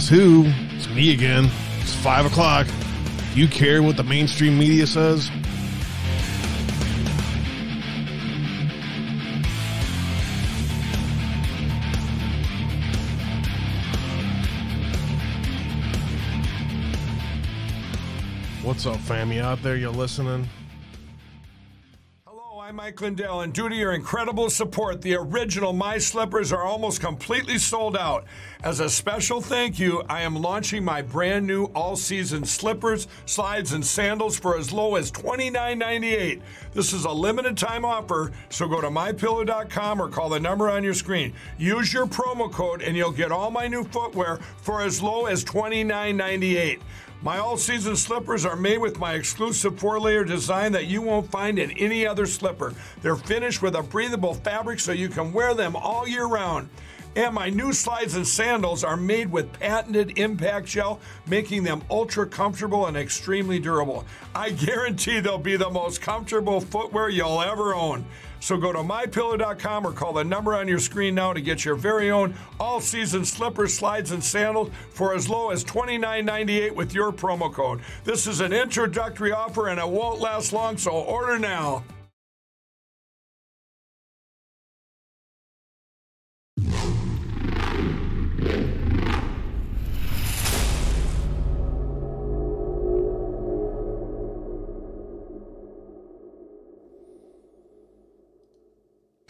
[0.00, 0.44] Guess who?
[0.76, 1.50] It's me again.
[1.82, 2.66] It's five o'clock.
[3.34, 5.28] You care what the mainstream media says?
[18.62, 19.30] What's up, fam?
[19.30, 19.76] You out there?
[19.76, 20.48] You listening?
[22.26, 26.62] Hello, I'm Mike Lindell, and due to your incredible support, the original My Slippers are
[26.62, 28.24] almost completely sold out.
[28.62, 33.72] As a special thank you, I am launching my brand new all season slippers, slides,
[33.72, 36.42] and sandals for as low as $29.98.
[36.74, 40.84] This is a limited time offer, so go to mypillow.com or call the number on
[40.84, 41.32] your screen.
[41.56, 45.42] Use your promo code, and you'll get all my new footwear for as low as
[45.42, 46.80] $29.98.
[47.22, 51.30] My all season slippers are made with my exclusive four layer design that you won't
[51.30, 52.74] find in any other slipper.
[53.00, 56.68] They're finished with a breathable fabric so you can wear them all year round.
[57.16, 62.26] And my new slides and sandals are made with patented impact gel, making them ultra
[62.26, 64.04] comfortable and extremely durable.
[64.34, 68.04] I guarantee they'll be the most comfortable footwear you'll ever own.
[68.38, 71.74] So go to mypillow.com or call the number on your screen now to get your
[71.74, 77.12] very own all season slippers, slides, and sandals for as low as $29.98 with your
[77.12, 77.80] promo code.
[78.04, 81.84] This is an introductory offer and it won't last long, so order now.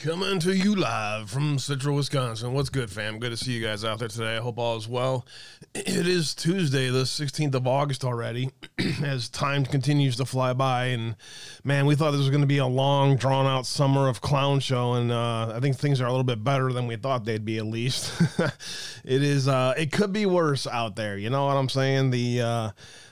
[0.00, 2.54] Coming to you live from Central Wisconsin.
[2.54, 3.18] What's good, fam?
[3.18, 4.38] Good to see you guys out there today.
[4.38, 5.26] I hope all is well.
[5.74, 8.48] It is Tuesday, the 16th of August already,
[9.04, 10.86] as time continues to fly by.
[10.86, 11.16] And
[11.64, 14.60] man, we thought this was going to be a long, drawn out summer of clown
[14.60, 14.94] show.
[14.94, 17.58] And uh, I think things are a little bit better than we thought they'd be,
[17.58, 18.10] at least.
[19.04, 21.18] it is, uh, it could be worse out there.
[21.18, 22.10] You know what I'm saying?
[22.10, 22.70] The, uh,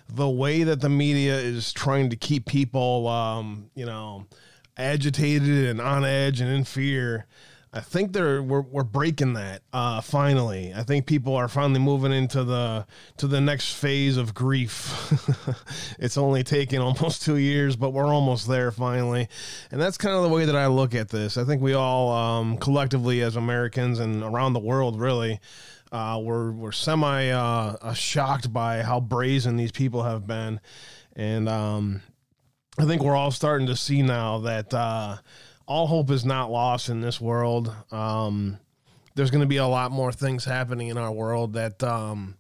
[0.09, 4.27] the way that the media is trying to keep people, um, you know,
[4.79, 7.27] agitated and on edge and in fear.
[7.71, 10.73] I think they're we're, we're breaking that uh, finally.
[10.75, 12.87] I think people are finally moving into the
[13.19, 15.13] to the next phase of grief.
[15.99, 19.29] it's only taken almost two years, but we're almost there finally,
[19.71, 21.37] and that's kind of the way that I look at this.
[21.37, 25.41] I think we all um, collectively as Americans and around the world really.
[25.93, 30.61] Uh, we're we're semi uh, shocked by how brazen these people have been,
[31.17, 32.03] and um,
[32.81, 35.17] I think we're all starting to see now that uh,
[35.67, 37.75] all hope is not lost in this world.
[37.91, 38.59] Um,
[39.17, 42.37] there's going to be a lot more things happening in our world that um,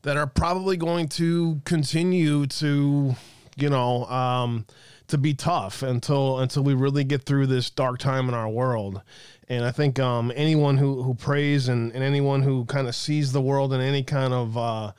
[0.00, 3.14] that are probably going to continue to,
[3.56, 4.64] you know, um,
[5.08, 9.02] to be tough until until we really get through this dark time in our world.
[9.50, 13.32] And I think um, anyone who who prays and, and anyone who kind of sees
[13.32, 14.92] the world in any kind of, uh,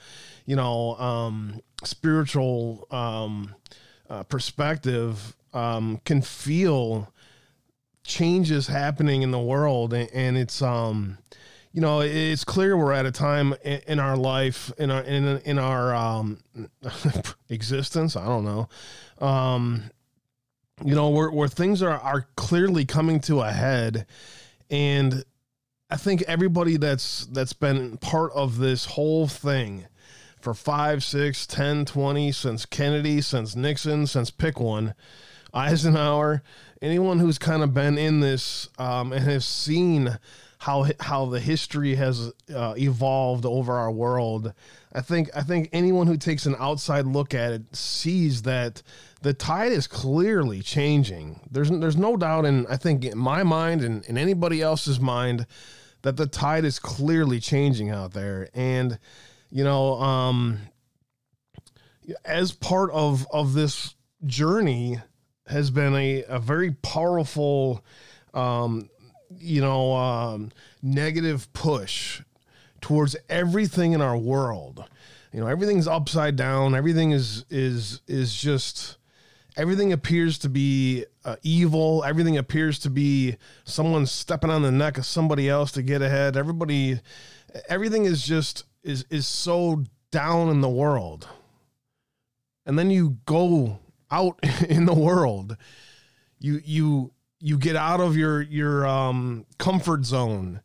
[0.45, 3.55] you know, um, spiritual um,
[4.09, 7.11] uh, perspective um, can feel
[8.03, 9.93] changes happening in the world.
[9.93, 11.17] And, and, it's um
[11.73, 15.59] you know it's clear we're at a time in, our life in our in, in
[15.59, 16.39] our um
[17.49, 18.69] existence i don't know.
[19.25, 19.89] Um
[20.83, 24.05] you know where, where things are are clearly coming to a head.
[24.69, 25.23] And
[25.89, 29.85] i think everybody that's that's been part of this whole thing
[30.45, 34.93] for 5, 6, 10, 20, since Kennedy, since Nixon, since pick one,
[35.55, 36.43] Eisenhower,
[36.83, 40.19] anyone who's kind of been in this um, and has seen
[40.59, 44.53] how how the history has uh, evolved over our world.
[44.93, 48.83] I think I think anyone who takes an outside look at it sees that
[49.23, 51.39] the tide is clearly changing.
[51.49, 55.47] There's there's no doubt in I think in my mind and in anybody else's mind
[56.03, 58.99] that the tide is clearly changing out there and
[59.55, 60.59] you know, um,
[62.25, 64.99] as part of of this journey
[65.47, 67.81] has been a, a very powerful,
[68.33, 68.89] um,
[69.29, 70.51] you know, um,
[70.83, 72.21] negative push
[72.81, 74.83] towards everything in our world.
[75.31, 76.75] You know, everything's upside down.
[76.75, 78.97] Everything is is is just
[79.55, 82.03] everything appears to be uh, evil.
[82.03, 86.35] Everything appears to be someone stepping on the neck of somebody else to get ahead.
[86.35, 86.99] Everybody,
[87.69, 91.27] everything is just is is so down in the world.
[92.65, 93.79] And then you go
[94.09, 94.39] out
[94.69, 95.57] in the world,
[96.39, 100.61] you you you get out of your your um, comfort zone.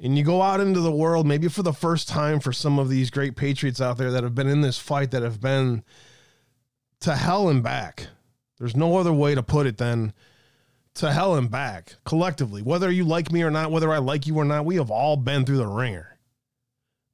[0.00, 2.88] And you go out into the world maybe for the first time for some of
[2.88, 5.82] these great patriots out there that have been in this fight that have been
[7.00, 8.06] to hell and back.
[8.58, 10.12] There's no other way to put it than
[10.94, 12.62] to hell and back collectively.
[12.62, 15.16] Whether you like me or not whether i like you or not we have all
[15.16, 16.17] been through the ringer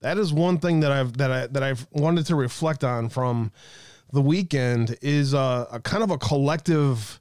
[0.05, 3.51] that is one thing that i've that i that i've wanted to reflect on from
[4.13, 7.19] the weekend is a, a kind of a collective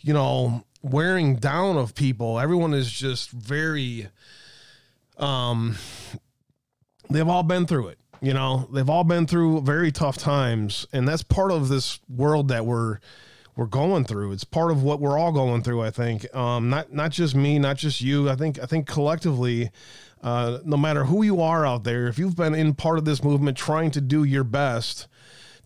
[0.00, 4.08] you know wearing down of people everyone is just very
[5.18, 5.76] um,
[7.10, 7.98] they've all been through it.
[8.20, 12.48] You know, they've all been through very tough times, and that's part of this world
[12.48, 12.98] that we're
[13.54, 14.32] we're going through.
[14.32, 15.82] It's part of what we're all going through.
[15.82, 18.28] I think, um, not not just me, not just you.
[18.28, 19.70] I think I think collectively,
[20.22, 23.22] uh, no matter who you are out there, if you've been in part of this
[23.22, 25.06] movement, trying to do your best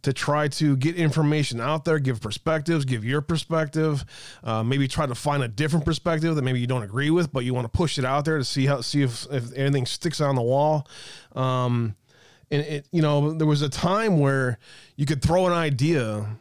[0.02, 4.04] to try to get information out there, give perspectives, give your perspective,
[4.42, 7.44] uh, maybe try to find a different perspective that maybe you don't agree with, but
[7.44, 10.20] you want to push it out there to see how see if, if anything sticks
[10.20, 10.86] on the wall.
[11.36, 11.94] Um,
[12.50, 14.58] and it, you know, there was a time where
[14.96, 16.36] you could throw an idea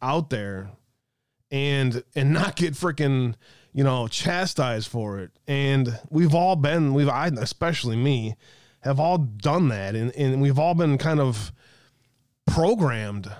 [0.00, 0.70] out there
[1.50, 3.34] and and not get freaking
[3.72, 5.30] you know chastised for it.
[5.46, 8.36] And we've all been we've I especially me
[8.80, 11.52] have all done that, and and we've all been kind of
[12.46, 13.30] programmed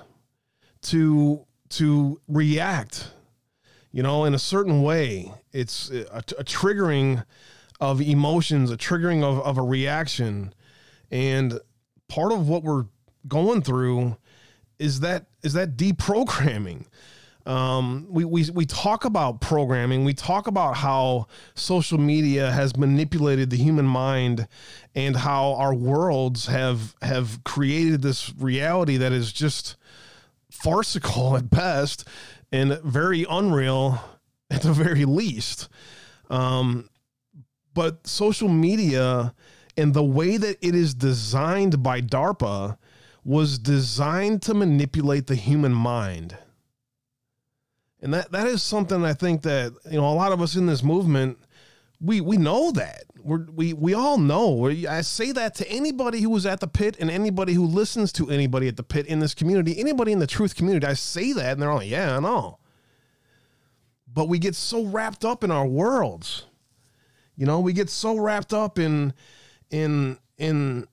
[0.82, 3.10] to to react
[3.90, 5.32] you know in a certain way.
[5.52, 7.24] It's a, a triggering
[7.82, 10.54] of emotions a triggering of, of a reaction.
[11.10, 11.58] And
[12.08, 12.86] part of what we're
[13.26, 14.16] going through
[14.78, 16.86] is that is that deprogramming
[17.44, 20.04] um, we, we, we talk about programming.
[20.04, 24.46] We talk about how social media has manipulated the human mind
[24.94, 29.76] and how our worlds have, have created this reality that is just
[30.50, 32.06] farcical at best
[32.52, 34.00] and very unreal
[34.50, 35.68] at the very least.
[36.30, 36.88] Um,
[37.74, 39.34] but social media
[39.76, 42.76] and the way that it is designed by DARPA
[43.24, 46.36] was designed to manipulate the human mind.
[48.02, 50.66] And that that is something I think that you know a lot of us in
[50.66, 51.38] this movement
[52.02, 54.68] we we know that We're, we we all know.
[54.68, 58.28] I say that to anybody who was at the pit and anybody who listens to
[58.28, 60.86] anybody at the pit in this community, anybody in the truth community.
[60.86, 62.58] I say that, and they're all like, "Yeah, I know."
[64.12, 66.46] But we get so wrapped up in our worlds,
[67.36, 67.60] you know.
[67.60, 69.14] We get so wrapped up in
[69.70, 70.88] in in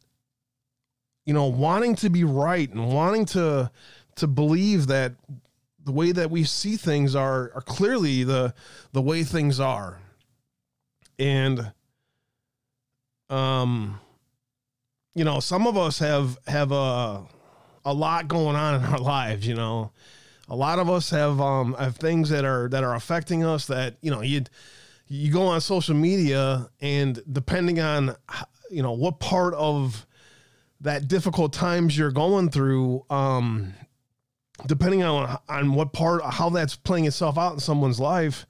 [1.25, 3.71] you know wanting to be right and wanting to
[4.17, 5.13] to believe that
[5.89, 8.53] the way that we see things are are clearly the
[8.93, 9.97] the way things are.
[11.17, 11.71] And
[13.31, 13.99] um
[15.15, 17.23] you know some of us have have a
[17.85, 19.91] a lot going on in our lives you know.
[20.47, 23.95] A lot of us have um have things that are that are affecting us that
[24.01, 24.43] you know you
[25.07, 28.15] you go on social media and depending on
[28.69, 30.05] you know what part of
[30.81, 33.73] that difficult times you're going through um
[34.65, 38.45] depending on on what part how that's playing itself out in someone's life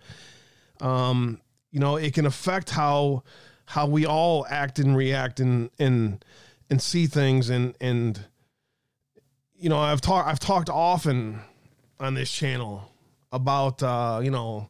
[0.81, 1.39] um
[1.71, 3.23] you know it can affect how
[3.65, 6.25] how we all act and react and and
[6.71, 7.49] and see things.
[7.49, 8.19] And and
[9.55, 11.41] you know i've talked i've talked often
[11.99, 12.89] on this channel
[13.31, 14.69] about uh you know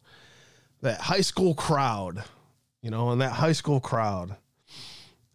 [0.82, 2.24] that high school crowd
[2.82, 4.36] you know and that high school crowd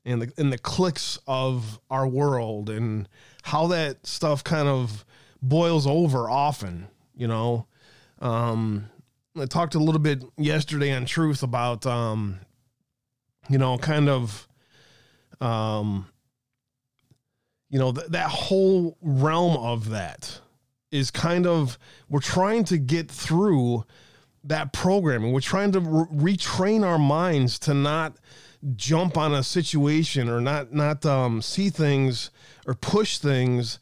[0.05, 3.09] and the and the cliques of our world and
[3.45, 5.05] how that stuff kind of
[5.49, 7.67] boils over often, you know.
[8.21, 8.91] Um,
[9.39, 12.41] I talked a little bit yesterday on Truth about, um,
[13.49, 14.49] you know, kind of,
[15.41, 16.07] um,
[17.69, 20.41] you know, th- that whole realm of that
[20.91, 23.85] is kind of, we're trying to get through
[24.45, 25.33] that programming.
[25.33, 28.17] We're trying to re- retrain our minds to not
[28.77, 32.31] jump on a situation or not, not um, see things
[32.67, 33.79] or push things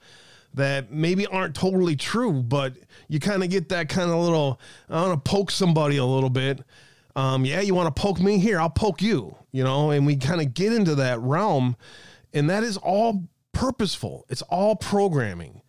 [0.54, 2.74] that maybe aren't totally true, but
[3.08, 6.30] you kind of get that kind of little, I want to poke somebody a little
[6.30, 6.60] bit.
[7.16, 10.16] Um, yeah, you want to poke me here, I'll poke you, you know, and we
[10.16, 11.76] kind of get into that realm.
[12.32, 14.24] And that is all purposeful.
[14.28, 15.62] It's all programming.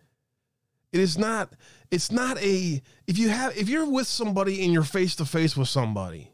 [0.91, 1.53] It is not,
[1.91, 5.57] it's not a, if you have, if you're with somebody and you're face to face
[5.57, 6.32] with somebody,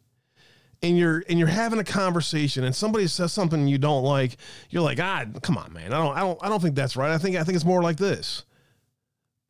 [0.82, 4.38] and you're and you're having a conversation and somebody says something you don't like,
[4.70, 5.94] you're like, ah, come on, man.
[5.94, 7.12] I don't I don't I don't think that's right.
[7.12, 8.44] I think I think it's more like this.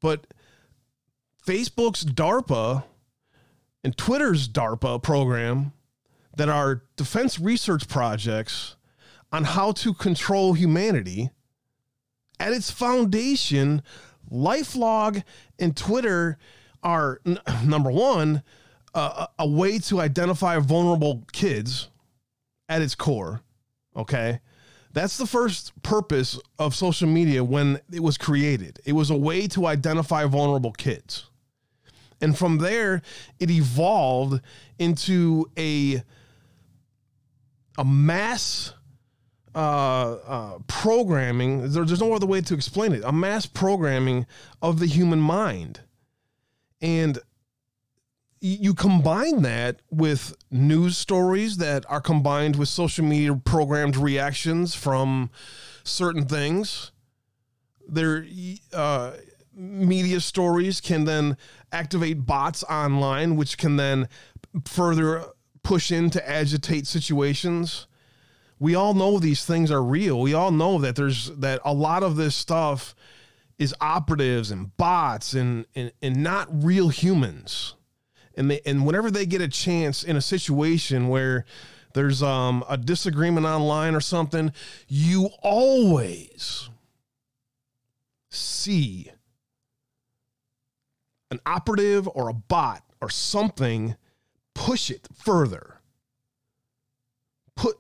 [0.02, 0.28] But
[1.46, 2.84] Facebook's DARPA
[3.84, 5.74] and Twitter's DARPA program
[6.36, 8.76] that are defense research projects
[9.32, 11.30] on how to control humanity
[12.40, 13.82] at its foundation,
[14.32, 15.24] LifeLog
[15.60, 16.38] and Twitter
[16.82, 18.44] are n- number one
[18.94, 21.90] a way to identify vulnerable kids
[22.68, 23.42] at its core.
[23.96, 24.40] Okay.
[24.92, 28.80] That's the first purpose of social media when it was created.
[28.86, 31.26] It was a way to identify vulnerable kids.
[32.22, 33.02] And from there,
[33.40, 34.42] it evolved
[34.78, 36.04] into a,
[37.78, 38.74] a mass
[39.54, 41.72] uh, uh, programming.
[41.72, 43.04] There, there's no other way to explain it.
[43.06, 44.26] A mass programming
[44.62, 45.82] of the human mind.
[46.82, 47.20] And
[48.42, 55.30] you combine that with news stories that are combined with social media programmed reactions from
[55.84, 56.92] certain things.
[57.88, 58.26] Their
[58.74, 59.14] uh,
[59.54, 61.38] media stories can then
[61.72, 64.08] activate bots online, which can then
[64.66, 65.26] further
[65.62, 67.88] push in to agitate situations.
[68.58, 70.22] We all know these things are real.
[70.22, 72.96] We all know that there's that a lot of this stuff
[73.58, 77.76] is operatives and bots and and, and not real humans
[78.40, 81.46] and they and whenever they get a chance in a situation where
[81.94, 84.54] there's um, a disagreement online or something,
[84.88, 86.70] you always
[88.30, 89.12] see
[91.30, 93.96] an operative or a bot or something
[94.56, 95.82] push it further.
[97.56, 97.76] Put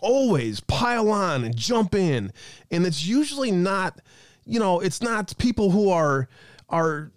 [0.00, 2.32] always pile on and jump in.
[2.70, 4.00] And it's usually not,
[4.46, 6.28] you know, it's not people who are
[6.70, 7.11] are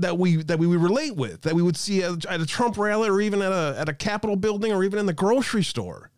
[0.00, 3.08] that we that we would relate with that we would see at, a Trump rally
[3.08, 6.10] or even at a at a Capitol building or even in the grocery store.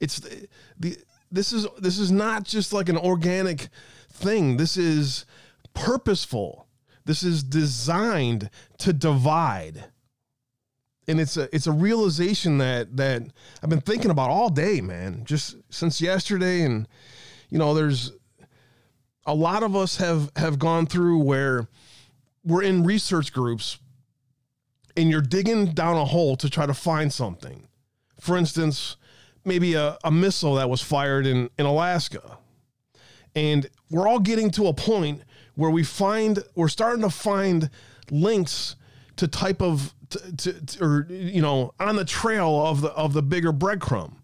[0.00, 0.96] It's the, the
[1.30, 3.68] this is this is not just like an organic
[4.10, 4.56] thing.
[4.56, 5.24] This is
[5.74, 6.66] purposeful.
[7.04, 9.86] This is designed to divide.
[11.08, 13.22] And it's a it's a realization that that
[13.62, 15.24] I've been thinking about all day, man.
[15.24, 16.86] Just since yesterday and
[17.48, 18.12] you know, there's
[19.26, 21.68] a lot of us have have gone through where
[22.44, 23.78] we're in research groups
[24.96, 27.68] and you're digging down a hole to try to find something.
[28.20, 28.96] For instance,
[29.44, 32.38] maybe a, a missile that was fired in, in Alaska.
[33.34, 35.22] And we're all getting to a point
[35.54, 37.70] where we find, we're starting to find
[38.10, 38.76] links
[39.16, 43.12] to type of, to, to, to, or, you know, on the trail of the, of
[43.12, 44.16] the bigger breadcrumb.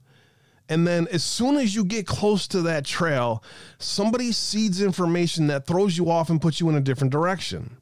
[0.69, 3.43] And then as soon as you get close to that trail,
[3.79, 7.78] somebody seeds information that throws you off and puts you in a different direction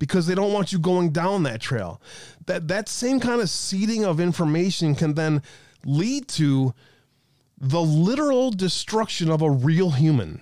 [0.00, 2.00] because they don't want you going down that trail.
[2.46, 5.42] That that same kind of seeding of information can then
[5.84, 6.74] lead to
[7.56, 10.40] the literal destruction of a real human.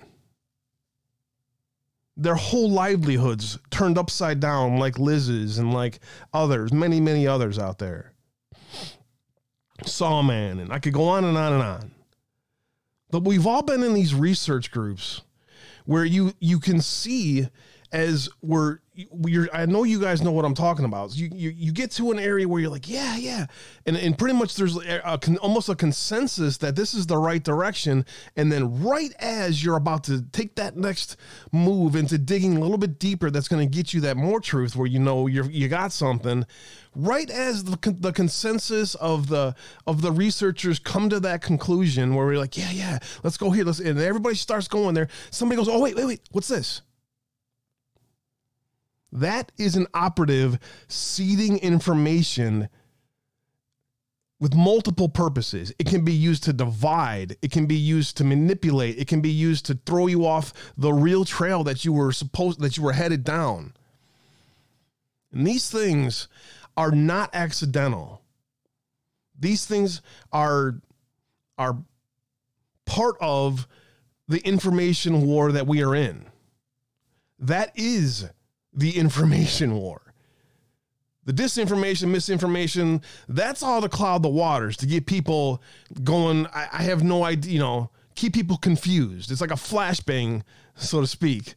[2.15, 5.99] Their whole livelihoods turned upside down, like Liz's and like
[6.33, 8.13] others, many, many others out there.
[9.85, 11.91] Sawman, and I could go on and on and on.
[13.11, 15.21] But we've all been in these research groups
[15.85, 17.47] where you you can see
[17.91, 18.79] as we're
[19.25, 21.15] you're, I know you guys know what I'm talking about.
[21.15, 23.45] You, you you get to an area where you're like, yeah, yeah,
[23.85, 27.43] and and pretty much there's a, a, almost a consensus that this is the right
[27.43, 31.17] direction, and then right as you're about to take that next
[31.51, 34.75] move into digging a little bit deeper, that's going to get you that more truth
[34.75, 36.45] where you know you you got something.
[36.95, 42.25] Right as the the consensus of the of the researchers come to that conclusion where
[42.25, 45.07] we're like, yeah, yeah, let's go here, let's, and everybody starts going there.
[45.29, 46.81] Somebody goes, oh wait, wait, wait, what's this?
[49.11, 52.69] That is an operative seeding information
[54.39, 55.73] with multiple purposes.
[55.79, 59.31] It can be used to divide, it can be used to manipulate, it can be
[59.31, 62.93] used to throw you off the real trail that you were supposed that you were
[62.93, 63.73] headed down.
[65.31, 66.27] And these things
[66.77, 68.21] are not accidental.
[69.37, 70.01] These things
[70.31, 70.81] are
[71.57, 71.77] are
[72.85, 73.67] part of
[74.29, 76.25] the information war that we are in.
[77.37, 78.29] That is
[78.73, 80.01] the information war.
[81.25, 85.61] The disinformation, misinformation, that's all to cloud the waters to get people
[86.03, 86.47] going.
[86.47, 89.31] I, I have no idea, you know, keep people confused.
[89.31, 90.41] It's like a flashbang,
[90.75, 91.53] so to speak,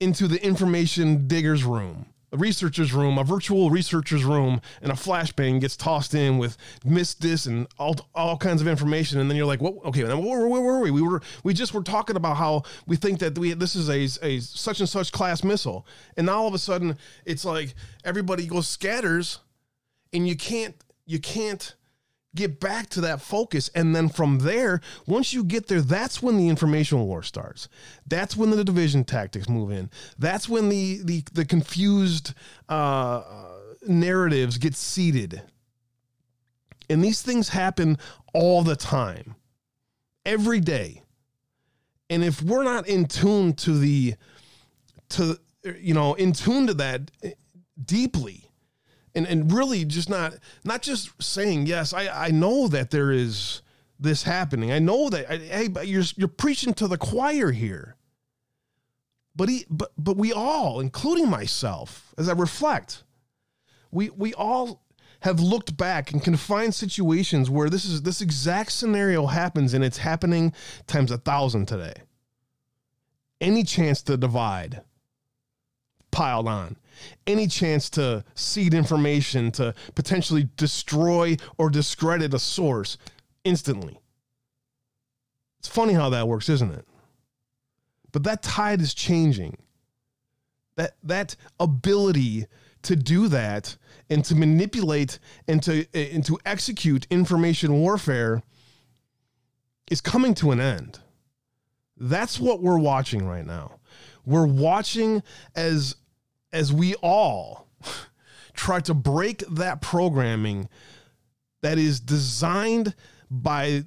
[0.00, 5.60] into the information digger's room a researcher's room, a virtual researcher's room, and a flashbang
[5.60, 9.46] gets tossed in with missed this and all, all kinds of information, and then you're
[9.46, 9.74] like, "What?
[9.86, 10.90] Okay, where, where, where, were we?
[10.90, 14.26] We were we just were talking about how we think that we this is a,
[14.26, 18.46] a such and such class missile, and now all of a sudden it's like everybody
[18.46, 19.40] goes scatters,
[20.12, 20.74] and you can't
[21.06, 21.74] you can't
[22.34, 26.36] get back to that focus and then from there once you get there that's when
[26.36, 27.68] the information war starts.
[28.06, 29.90] That's when the division tactics move in.
[30.18, 32.34] That's when the the, the confused
[32.68, 33.22] uh,
[33.86, 35.42] narratives get seeded.
[36.88, 37.98] And these things happen
[38.34, 39.36] all the time.
[40.26, 41.02] Every day.
[42.10, 44.14] And if we're not in tune to the
[45.10, 45.38] to
[45.78, 47.10] you know in tune to that
[47.82, 48.49] deeply
[49.14, 51.92] and and really just not not just saying yes.
[51.92, 53.62] I i know that there is
[53.98, 54.72] this happening.
[54.72, 57.96] I know that I, hey but you're you're preaching to the choir here.
[59.36, 63.04] But he but but we all including myself as i reflect
[63.90, 64.82] we we all
[65.20, 69.84] have looked back and can find situations where this is this exact scenario happens and
[69.84, 70.52] it's happening
[70.86, 71.94] times a thousand today.
[73.40, 74.82] Any chance to divide
[76.10, 76.76] piled on
[77.26, 82.98] any chance to seed information to potentially destroy or discredit a source
[83.44, 83.98] instantly.
[85.58, 86.86] It's funny how that works, isn't it?
[88.12, 89.56] But that tide is changing.
[90.76, 92.46] That that ability
[92.82, 93.76] to do that
[94.08, 98.42] and to manipulate and to and to execute information warfare
[99.90, 101.00] is coming to an end.
[101.96, 103.80] That's what we're watching right now.
[104.24, 105.22] We're watching
[105.54, 105.96] as
[106.52, 107.68] as we all
[108.54, 110.68] try to break that programming
[111.62, 112.94] that is designed
[113.30, 113.84] by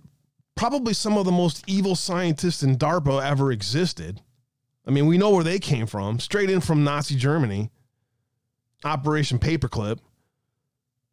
[0.56, 4.21] probably some of the most evil scientists in DARPA ever existed.
[4.86, 7.71] I mean, we know where they came from, straight in from Nazi Germany,
[8.84, 9.99] Operation Paperclip.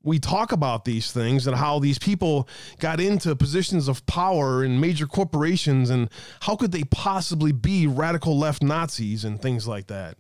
[0.02, 4.80] We talk about these things and how these people got into positions of power in
[4.80, 6.08] major corporations and
[6.40, 10.16] how could they possibly be radical left Nazis and things like that.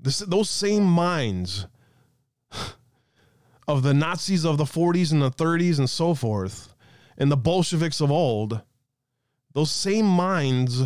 [0.00, 1.66] This, those same minds
[3.68, 6.74] of the Nazis of the 40s and the 30s and so forth,
[7.16, 8.62] and the Bolsheviks of old,
[9.54, 10.82] those same minds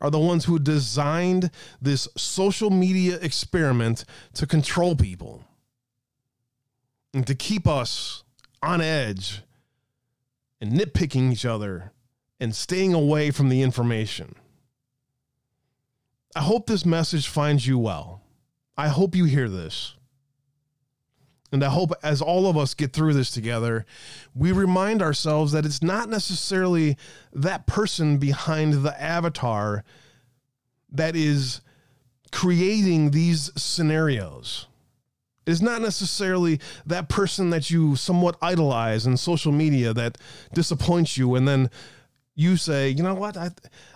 [0.00, 1.50] are the ones who designed
[1.80, 5.44] this social media experiment to control people
[7.14, 8.24] and to keep us
[8.62, 9.42] on edge
[10.60, 11.92] and nitpicking each other
[12.40, 14.34] and staying away from the information.
[16.34, 18.22] I hope this message finds you well.
[18.76, 19.94] I hope you hear this.
[21.52, 23.86] And I hope as all of us get through this together,
[24.34, 26.96] we remind ourselves that it's not necessarily
[27.32, 29.84] that person behind the avatar
[30.90, 31.60] that is
[32.32, 34.66] creating these scenarios.
[35.46, 40.18] It's not necessarily that person that you somewhat idolize in social media that
[40.52, 41.70] disappoints you and then
[42.34, 43.50] you say, you know what, I,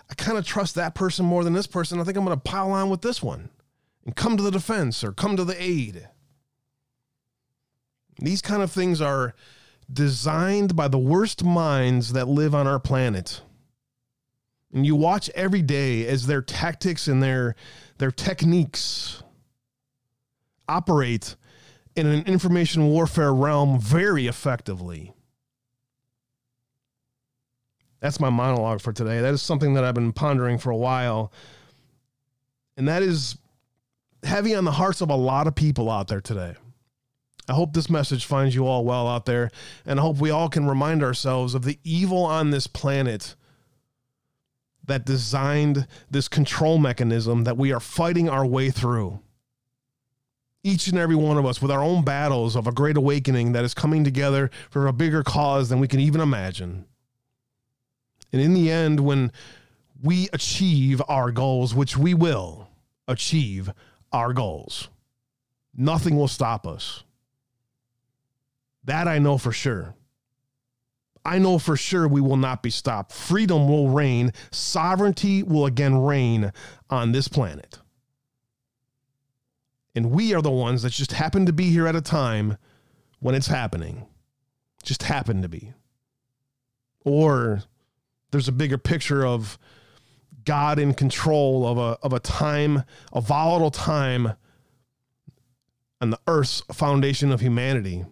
[0.09, 1.99] I kind of trust that person more than this person.
[1.99, 3.49] I think I'm going to pile on with this one
[4.05, 6.07] and come to the defense or come to the aid.
[8.19, 9.33] These kind of things are
[9.91, 13.41] designed by the worst minds that live on our planet.
[14.73, 17.55] And you watch every day as their tactics and their
[17.97, 19.21] their techniques
[20.67, 21.35] operate
[21.95, 25.13] in an information warfare realm very effectively.
[27.99, 29.19] That's my monologue for today.
[29.19, 31.31] That is something that I've been pondering for a while.
[32.77, 33.37] And that is
[34.23, 36.55] heavy on the hearts of a lot of people out there today.
[37.47, 39.51] I hope this message finds you all well out there,
[39.85, 43.35] and I hope we all can remind ourselves of the evil on this planet
[44.85, 49.19] that designed this control mechanism that we are fighting our way through.
[50.63, 53.63] Each and every one of us with our own battles of a great awakening that
[53.63, 56.85] is coming together for a bigger cause than we can even imagine.
[58.31, 59.31] And in the end, when
[60.01, 62.69] we achieve our goals, which we will
[63.07, 63.71] achieve
[64.11, 64.89] our goals.
[65.75, 67.03] Nothing will stop us.
[68.83, 69.95] That I know for sure.
[71.23, 73.11] I know for sure we will not be stopped.
[73.11, 74.33] Freedom will reign.
[74.49, 76.51] Sovereignty will again reign
[76.89, 77.79] on this planet.
[79.93, 82.57] And we are the ones that just happen to be here at a time
[83.19, 84.07] when it's happening.
[84.83, 85.73] Just happen to be.
[87.05, 87.63] Or
[88.31, 89.59] there's a bigger picture of
[90.45, 94.33] God in control of a of a time, a volatile time
[95.99, 98.05] on the earth's foundation of humanity.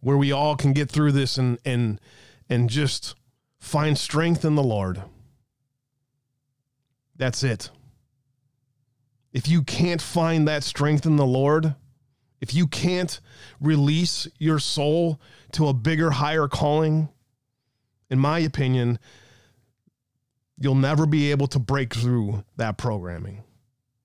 [0.00, 2.00] Where we all can get through this and and
[2.48, 3.14] and just
[3.58, 5.02] find strength in the Lord.
[7.16, 7.70] That's it.
[9.32, 11.74] If you can't find that strength in the Lord,
[12.40, 13.20] if you can't
[13.60, 15.20] release your soul
[15.52, 17.08] to a bigger, higher calling,
[18.12, 18.98] in my opinion,
[20.58, 23.42] you'll never be able to break through that programming.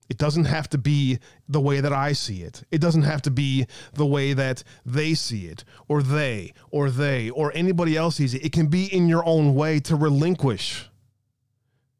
[0.08, 2.64] It doesn't have to be the way that I see it.
[2.70, 7.28] It doesn't have to be the way that they see it, or they, or they,
[7.28, 8.42] or anybody else sees it.
[8.42, 10.88] It can be in your own way to relinquish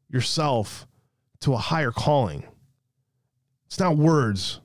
[0.09, 0.87] yourself
[1.41, 2.43] to a higher calling.
[3.67, 4.61] It's not words.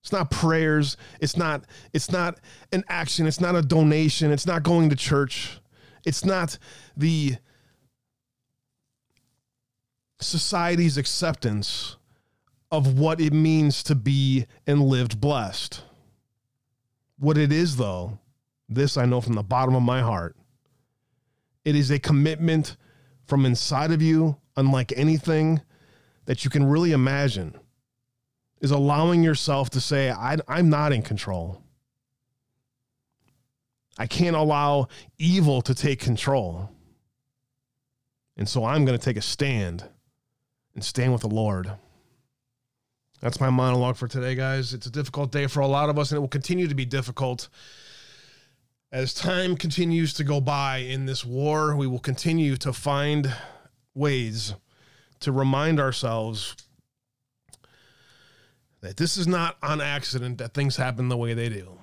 [0.00, 0.96] It's not prayers.
[1.20, 2.40] It's not it's not
[2.72, 3.26] an action.
[3.26, 4.32] It's not a donation.
[4.32, 5.60] It's not going to church.
[6.04, 6.58] It's not
[6.96, 7.36] the
[10.20, 11.96] society's acceptance
[12.70, 15.82] of what it means to be and lived blessed.
[17.18, 18.18] What it is, though,
[18.68, 20.36] this I know from the bottom of my heart.
[21.64, 22.76] It is a commitment
[23.26, 25.60] from inside of you, unlike anything
[26.24, 27.54] that you can really imagine,
[28.60, 31.61] is allowing yourself to say, I, am not in control.
[33.98, 36.70] I can't allow evil to take control.
[38.36, 39.84] And so I'm going to take a stand
[40.74, 41.70] and stand with the Lord.
[43.20, 44.74] That's my monologue for today, guys.
[44.74, 46.84] It's a difficult day for a lot of us, and it will continue to be
[46.84, 47.48] difficult.
[48.90, 53.32] As time continues to go by in this war, we will continue to find
[53.94, 54.54] ways
[55.20, 56.56] to remind ourselves
[58.80, 61.78] that this is not on accident that things happen the way they do.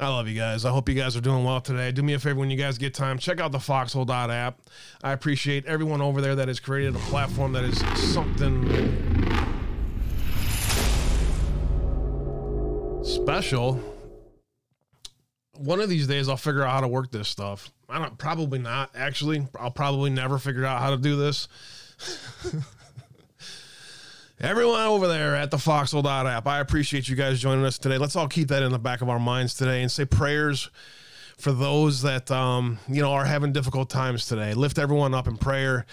[0.00, 0.64] I love you guys.
[0.64, 1.92] I hope you guys are doing well today.
[1.92, 4.60] Do me a favor when you guys get time, check out the Foxhole app.
[5.04, 7.78] I appreciate everyone over there that has created a platform that is
[8.12, 8.64] something
[13.04, 13.80] special.
[15.58, 17.70] One of these days, I'll figure out how to work this stuff.
[17.88, 19.46] I don't probably not actually.
[19.60, 21.46] I'll probably never figure out how to do this.
[24.40, 27.98] Everyone over there at the Foxhole app, I appreciate you guys joining us today.
[27.98, 30.70] Let's all keep that in the back of our minds today and say prayers
[31.38, 34.52] for those that um, you know are having difficult times today.
[34.52, 35.86] Lift everyone up in prayer.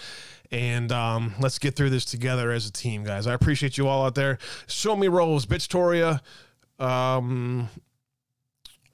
[0.50, 3.26] And um, let's get through this together as a team, guys.
[3.26, 4.36] I appreciate you all out there.
[4.66, 6.20] Show me Rose, Victoria.
[6.78, 7.70] Um,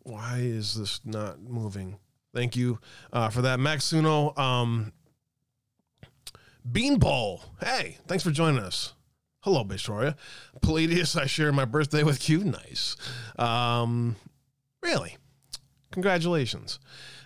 [0.02, 1.96] why is this not moving?
[2.32, 2.78] Thank you
[3.12, 4.38] uh, for that, Max Suno.
[4.38, 4.92] Um,
[6.70, 7.42] Beanpole.
[7.60, 8.92] Hey, thanks for joining us.
[9.48, 10.14] Hello, Victoria.
[10.60, 12.44] Palladius, I share my birthday with you.
[12.44, 12.96] Nice.
[13.38, 14.14] Um,
[14.82, 15.16] really?
[15.90, 16.78] Congratulations.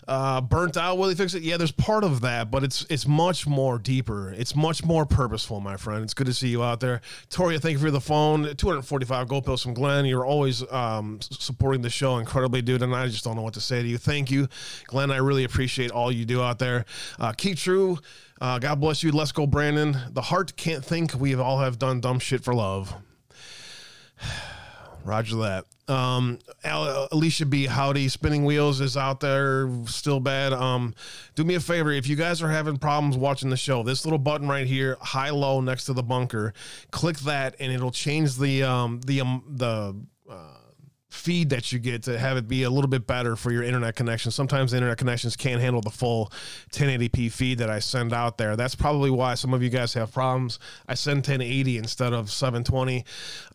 [0.07, 1.43] Uh, burnt out, will he fix it?
[1.43, 4.31] Yeah, there's part of that, but it's it's much more deeper.
[4.31, 6.05] It's much more purposeful, my friend.
[6.05, 7.01] It's good to see you out there.
[7.29, 8.55] Toria, thank you for the phone.
[8.55, 10.05] 245 gold pills from Glenn.
[10.05, 13.61] You're always um, supporting the show incredibly, dude, and I just don't know what to
[13.61, 13.99] say to you.
[13.99, 14.47] Thank you,
[14.87, 15.11] Glenn.
[15.11, 16.85] I really appreciate all you do out there.
[17.19, 17.99] Uh, keep true.
[18.43, 19.13] Uh, God bless you.
[19.13, 19.97] Let's go, Brandon.
[20.11, 21.15] The heart can't think.
[21.15, 22.93] We all have done dumb shit for love.
[25.05, 25.67] Roger that.
[25.87, 27.67] Um, Alicia B.
[27.67, 30.53] Howdy, Spinning Wheels is out there, still bad.
[30.53, 30.93] Um,
[31.37, 34.19] do me a favor, if you guys are having problems watching the show, this little
[34.19, 36.53] button right here, high low next to the bunker,
[36.91, 39.95] click that, and it'll change the um the um the
[41.13, 43.95] feed that you get to have it be a little bit better for your internet
[43.95, 44.31] connection.
[44.31, 46.33] Sometimes the internet connections can't handle the full
[46.73, 48.57] 1080p feed that I send out there.
[48.57, 50.59] That's probably why some of you guys have problems.
[50.89, 53.05] I send 1080 instead of 720.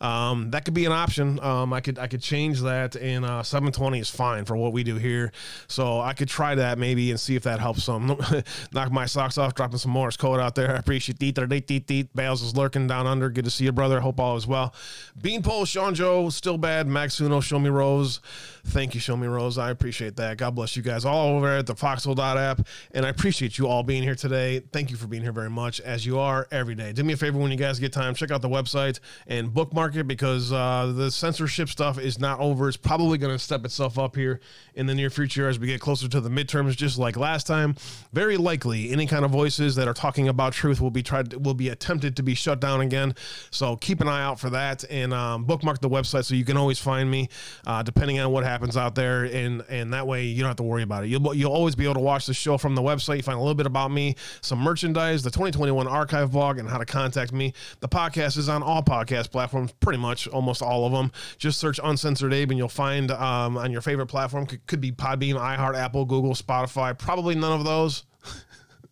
[0.00, 1.40] Um, that could be an option.
[1.40, 4.84] Um, I could I could change that, and uh, 720 is fine for what we
[4.84, 5.32] do here.
[5.66, 8.06] So I could try that maybe and see if that helps some.
[8.72, 10.74] Knock my socks off, dropping some Morse code out there.
[10.74, 12.14] I appreciate it.
[12.14, 13.28] Bales is lurking down under.
[13.30, 14.00] Good to see you, brother.
[14.00, 14.72] Hope all is well.
[15.20, 16.86] Beanpole, Sean Joe, still bad.
[16.86, 17.18] Max
[17.48, 18.20] Show Me Rose.
[18.66, 19.56] Thank you, Show Me Rose.
[19.56, 20.36] I appreciate that.
[20.36, 22.60] God bless you guys all over at the Foxhole app.
[22.92, 24.60] And I appreciate you all being here today.
[24.60, 26.92] Thank you for being here very much, as you are every day.
[26.92, 29.96] Do me a favor when you guys get time, check out the website and bookmark
[29.96, 32.68] it because uh, the censorship stuff is not over.
[32.68, 34.40] It's probably going to step itself up here
[34.74, 37.76] in the near future as we get closer to the midterms, just like last time.
[38.12, 41.54] Very likely, any kind of voices that are talking about truth will be tried will
[41.54, 43.14] be attempted to be shut down again.
[43.50, 46.58] So keep an eye out for that and um, bookmark the website so you can
[46.58, 47.28] always find me
[47.66, 49.24] uh, depending on what happens out there.
[49.24, 51.08] And and that way you don't have to worry about it.
[51.08, 53.16] You'll, you'll always be able to watch the show from the website.
[53.16, 56.78] You find a little bit about me, some merchandise, the 2021 archive blog, and how
[56.78, 57.52] to contact me.
[57.80, 61.12] The podcast is on all podcast platforms, pretty much almost all of them.
[61.38, 64.46] Just search Uncensored Abe and you'll find um, on your favorite platform.
[64.46, 66.96] Could, could be Podbean, iHeart, Apple, Google, Spotify.
[66.96, 68.04] Probably none of those.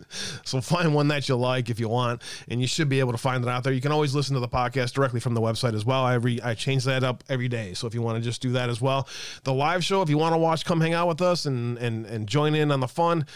[0.44, 3.18] so find one that you like if you want, and you should be able to
[3.18, 3.72] find it out there.
[3.72, 6.04] You can always listen to the podcast directly from the website as well.
[6.04, 8.68] I I change that up every day, so if you want to just do that
[8.68, 9.08] as well,
[9.44, 12.06] the live show, if you want to watch, come hang out with us and and
[12.06, 13.26] and join in on the fun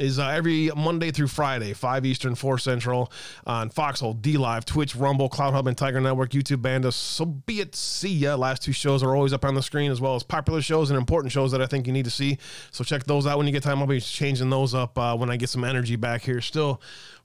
[0.00, 3.12] is uh, every Monday through Friday, 5 Eastern, 4 Central
[3.46, 6.90] on Foxhole, DLive, Twitch, Rumble, CloutHub, and Tiger Network, YouTube, Banda.
[6.90, 7.74] So be it.
[7.74, 8.34] See ya.
[8.34, 10.98] Last two shows are always up on the screen, as well as popular shows and
[10.98, 12.38] important shows that I think you need to see.
[12.70, 13.78] So check those out when you get time.
[13.80, 16.40] I'll be changing those up uh, when I get some energy back here.
[16.40, 16.80] Still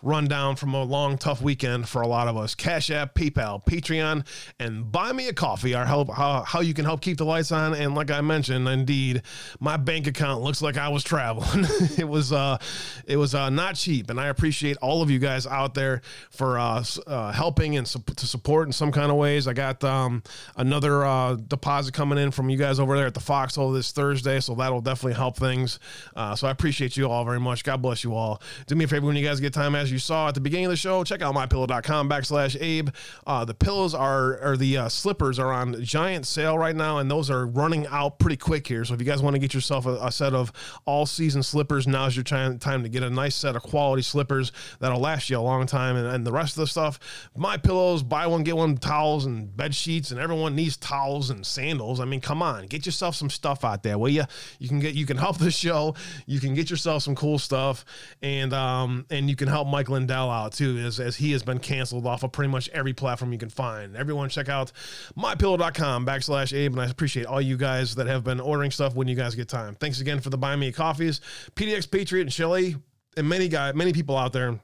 [0.06, 2.54] rundown from a long, tough weekend for a lot of us.
[2.54, 4.26] Cash App, PayPal, Patreon,
[4.60, 7.52] and Buy Me a Coffee are help how, how you can help keep the lights
[7.52, 7.74] on.
[7.74, 9.24] And like I mentioned, indeed,
[9.60, 11.66] my bank account looks like I was traveling.
[11.98, 12.60] it was uh,
[13.08, 16.60] it was uh, not cheap, and I appreciate all of you guys out there for
[16.60, 19.48] uh, uh, helping and su- to support in some kind of ways.
[19.48, 20.22] I got um,
[20.56, 24.40] another uh, deposit coming in from you guys over there at the Foxhole this Thursday,
[24.40, 25.80] so that'll definitely help things.
[26.16, 27.64] Uh, so I appreciate you all very much.
[27.64, 28.42] God bless you all.
[28.68, 30.72] Do me a favor when you guys get time, as saw at the beginning of
[30.72, 32.90] the show, check out mypillow.com backslash Abe.
[33.26, 37.10] Uh, the pillows are, or the uh, slippers are on giant sale right now, and
[37.10, 38.86] those are running out pretty quick here.
[38.86, 40.52] So if you guys want to get yourself a, a set of
[40.86, 44.52] all season slippers, now's your time, time to get a nice set of quality slippers
[44.80, 45.96] that'll last you a long time.
[45.96, 47.00] And, and the rest of the stuff,
[47.36, 51.46] my pillows, buy one, get one towels and bed sheets, and everyone needs towels and
[51.46, 52.00] sandals.
[52.00, 54.24] I mean, come on, get yourself some stuff out there, will you?
[54.60, 57.86] You can get, you can help the show, you can get yourself some cool stuff,
[58.22, 61.60] and um, and you can help Mike Lindell out too, as, as he has been
[61.60, 63.96] canceled off of pretty much every platform you can find.
[63.96, 64.72] Everyone, check out
[65.18, 69.08] mypillow.com backslash Abe, and I appreciate all you guys that have been ordering stuff when
[69.08, 69.76] you guys get time.
[69.76, 71.22] Thanks again for the buy me coffees,
[71.56, 72.76] PDX Patriot and Shelly,
[73.18, 74.60] and many guy, many people out there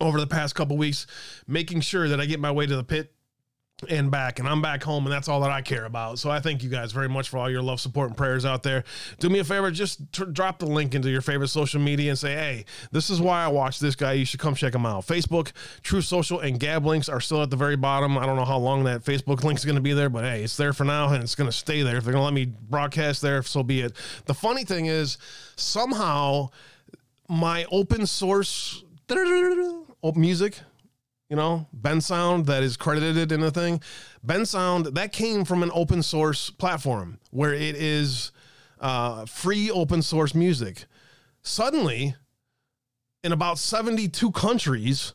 [0.00, 1.06] over the past couple weeks,
[1.46, 3.12] making sure that I get my way to the pit
[3.88, 6.18] and back and I'm back home and that's all that I care about.
[6.20, 8.62] So I thank you guys very much for all your love, support and prayers out
[8.62, 8.84] there.
[9.18, 12.34] Do me a favor, just drop the link into your favorite social media and say,
[12.34, 14.12] "Hey, this is why I watch this guy.
[14.12, 15.50] You should come check him out." Facebook,
[15.82, 18.16] Truth Social and Gab links are still at the very bottom.
[18.16, 20.44] I don't know how long that Facebook link is going to be there, but hey,
[20.44, 21.96] it's there for now and it's going to stay there.
[21.96, 23.92] If they're going to let me broadcast there, so be it.
[24.26, 25.18] The funny thing is
[25.56, 26.50] somehow
[27.28, 28.84] my open source
[30.14, 30.60] music
[31.34, 33.82] you know, Bensound that is credited in the thing.
[34.24, 38.30] Bensound, that came from an open source platform where it is
[38.78, 40.84] uh, free open source music.
[41.42, 42.14] Suddenly,
[43.24, 45.14] in about 72 countries,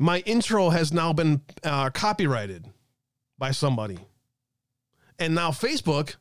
[0.00, 2.68] my intro has now been uh, copyrighted
[3.36, 3.98] by somebody.
[5.18, 6.16] And now Facebook,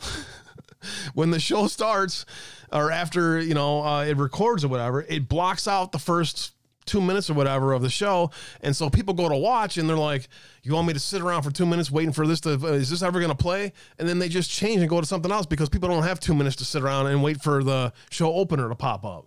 [1.14, 2.26] when the show starts
[2.72, 6.54] or after, you know, uh, it records or whatever, it blocks out the first
[6.88, 8.30] two minutes or whatever of the show.
[8.62, 10.28] And so people go to watch and they're like,
[10.62, 12.90] you want me to sit around for two minutes waiting for this to, uh, is
[12.90, 13.72] this ever going to play?
[13.98, 16.34] And then they just change and go to something else because people don't have two
[16.34, 19.26] minutes to sit around and wait for the show opener to pop up.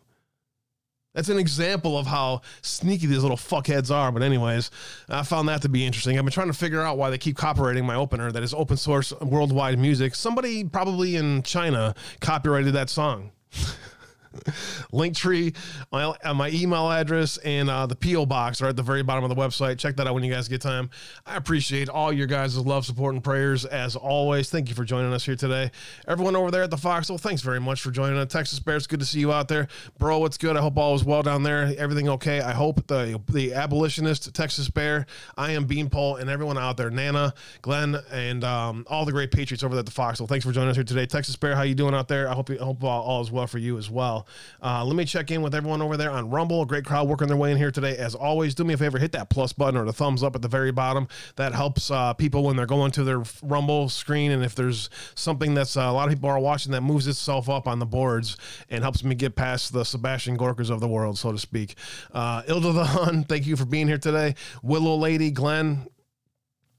[1.13, 4.11] That's an example of how sneaky these little fuckheads are.
[4.11, 4.71] But, anyways,
[5.09, 6.17] I found that to be interesting.
[6.17, 8.77] I've been trying to figure out why they keep copyrighting my opener that is open
[8.77, 10.15] source worldwide music.
[10.15, 13.31] Somebody probably in China copyrighted that song.
[14.93, 15.55] Linktree,
[15.91, 19.23] my, uh, my email address, and uh, the PO box are at the very bottom
[19.23, 19.77] of the website.
[19.77, 20.89] Check that out when you guys get time.
[21.25, 24.49] I appreciate all your guys' love, support, and prayers as always.
[24.49, 25.71] Thank you for joining us here today.
[26.07, 28.31] Everyone over there at the Foxhole, thanks very much for joining us.
[28.31, 29.67] Texas Bears, good to see you out there,
[29.97, 30.19] bro.
[30.19, 30.55] What's good?
[30.55, 31.73] I hope all is well down there.
[31.77, 32.41] Everything okay?
[32.41, 35.05] I hope the the abolitionist Texas Bear,
[35.37, 39.63] I am Beanpole, and everyone out there, Nana, Glenn, and um, all the great Patriots
[39.63, 40.27] over there at the Foxhole.
[40.27, 41.55] Thanks for joining us here today, Texas Bear.
[41.55, 42.29] How you doing out there?
[42.29, 44.20] I hope you, I hope all, all is well for you as well.
[44.61, 46.61] Uh, let me check in with everyone over there on Rumble.
[46.61, 47.97] A great crowd working their way in here today.
[47.97, 50.41] As always, do me a favor, hit that plus button or the thumbs up at
[50.41, 51.07] the very bottom.
[51.35, 54.31] That helps uh, people when they're going to their Rumble screen.
[54.31, 57.49] And if there's something that's uh, a lot of people are watching that moves itself
[57.49, 58.37] up on the boards
[58.69, 61.75] and helps me get past the Sebastian Gorkas of the world, so to speak.
[62.13, 64.35] Uh, Ilda the Hun, thank you for being here today.
[64.63, 65.87] Willow Lady, Glenn,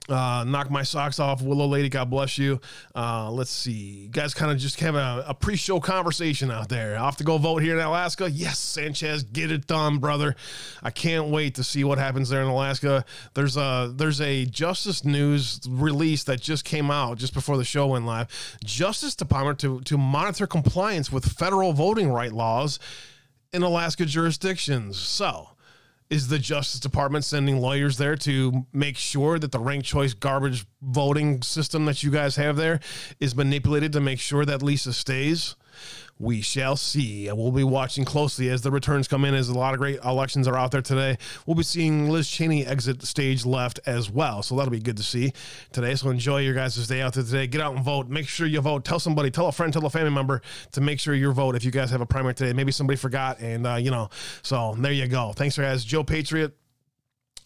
[0.09, 1.89] uh, knock my socks off, Willow Lady.
[1.89, 2.61] God bless you.
[2.95, 6.99] Uh, let's see, you guys, kind of just have a, a, pre-show conversation out there.
[6.99, 8.31] Off to go vote here in Alaska.
[8.31, 10.35] Yes, Sanchez, get it done, brother.
[10.83, 13.05] I can't wait to see what happens there in Alaska.
[13.35, 17.87] There's a there's a Justice News release that just came out just before the show
[17.89, 18.29] went live.
[18.65, 22.79] Justice Department to to monitor compliance with federal voting right laws
[23.53, 24.99] in Alaska jurisdictions.
[24.99, 25.49] So
[26.13, 30.67] is the Justice Department sending lawyers there to make sure that the ranked choice garbage
[30.83, 32.81] voting system that you guys have there
[33.19, 35.57] is manipulated to make sure that Lisa stays?
[36.23, 37.29] We shall see.
[37.33, 40.47] We'll be watching closely as the returns come in, as a lot of great elections
[40.47, 41.19] are out there today.
[41.47, 44.41] We'll be seeing Liz Cheney exit stage left as well.
[44.45, 45.33] So that'll be good to see
[45.73, 45.97] today.
[45.97, 47.49] So enjoy your guys' day out there today.
[47.49, 48.09] Get out and vote.
[48.09, 48.85] Make sure you vote.
[48.85, 51.65] Tell somebody, tell a friend, tell a family member to make sure you vote if
[51.65, 52.53] you guys have a primary today.
[52.53, 54.09] Maybe somebody forgot, and, uh, you know,
[54.43, 55.33] so there you go.
[55.35, 55.85] Thanks, guys.
[55.85, 56.57] Joe Patriot.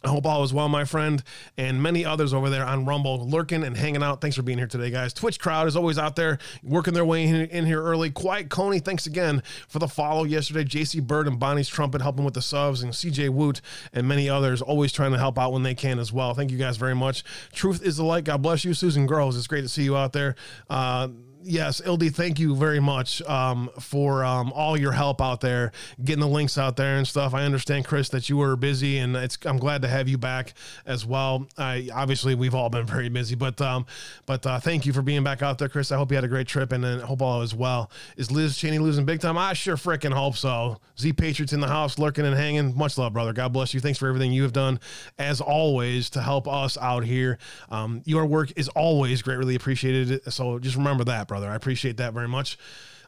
[0.04, 1.22] I hope all is well, my friend,
[1.56, 4.20] and many others over there on Rumble lurking and hanging out.
[4.20, 5.12] Thanks for being here today, guys.
[5.12, 8.10] Twitch crowd is always out there working their way in, here early.
[8.10, 10.64] Quiet Coney, thanks again for the follow yesterday.
[10.64, 13.60] JC Bird and Bonnie's Trumpet helping with the subs, and CJ Woot
[13.92, 16.34] and many others always trying to help out when they can as well.
[16.34, 17.24] Thank you guys very much.
[17.52, 18.24] Truth is the light.
[18.24, 18.74] God bless you.
[18.74, 20.36] Susan Groves, it's great to see you out there.
[20.70, 21.08] Uh,
[21.46, 25.72] yes, LD, thank you very much um, for um, all your help out there,
[26.04, 27.34] getting the links out there and stuff.
[27.34, 30.54] I understand, Chris, that you were busy, and it's I'm glad to have you back
[30.84, 31.46] as well.
[31.56, 33.86] I obviously we've all been very busy, but um,
[34.26, 35.92] but uh, thank you for being back out there, Chris.
[35.92, 37.90] I hope you had a great trip, and then hope all is well.
[38.16, 39.38] Is Liz Cheney losing big time?
[39.38, 40.78] I sure freaking hope so.
[40.98, 42.76] Z Patriots in the house, lurking and hanging.
[42.76, 43.32] Much love, brother.
[43.32, 43.80] God bless you.
[43.80, 44.80] Thanks for everything you have done,
[45.18, 47.38] as always, to help us out here.
[47.70, 50.32] Um, your work is always greatly appreciated.
[50.32, 51.35] So just remember that, brother.
[51.44, 52.58] I appreciate that very much.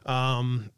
[0.05, 0.71] Um,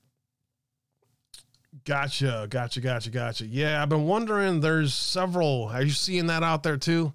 [1.86, 3.46] gotcha, gotcha, gotcha, gotcha.
[3.46, 4.60] Yeah, I've been wondering.
[4.60, 5.66] There's several.
[5.66, 7.14] Are you seeing that out there too?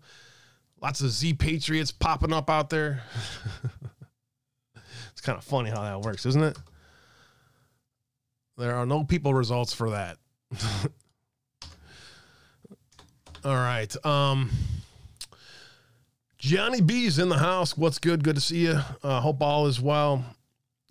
[0.80, 3.02] Lots of Z Patriots popping up out there.
[5.12, 6.58] it's kind of funny how that works, isn't it?
[8.58, 10.18] There are no people results for that.
[13.44, 13.94] All right.
[14.04, 14.50] Um,
[16.46, 17.76] Johnny B's in the house.
[17.76, 18.22] What's good?
[18.22, 18.78] Good to see you.
[19.02, 20.24] Uh, hope all is well.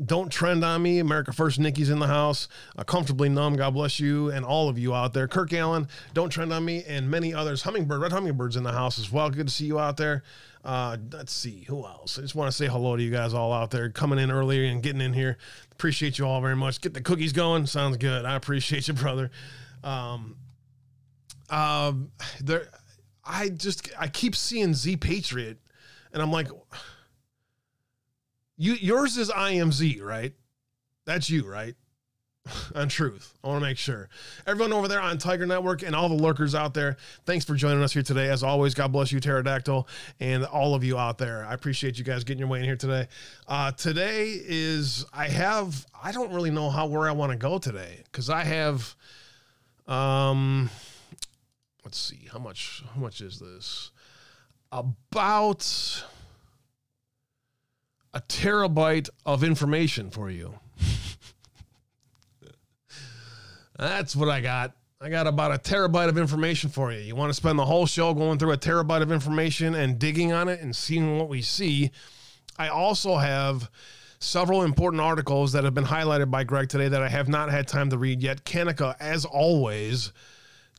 [0.04, 1.00] Don't trend on me.
[1.00, 2.50] America First Nikki's in the house.
[2.78, 3.56] Uh, comfortably numb.
[3.56, 5.30] God bless you and all of you out there.
[5.30, 7.62] Kirk Allen, don't trend on me, and many others.
[7.62, 9.30] Hummingbird, Red Hummingbird's in the house as well.
[9.30, 10.24] Good to see you out there.
[10.66, 12.20] Uh, let's see who else.
[12.20, 14.70] I just want to say hello to you guys all out there coming in earlier
[14.70, 15.38] and getting in here.
[15.72, 16.82] Appreciate you all very much.
[16.82, 17.66] Get the cookies going.
[17.66, 18.26] Sounds good.
[18.26, 19.32] I appreciate you, brother.
[19.86, 20.36] Um,
[21.50, 22.68] um, there,
[23.26, 25.58] I just I keep seeing Z Patriot,
[26.14, 26.48] and I'm like,
[28.58, 30.34] you yours is IMZ, right?
[31.06, 31.76] That's you, right?
[32.76, 33.34] on truth.
[33.44, 34.10] I want to make sure.
[34.46, 37.82] Everyone over there on Tiger Network and all the lurkers out there, thanks for joining
[37.84, 38.30] us here today.
[38.30, 39.88] As always, God bless you, Pterodactyl,
[40.20, 41.46] and all of you out there.
[41.46, 43.08] I appreciate you guys getting your way in here today.
[43.48, 47.58] Uh, today is I have I don't really know how where I want to go
[47.58, 48.96] today because I have
[49.88, 50.70] um
[51.86, 53.92] let's see how much how much is this?
[54.72, 56.04] About
[58.14, 60.56] a terabyte of information for you.
[63.78, 64.74] That's what i got.
[65.02, 67.00] I got about a terabyte of information for you.
[67.00, 70.32] You want to spend the whole show going through a terabyte of information and digging
[70.32, 71.92] on it and seeing what we see?
[72.58, 73.70] I also have
[74.20, 77.68] several important articles that have been highlighted by greg today that i have not had
[77.68, 78.46] time to read yet.
[78.46, 80.14] Kanika as always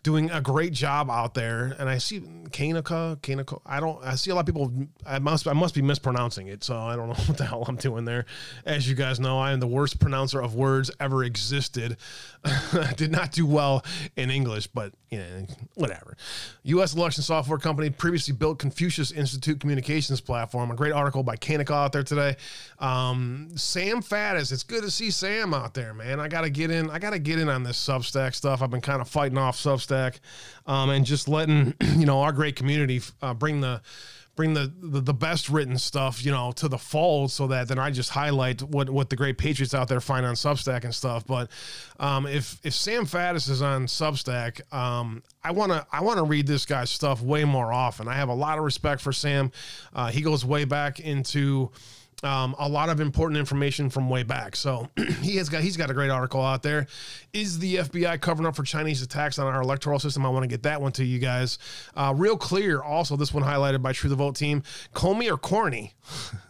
[0.06, 1.74] doing a great job out there.
[1.80, 3.58] And I see Kanaka, Kanaka.
[3.66, 4.00] I don't.
[4.04, 4.72] I see a lot of people.
[5.04, 5.48] I must.
[5.48, 6.62] I must be mispronouncing it.
[6.62, 8.24] So I don't know what the hell I'm doing there.
[8.64, 11.96] As you guys know, I am the worst pronouncer of words ever existed.
[12.44, 13.84] I Did not do well
[14.14, 16.16] in English, but you know, whatever.
[16.62, 16.94] U.S.
[16.94, 20.70] election software company previously built Confucius Institute communications platform.
[20.70, 22.36] A great article by Kanaka out there today.
[22.78, 24.52] Um, Sam Faddis.
[24.52, 26.20] It's good to see Sam out there, man.
[26.20, 26.90] I got to get in.
[26.90, 28.62] I got to get in on this Substack stuff.
[28.62, 29.95] I've been kind of fighting off Substack
[30.66, 33.80] um, and just letting you know our great community uh, bring the
[34.36, 37.78] bring the, the, the best written stuff you know to the fold so that then
[37.78, 41.26] I just highlight what what the great patriots out there find on Substack and stuff.
[41.26, 41.50] But
[41.98, 46.24] um, if if Sam Faddis is on Substack, um, I want to I want to
[46.24, 48.06] read this guy's stuff way more often.
[48.06, 49.50] I have a lot of respect for Sam.
[49.94, 51.70] Uh, he goes way back into
[52.22, 54.56] um, a lot of important information from way back.
[54.56, 54.88] So
[55.20, 56.86] he has got he's got a great article out there.
[57.32, 60.24] Is the FBI covering up for Chinese attacks on our electoral system?
[60.24, 61.58] I want to get that one to you guys.
[61.94, 62.80] Uh, real clear.
[62.82, 64.62] Also, this one highlighted by True the Vote team.
[64.94, 65.94] Comey or Corny?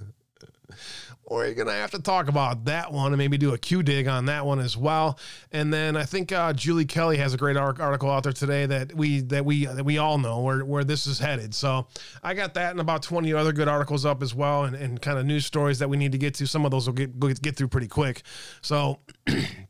[1.27, 4.07] or you're gonna have to talk about that one and maybe do a Q dig
[4.07, 5.19] on that one as well.
[5.51, 8.95] And then I think uh, Julie Kelly has a great article out there today that
[8.95, 11.55] we that we that we all know where where this is headed.
[11.55, 11.89] So
[12.23, 15.19] I got that and about 20 other good articles up as well, and, and kind
[15.19, 16.47] of news stories that we need to get to.
[16.47, 18.23] Some of those will get get through pretty quick.
[18.61, 19.01] So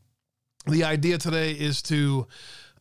[0.67, 2.27] the idea today is to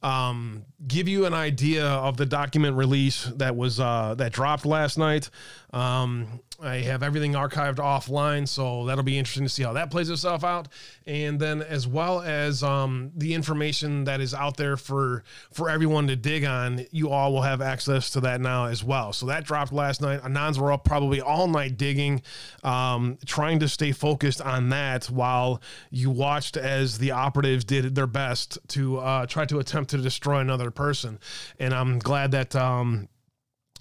[0.03, 4.99] um, give you an idea of the document release that was uh, that dropped last
[4.99, 5.31] night.
[5.77, 10.09] Um, I have everything archived offline, so that'll be interesting to see how that plays
[10.09, 10.69] itself out.
[11.05, 15.23] And then, as well as um, the information that is out there for
[15.53, 19.13] for everyone to dig on, you all will have access to that now as well.
[19.13, 20.23] So that dropped last night.
[20.23, 22.23] Anons were up probably all night digging,
[22.65, 25.61] um, trying to stay focused on that while
[25.91, 30.39] you watched as the operatives did their best to uh, try to attempt to destroy
[30.39, 31.19] another person.
[31.59, 32.57] And I'm glad that.
[32.57, 33.09] Um,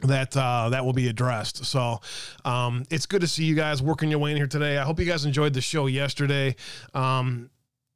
[0.02, 1.66] that uh, that will be addressed.
[1.66, 2.02] So
[2.43, 4.78] um, it's good to see you guys working your way in here today.
[4.78, 6.56] I hope you guys enjoyed the show yesterday.
[6.93, 7.50] Um,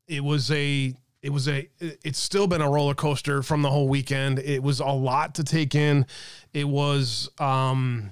[0.07, 3.87] it was a it was a it's still been a roller coaster from the whole
[3.87, 4.39] weekend.
[4.39, 6.05] It was a lot to take in.
[6.53, 8.11] It was um,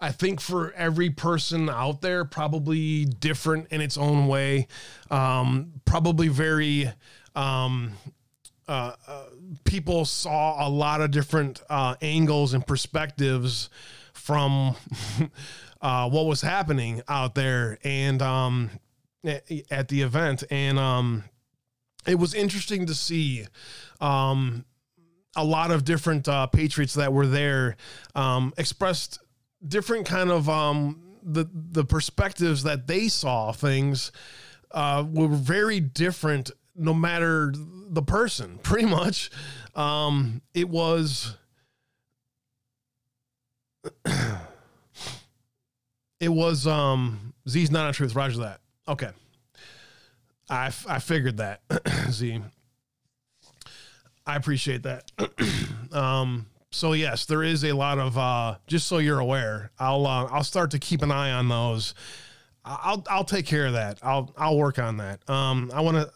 [0.00, 4.66] I think for every person out there, probably different in its own way.
[5.10, 6.90] Um, probably very
[7.34, 7.92] um,
[8.68, 9.24] uh, uh,
[9.64, 13.70] people saw a lot of different uh, angles and perspectives
[14.12, 14.76] from
[15.82, 18.70] uh, what was happening out there, and um,
[19.24, 21.24] at, the event, and um,
[22.06, 23.46] it was interesting to see
[24.00, 24.64] um,
[25.36, 27.76] a lot of different uh, Patriots that were there
[28.14, 29.18] um, expressed
[29.66, 34.12] different kind of um, the the perspectives that they saw things
[34.72, 39.30] uh, were very different no matter the person pretty much.
[39.74, 41.36] Um, it was
[46.20, 48.14] it was um z's not a truth.
[48.14, 48.60] Roger that.
[48.88, 49.10] Okay.
[50.50, 51.60] I i figured that
[52.10, 52.40] z.
[54.26, 55.10] I appreciate that.
[55.92, 60.24] Um so yes there is a lot of uh just so you're aware i'll uh,
[60.32, 61.92] i'll start to keep an eye on those.
[62.64, 63.98] I'll i'll take care of that.
[64.02, 65.28] I'll i'll work on that.
[65.28, 66.10] Um i want to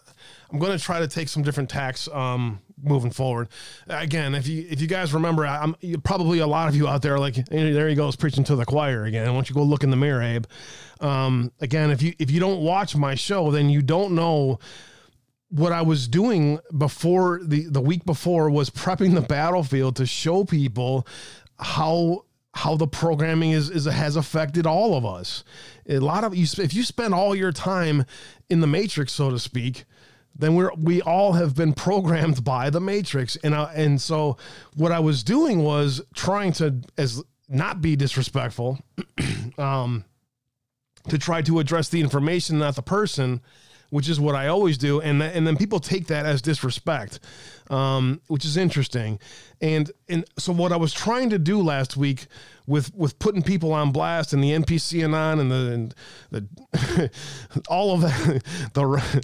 [0.50, 3.48] i'm going to try to take some different tacks um moving forward.
[3.88, 5.74] Again if you if you guys remember i'm
[6.04, 9.04] probably a lot of you out there like there he goes preaching to the choir
[9.04, 9.26] again.
[9.26, 10.44] Don't you go look in the mirror abe?
[11.00, 14.58] Um again if you if you don't watch my show then you don't know
[15.48, 20.44] what I was doing before the the week before was prepping the battlefield to show
[20.44, 21.06] people
[21.58, 22.24] how
[22.54, 25.44] how the programming is, is has affected all of us.
[25.88, 28.04] A lot of you if you spend all your time
[28.50, 29.84] in the matrix so to speak,
[30.38, 34.36] then we're we all have been programmed by the matrix and I, and so
[34.74, 38.78] what I was doing was trying to as not be disrespectful
[39.58, 40.04] um
[41.08, 43.40] to try to address the information not the person
[43.90, 47.20] which is what I always do, and th- and then people take that as disrespect,
[47.70, 49.18] um, which is interesting.
[49.60, 52.26] And and so what I was trying to do last week
[52.66, 55.94] with with putting people on blast and the NPC on and the and
[56.30, 57.10] the
[57.68, 58.42] all of that
[58.74, 59.22] the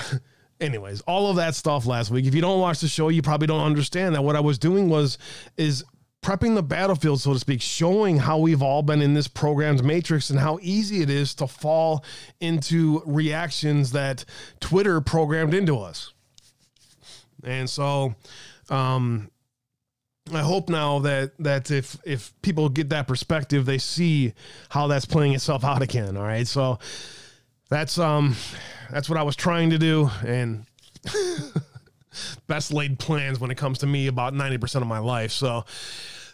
[0.60, 3.46] anyways all of that stuff last week if you don't watch the show you probably
[3.46, 5.18] don't understand that what i was doing was
[5.56, 5.84] is
[6.20, 10.30] prepping the battlefield so to speak showing how we've all been in this program's matrix
[10.30, 12.04] and how easy it is to fall
[12.40, 14.24] into reactions that
[14.60, 16.12] twitter programmed into us
[17.44, 18.14] and so
[18.68, 19.30] um
[20.34, 24.34] I hope now that that if if people get that perspective, they see
[24.68, 26.16] how that's playing itself out again.
[26.16, 26.78] All right, so
[27.68, 28.36] that's um
[28.90, 30.64] that's what I was trying to do, and
[32.46, 35.32] best laid plans when it comes to me about ninety percent of my life.
[35.32, 35.64] So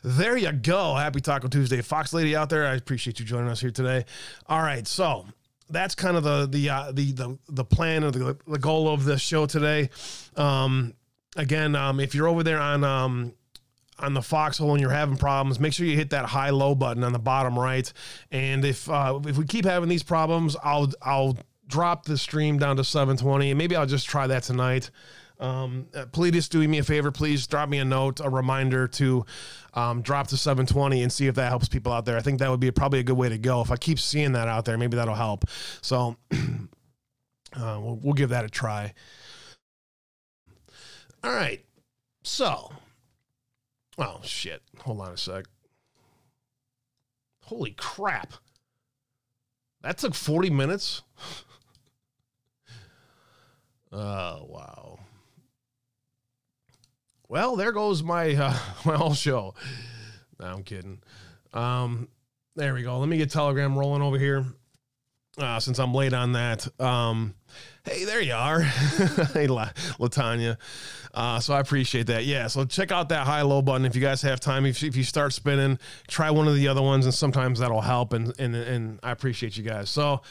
[0.02, 0.94] there you go.
[0.94, 2.66] Happy Taco Tuesday, Fox Lady out there.
[2.66, 4.04] I appreciate you joining us here today.
[4.48, 5.26] All right, so
[5.70, 9.04] that's kind of the the uh, the the the plan of the the goal of
[9.04, 9.90] this show today.
[10.36, 10.94] Um,
[11.36, 13.34] again, um, if you're over there on um
[13.98, 17.04] on the foxhole and you're having problems, make sure you hit that high low button
[17.04, 17.90] on the bottom right.
[18.30, 21.36] And if uh, if we keep having these problems, I'll I'll
[21.66, 24.90] drop the stream down to 720 and maybe I'll just try that tonight.
[25.40, 27.10] Um, uh, please just do me a favor.
[27.10, 29.26] Please drop me a note, a reminder to
[29.74, 32.16] um, drop to 720 and see if that helps people out there.
[32.16, 33.60] I think that would be probably a good way to go.
[33.60, 35.44] If I keep seeing that out there, maybe that'll help.
[35.82, 36.36] So uh,
[37.54, 38.94] we'll, we'll give that a try.
[41.24, 41.64] All right.
[42.22, 42.70] So,
[43.98, 44.62] oh shit.
[44.80, 45.44] Hold on a sec.
[47.42, 48.34] Holy crap.
[49.82, 51.02] That took 40 minutes.
[53.92, 54.98] oh, wow.
[57.28, 59.54] Well, there goes my uh, my whole show.
[60.40, 61.00] No, I'm kidding.
[61.52, 62.08] Um,
[62.56, 62.98] there we go.
[62.98, 64.44] Let me get Telegram rolling over here.
[65.36, 66.68] Uh, since I'm late on that.
[66.80, 67.34] Um,
[67.84, 68.60] hey, there you are.
[69.32, 70.56] hey, La- Latanya.
[71.12, 72.24] Uh, so I appreciate that.
[72.24, 72.48] Yeah.
[72.48, 74.66] So check out that high low button if you guys have time.
[74.66, 75.78] If, if you start spinning,
[76.08, 78.12] try one of the other ones, and sometimes that'll help.
[78.12, 79.90] And and and I appreciate you guys.
[79.90, 80.22] So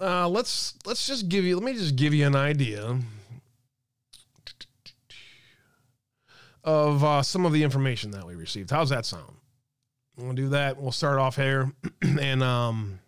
[0.00, 1.56] uh, let's let's just give you.
[1.56, 2.98] Let me just give you an idea
[6.62, 8.70] of uh, some of the information that we received.
[8.70, 9.34] How's that sound?
[10.16, 10.80] We'll do that.
[10.80, 12.99] We'll start off here, and um,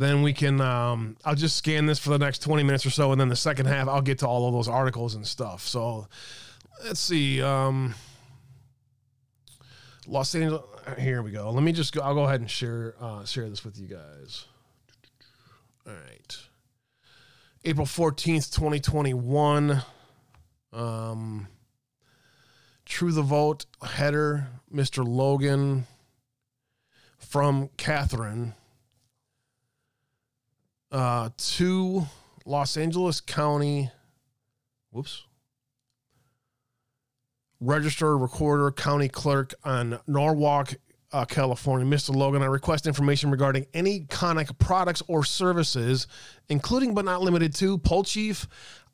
[0.00, 0.60] then we can.
[0.60, 3.36] Um, I'll just scan this for the next twenty minutes or so, and then the
[3.36, 5.66] second half, I'll get to all of those articles and stuff.
[5.66, 6.08] So,
[6.84, 7.42] let's see.
[7.42, 7.94] Um,
[10.06, 10.62] Los Angeles.
[10.98, 11.50] Here we go.
[11.50, 12.00] Let me just go.
[12.00, 14.46] I'll go ahead and share uh, share this with you guys.
[15.86, 16.38] All right.
[17.64, 19.82] April fourteenth, twenty twenty one.
[20.72, 21.48] Um,
[22.86, 25.06] True the Vote header, Mr.
[25.06, 25.86] Logan
[27.18, 28.54] from Catherine
[30.92, 32.06] uh, to
[32.44, 33.90] Los Angeles County.
[34.90, 35.24] Whoops.
[37.60, 40.74] Register Recorder County Clerk on Norwalk,
[41.12, 41.86] uh, California.
[41.86, 42.14] Mr.
[42.14, 46.06] Logan, I request information regarding any Konnech products or services,
[46.48, 48.48] including but not limited to Poll Chief,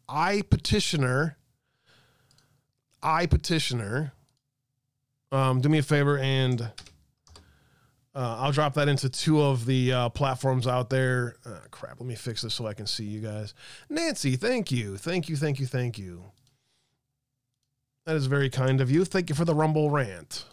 [0.09, 1.37] I Petitioner,
[3.03, 4.13] I Petitioner.
[5.31, 6.71] Um, do me a favor and
[8.17, 11.37] Uh, I'll drop that into two of the uh, platforms out there.
[11.45, 13.53] Uh, crap, let me fix this so I can see you guys.
[13.91, 14.97] Nancy, thank you.
[14.97, 16.25] Thank you, thank you, thank you.
[18.07, 19.05] That is very kind of you.
[19.05, 20.47] Thank you for the Rumble rant.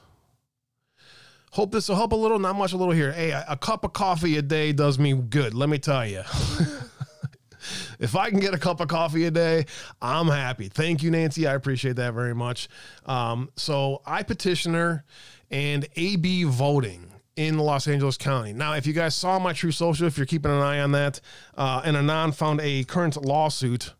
[1.51, 3.13] Hope this will help a little, not much, a little here.
[3.13, 6.23] Hey, a, a cup of coffee a day does me good, let me tell you.
[7.97, 9.67] if I can get a cup of coffee a day,
[10.01, 10.67] I'm happy.
[10.67, 11.47] Thank you, Nancy.
[11.47, 12.67] I appreciate that very much.
[13.05, 15.05] Um, so, I petitioner
[15.49, 18.53] and AB voting in Los Angeles County.
[18.53, 21.19] Now, if you guys saw my Truth Social, if you're keeping an eye on that,
[21.55, 23.93] uh, and Anon found a current lawsuit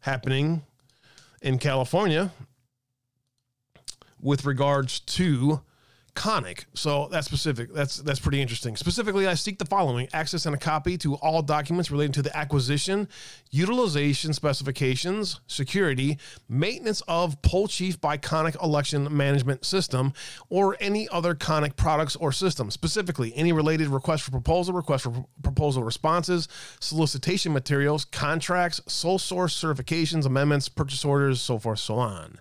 [0.00, 0.62] happening
[1.42, 2.30] in California
[4.20, 5.60] with regards to
[6.16, 6.64] Konnech.
[6.74, 7.72] So that's specific.
[7.72, 8.74] That's that's pretty interesting.
[8.74, 12.36] Specifically, I seek the following: access and a copy to all documents relating to the
[12.36, 13.06] acquisition,
[13.50, 20.12] utilization specifications, security, maintenance of Poll Chief by Konnech election management system,
[20.48, 22.74] or any other Konnech products or systems.
[22.74, 26.48] Specifically, any related request for proposal, request for proposal responses,
[26.80, 32.40] solicitation materials, contracts, sole source certifications, amendments, purchase orders, so forth, so on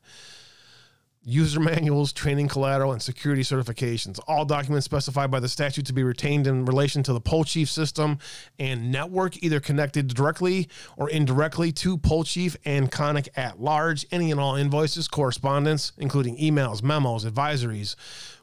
[1.25, 4.19] user manuals, training collateral, and security certifications.
[4.27, 7.69] All documents specified by the statute to be retained in relation to the Poll Chief
[7.69, 8.19] system
[8.59, 14.05] and network, either connected directly or indirectly to Poll Chief and Konnech at large.
[14.11, 17.95] Any and all invoices, correspondence, including emails, memos, advisories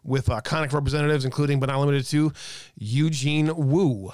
[0.03, 2.33] with uh, Konnech representatives, including but not limited to
[2.77, 4.11] Eugene Wu.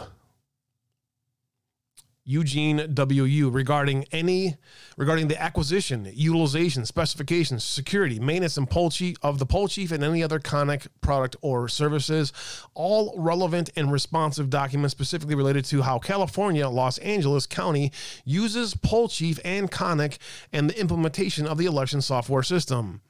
[2.31, 4.59] Eugene WU regarding any
[4.99, 10.05] regarding the acquisition, utilization, specifications, security, maintenance, and Poll Chief of the Poll Chief and
[10.05, 12.35] any other Konnech product or services.
[12.75, 17.93] All relevant and responsive documents specifically related to how California, Los Angeles County
[18.27, 20.19] uses Poll Chief and Konnech
[20.53, 23.01] and the implementation of the election software system.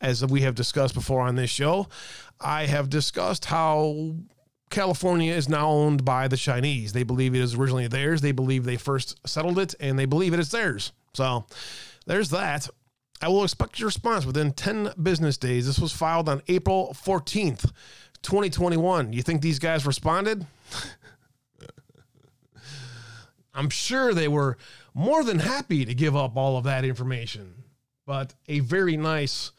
[0.00, 1.86] As we have discussed before on this show,
[2.40, 4.16] I have discussed how
[4.70, 6.92] California is now owned by the Chinese.
[6.92, 8.20] They believe it is originally theirs.
[8.20, 10.92] They believe they first settled it and they believe it is theirs.
[11.14, 11.46] So
[12.06, 12.68] there's that.
[13.22, 15.66] I will expect your response within 10 business days.
[15.66, 17.70] This was filed on April 14th,
[18.22, 19.12] 2021.
[19.12, 20.46] You think these guys responded?
[23.54, 24.58] I'm sure they were
[24.92, 27.64] more than happy to give up all of that information,
[28.04, 29.52] but a very nice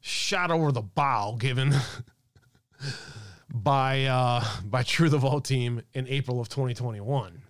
[0.00, 1.72] shot over the bow given
[3.52, 7.42] by uh, by True the Vote team in April of 2021.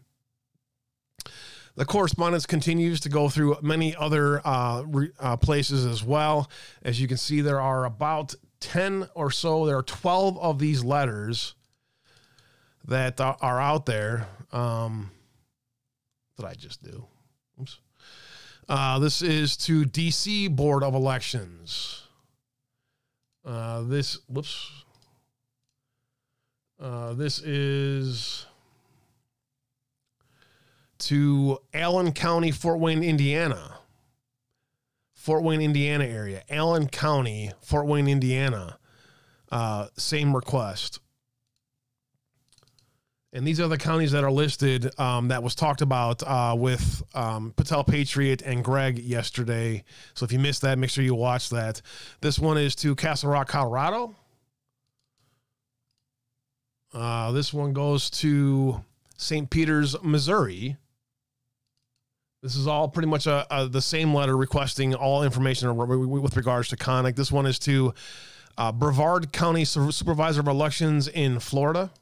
[1.76, 6.50] The correspondence continues to go through many other uh, re, uh, places as well.
[6.82, 10.82] As you can see, there are about 10 or so, there are 12 of these
[10.82, 11.54] letters
[12.84, 14.26] that are out there.
[14.50, 15.12] Um,
[16.36, 17.06] did I just do?
[17.60, 17.78] Oops.
[18.68, 22.02] Uh, this is to DC Board of Elections.
[23.44, 24.84] Uh, this, whoops,
[26.80, 28.46] uh, this is
[30.98, 33.78] to Allen County, Fort Wayne, Indiana.
[35.14, 36.42] Fort Wayne, Indiana area.
[36.48, 38.78] Allen County, Fort Wayne, Indiana.
[39.50, 41.00] Uh, same request.
[43.32, 47.02] And these are the counties that are listed um, that was talked about uh, with
[47.14, 49.84] um, Patel Patriot and Greg yesterday.
[50.14, 51.82] So if you missed that, make sure you watch that.
[52.22, 54.14] This one is to Castle Rock, Colorado.
[56.98, 58.84] Uh, this one goes to
[59.16, 59.48] St.
[59.48, 60.76] Peter's, Missouri.
[62.42, 66.68] This is all pretty much a, a, the same letter requesting all information with regards
[66.68, 67.14] to Konnech.
[67.14, 67.94] This one is to
[68.56, 71.92] uh, Brevard County Supervisor of Elections in Florida.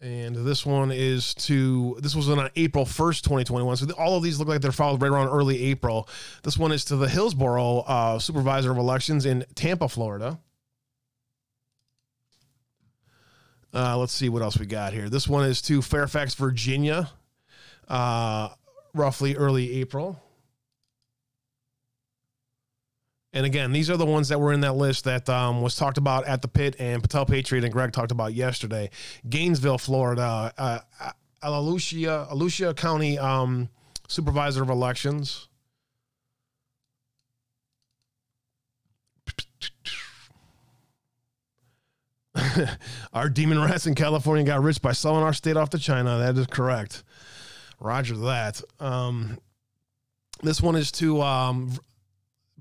[0.00, 3.76] And this one is to, this was on April 1st, 2021.
[3.76, 6.08] So all of these look like they're filed right around early April.
[6.42, 10.40] This one is to the Hillsborough uh, Supervisor of Elections in Tampa, Florida.
[13.74, 15.08] Uh, let's see what else we got here.
[15.08, 17.10] This one is to Fairfax, Virginia,
[17.88, 18.50] uh,
[18.92, 20.20] roughly early April.
[23.32, 25.96] And again, these are the ones that were in that list that um, was talked
[25.96, 28.90] about at the pit, and Patel Patriot and Greg talked about yesterday.
[29.26, 30.78] Gainesville, Florida, uh,
[31.42, 33.70] Volusia, Volusia County um,
[34.06, 35.48] Supervisor of Elections.
[43.12, 46.18] our demon rats in California got rich by selling our state off to China.
[46.18, 47.02] That is correct.
[47.78, 48.62] Roger that.
[48.80, 49.38] Um,
[50.42, 51.72] this one is to um,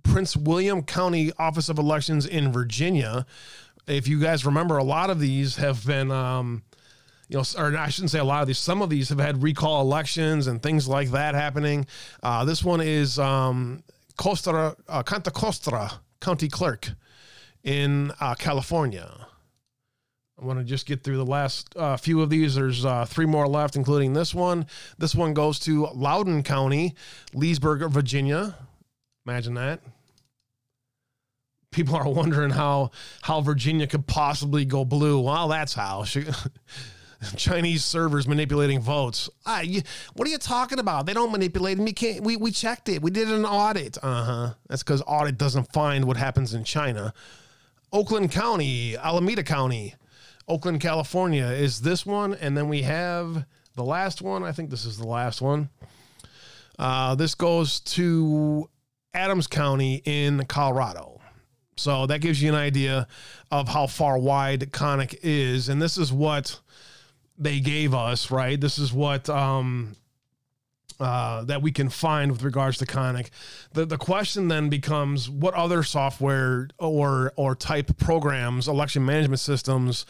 [0.03, 3.25] Prince William County Office of Elections in Virginia.
[3.87, 6.63] If you guys remember, a lot of these have been, um,
[7.27, 8.59] you know, or I shouldn't say a lot of these.
[8.59, 11.87] Some of these have had recall elections and things like that happening.
[12.21, 13.83] Uh, this one is um,
[14.17, 16.89] Costa uh, Contra Costa County Clerk
[17.63, 19.20] in uh, California.
[20.41, 22.55] I want to just get through the last uh, few of these.
[22.55, 24.65] There's uh, three more left, including this one.
[24.97, 26.95] This one goes to Loudoun County,
[27.33, 28.55] Leesburg, Virginia.
[29.27, 29.81] Imagine that.
[31.71, 32.89] People are wondering how
[33.21, 35.21] how Virginia could possibly go blue.
[35.21, 36.05] Well, that's how.
[37.37, 39.29] Chinese servers manipulating votes.
[39.63, 39.83] You,
[40.15, 41.05] what are you talking about?
[41.05, 41.85] They don't manipulate them.
[41.85, 42.23] You can't.
[42.23, 43.03] We, we checked it.
[43.03, 43.99] We did an audit.
[44.01, 44.53] Uh huh.
[44.67, 47.13] That's because audit doesn't find what happens in China.
[47.93, 49.93] Oakland County, Alameda County,
[50.47, 54.43] Oakland, California is this one, and then we have the last one.
[54.43, 55.69] I think this is the last one.
[56.77, 58.69] Uh, this goes to
[59.13, 61.21] Adams County in Colorado.
[61.77, 63.07] So that gives you an idea
[63.49, 66.59] of how far wide Konnech is, and this is what
[67.37, 68.59] they gave us, right?
[68.59, 69.95] This is what um,
[71.01, 73.29] uh, that we can find with regards to Konnech.
[73.73, 80.05] The the question then becomes what other software or or type programs, election management systems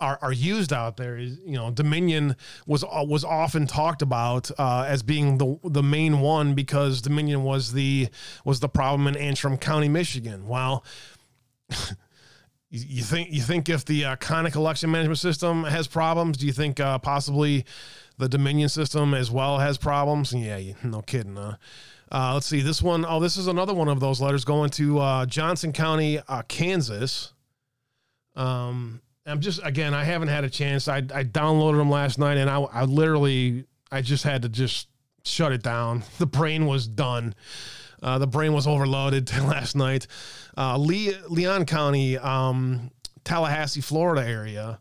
[0.00, 2.36] are, are used out there is you know Dominion
[2.66, 7.42] was uh, was often talked about uh, as being the the main one because Dominion
[7.42, 8.08] was the
[8.44, 10.46] was the problem in Antrim County, Michigan.
[10.46, 10.84] Well,
[12.70, 16.52] you, think you think if the uh, Konnech election management system has problems, do you
[16.52, 17.64] think uh, possibly
[18.18, 20.32] the Dominion system as well has problems?
[20.32, 21.36] Yeah, no kidding.
[21.36, 21.54] Uh,
[22.10, 23.04] let's see this one.
[23.06, 27.32] Oh, this is another one of those letters going to uh, Johnson County, uh, Kansas.
[28.34, 30.88] Um, I'm just again, I haven't had a chance.
[30.88, 34.88] I, I downloaded them last night, and I, I literally, I just had to just
[35.24, 36.02] shut it down.
[36.18, 37.34] The brain was done.
[38.02, 40.06] Uh, the brain was overloaded last night.
[40.56, 42.90] Uh, Le- Leon County, um,
[43.24, 44.80] Tallahassee, Florida area,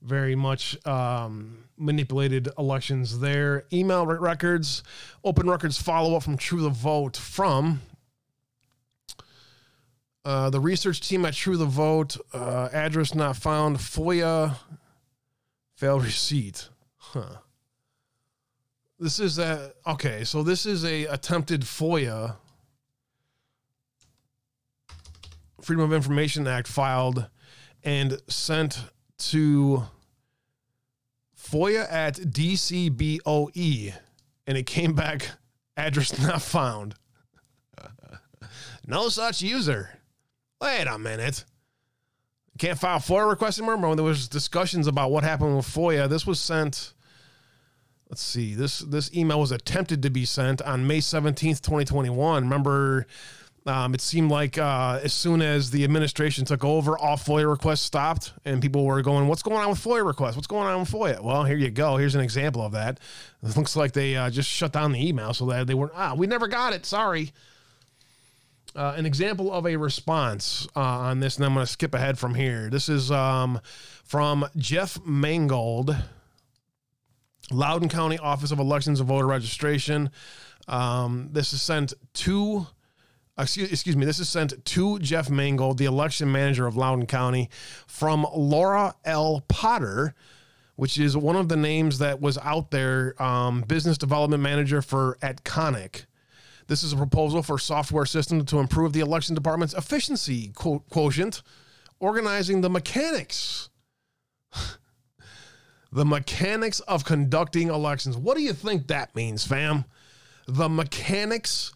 [0.00, 3.64] very much um, manipulated elections there.
[3.72, 4.82] Email records,
[5.24, 7.80] open records follow up from True the Vote from
[10.24, 14.56] uh, the research team at True the Vote, uh, address not found, FOIA,
[15.76, 16.68] failed receipt.
[16.96, 17.38] Huh.
[18.98, 20.22] This is a okay.
[20.22, 22.36] So this is a attempted FOIA,
[25.60, 27.28] Freedom of Information Act filed
[27.82, 28.84] and sent
[29.18, 29.84] to
[31.52, 33.92] FOIA at DCBOE,
[34.46, 35.32] and it came back
[35.76, 36.94] address not found.
[38.86, 39.98] no such user.
[40.60, 41.44] Wait a minute.
[42.58, 43.74] Can't file FOIA request anymore.
[43.74, 46.08] Remember when there was discussions about what happened with FOIA?
[46.08, 46.94] This was sent.
[48.08, 48.54] Let's see.
[48.54, 52.44] This this email was attempted to be sent on May seventeenth, twenty twenty one.
[52.44, 53.06] Remember,
[53.66, 57.82] um, it seemed like uh, as soon as the administration took over, all FOIA requests
[57.82, 60.36] stopped, and people were going, "What's going on with FOIA requests?
[60.36, 61.96] What's going on with FOIA?" Well, here you go.
[61.96, 62.98] Here's an example of that.
[63.42, 65.92] It looks like they uh, just shut down the email so that they weren't.
[65.94, 66.86] Ah, we never got it.
[66.86, 67.32] Sorry
[68.74, 72.18] uh, an example of a response uh, on this, and I'm going to skip ahead
[72.18, 72.70] from here.
[72.70, 73.60] This is um,
[74.04, 75.94] from Jeff Mangold,
[77.50, 80.10] Loudoun County Office of Elections and Voter Registration.
[80.68, 82.66] Um, this is sent to,
[83.42, 87.50] excuse, excuse me, this is sent to Jeff Mangold, the election manager of Loudoun County,
[87.86, 89.44] from Laura L.
[89.48, 90.14] Potter
[90.76, 95.18] which is one of the names that was out there, um, business development manager for
[95.22, 96.06] at Konnech.
[96.66, 101.42] This is a proposal for software system to improve the election department's efficiency quotient,
[102.00, 103.68] organizing the mechanics.
[105.92, 108.16] the mechanics of conducting elections.
[108.16, 109.84] What do you think that means, fam?
[110.46, 111.72] The mechanics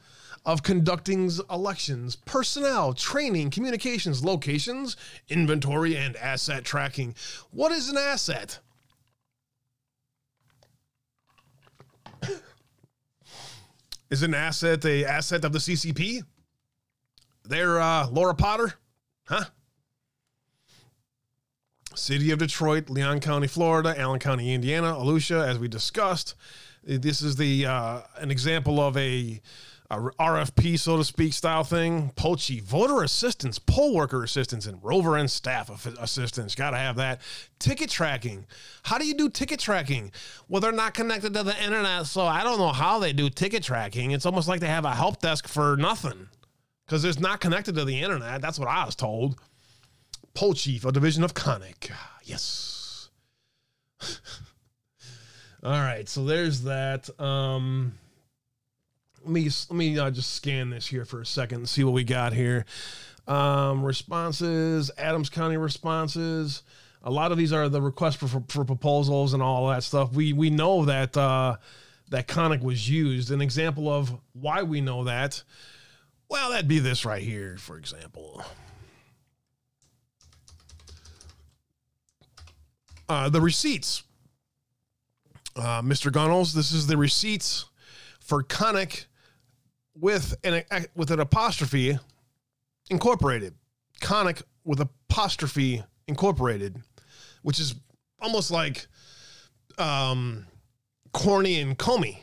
[0.46, 4.96] of conducting elections, personnel, training, communications, locations,
[5.28, 7.16] inventory, and asset tracking.
[7.50, 8.60] What is an asset?
[14.08, 16.22] Is an asset a asset of the CCP?
[17.44, 18.74] They're uh, Laura Potter,
[19.24, 19.46] huh?
[21.96, 26.36] City of Detroit, Leon County, Florida, Allen County, Indiana, Volusia, as we discussed.
[26.84, 29.40] This is the uh, an example of a
[29.90, 32.10] RFP, so to speak, style thing.
[32.16, 36.54] Poll Chief, voter assistance, poll worker assistance, and rover and staff assistance.
[36.54, 37.20] Got to have that.
[37.58, 38.46] Ticket tracking.
[38.82, 40.10] How do you do ticket tracking?
[40.48, 43.62] Well, they're not connected to the internet, so I don't know how they do ticket
[43.62, 44.10] tracking.
[44.10, 46.28] It's almost like they have a help desk for nothing
[46.86, 48.40] because it's not connected to the internet.
[48.40, 49.40] That's what I was told.
[50.34, 51.90] Poll chief, a division of Konnech.
[52.24, 53.08] Yes.
[55.62, 57.08] All right, so there's that.
[57.20, 57.94] Um,
[59.26, 61.92] let me let me uh, just scan this here for a second and see what
[61.92, 62.64] we got here.
[63.26, 66.62] Um, responses, Adams County responses.
[67.02, 70.12] A lot of these are the requests for, for, for proposals and all that stuff.
[70.12, 71.56] We we know that uh,
[72.10, 73.32] that Konnech was used.
[73.32, 75.42] An example of why we know that.
[76.28, 78.44] Well, that'd be this right here, for example.
[83.08, 84.04] Uh, the receipts.
[85.56, 86.12] Uh, Mr.
[86.12, 87.64] Gunnels, this is the receipts
[88.20, 89.06] for Konnech
[89.98, 90.62] with an
[90.94, 91.98] with an apostrophe
[92.90, 93.54] incorporated.
[94.00, 96.82] Konnech with apostrophe incorporated,
[97.42, 97.74] which is
[98.20, 98.86] almost like
[99.78, 100.46] um,
[101.12, 102.18] corny and comey.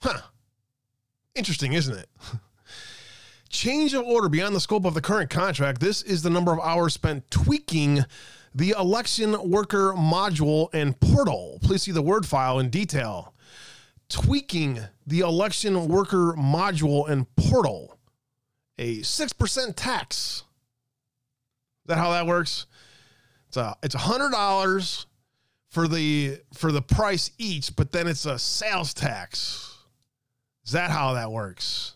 [0.00, 0.20] Huh.
[1.34, 2.08] Interesting, isn't it?
[3.50, 5.80] Change of order beyond the scope of the current contract.
[5.80, 8.04] This is the number of hours spent tweaking
[8.54, 11.58] the election worker module and portal.
[11.62, 13.34] Please see the Word file in detail.
[14.08, 17.98] Tweaking the election worker module and portal.
[18.78, 20.08] A 6% tax.
[20.08, 20.44] Is
[21.86, 22.66] that how that works?
[23.48, 25.06] It's a it's a hundred dollars
[25.70, 29.74] for the for the price each, but then it's a sales tax.
[30.64, 31.94] Is that how that works?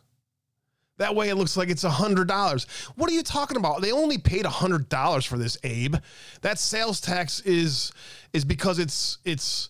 [0.97, 2.65] That way it looks like it's a hundred dollars.
[2.97, 3.83] What are you talking about?
[3.83, 5.97] They only paid a hundred dollars for this, Abe.
[6.41, 7.93] That sales tax is
[8.33, 9.69] is because it's it's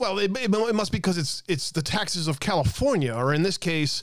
[0.00, 3.58] well, it, it, must be because it's it's the taxes of California, or in this
[3.58, 4.02] case,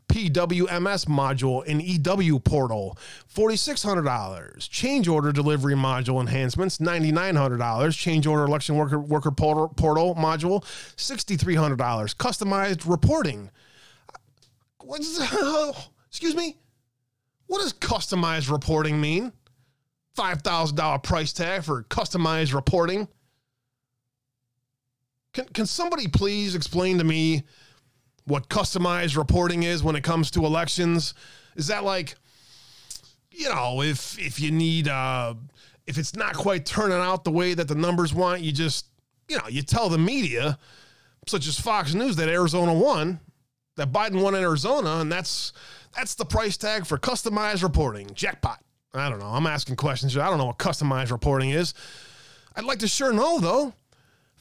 [0.08, 2.98] PWMS module and EW portal,
[3.34, 4.70] $4,600.
[4.70, 7.98] Change order delivery module enhancements, $9,900.
[7.98, 10.64] Change order election worker, worker portal, portal module,
[10.96, 12.16] $6,300.
[12.16, 13.50] Customized reporting.
[14.82, 15.20] What's,
[16.08, 16.58] excuse me?
[17.48, 19.32] What does customized reporting mean?
[20.18, 23.08] $5,000 price tag for customized reporting.
[25.34, 27.44] Can, can somebody please explain to me
[28.26, 31.14] what customized reporting is when it comes to elections?
[31.56, 32.16] Is that like,
[33.32, 35.36] you know, if if you need uh
[35.88, 38.88] if it's not quite turning out the way that the numbers want, you just,
[39.28, 40.58] you know, you tell the media,
[41.28, 43.20] such as Fox News, that Arizona won,
[43.76, 45.54] that Biden won in Arizona, and that's
[45.96, 48.10] that's the price tag for customized reporting.
[48.14, 48.60] Jackpot.
[48.94, 49.26] I don't know.
[49.26, 50.18] I'm asking questions.
[50.18, 51.74] I don't know what customized reporting is.
[52.56, 53.74] I'd like to sure know, though.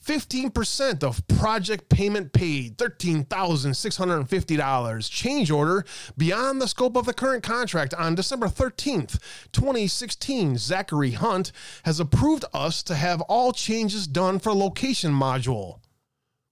[0.05, 5.11] 15% of project payment paid, $13,650.
[5.11, 5.85] Change order
[6.17, 9.19] beyond the scope of the current contract on December 13th,
[9.53, 10.59] 2016.
[10.59, 11.53] Zachary Hunt
[11.85, 15.79] has approved us to have all changes done for location module,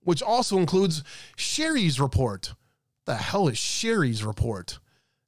[0.03, 1.05] which also includes
[1.37, 2.55] Sherry's report.
[3.05, 4.79] The hell is Sherry's report?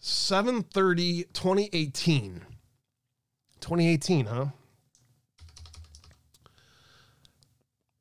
[0.00, 2.42] 730 2018.
[3.60, 4.46] 2018, huh?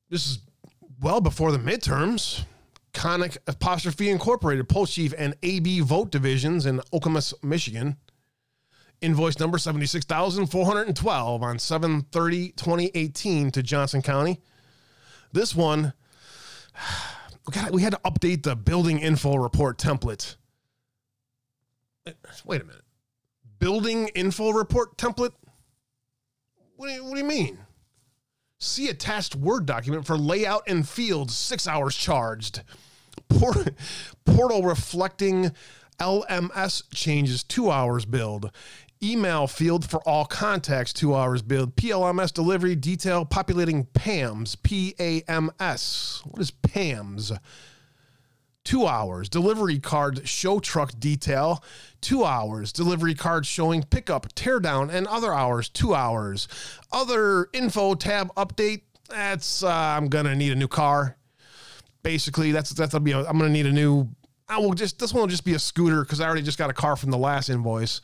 [0.10, 0.40] This is
[1.02, 2.46] well before the midterms.
[2.98, 7.96] Konnech Apostrophe Incorporated, Poll Chief and AB Vote Divisions in Okemos, Michigan.
[9.02, 14.42] Invoice number 76,412 on 730 2018 to Johnson County.
[15.32, 15.94] This one,
[17.48, 20.36] we, got, we had to update the building info report template.
[22.46, 22.82] Wait a minute.
[23.60, 25.34] Building info report template?
[26.76, 27.60] What do you, what do you mean?
[28.58, 32.64] See attached Word document for layout and fields, six hours charged.
[33.30, 33.74] Port-
[34.26, 35.52] portal reflecting
[36.00, 38.52] LMS changes, two hours build.
[39.02, 41.76] Email field for all contacts, two hours build.
[41.76, 46.22] PLMS delivery detail populating PAMS, P A M S.
[46.26, 47.32] What is PAMS?
[48.64, 49.30] Two hours.
[49.30, 51.64] Delivery card show truck detail,
[52.02, 52.74] two hours.
[52.74, 56.48] Delivery card showing pickup, teardown, and other hours, two hours.
[56.92, 61.18] Other info tab update, that's, uh, I'm to need a new car.
[62.08, 64.08] Basically, that's, that'll be, a, I'm going to need a new,
[64.48, 66.70] I will just, this one will just be a scooter because I already just got
[66.70, 68.00] a car from the last invoice.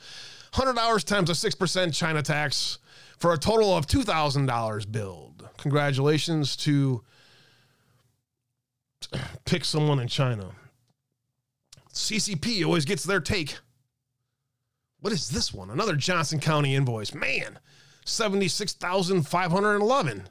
[0.52, 2.80] $100 times a 6% China tax
[3.18, 5.48] for a total of $2,000 billed.
[5.56, 7.02] Congratulations to
[9.46, 10.50] pick someone in China.
[11.94, 13.58] CCP always gets their take.
[15.00, 15.70] What is this one?
[15.70, 17.14] Another Johnson County invoice.
[17.14, 17.58] Man,
[18.04, 20.28] 76,511.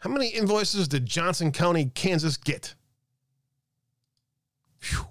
[0.00, 2.74] How many invoices did Johnson County, Kansas get?
[4.78, 5.06] Phew.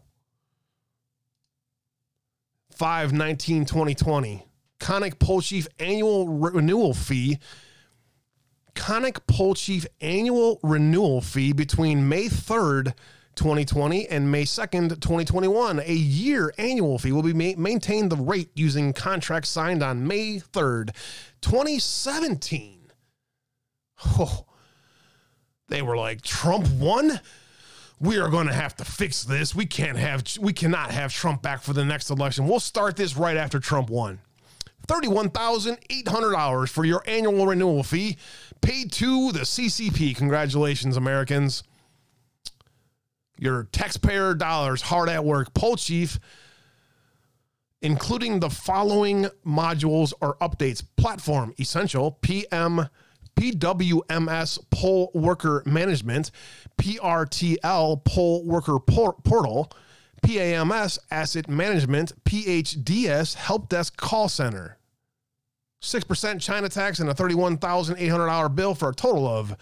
[2.72, 4.46] 5 19 2020.
[4.80, 7.38] Konnech Poll Chief annual renewal fee.
[8.74, 12.94] Konnech Poll Chief annual renewal fee between May 3rd,
[13.36, 15.80] 2020 and May 2nd, 2021.
[15.82, 20.40] A year annual fee will be ma- maintained the rate using contract signed on May
[20.40, 20.96] 3rd,
[21.42, 22.92] 2017.
[24.18, 24.46] Oh,
[25.70, 27.20] they were like, Trump won?
[28.00, 29.54] we are going to have to fix this.
[29.54, 32.48] We can't have we cannot have Trump back for the next election.
[32.48, 34.20] We'll start this right after Trump won.
[34.88, 38.18] $31,800 for your annual renewal fee
[38.62, 40.16] paid to the CCP.
[40.16, 41.64] Congratulations, Americans.
[43.38, 45.54] Your taxpayer dollars hard at work.
[45.54, 46.20] Poll Chief,
[47.82, 52.90] including the following modules or updates Platform Essential, PM,
[53.40, 56.32] PWMS Poll Worker Management,
[56.78, 59.72] PRTL Poll Worker por- Portal,
[60.22, 64.78] PAMS Asset Management, PHDS Help Desk Call Center.
[65.82, 69.56] 6% China tax and a $31,800 bill for a total of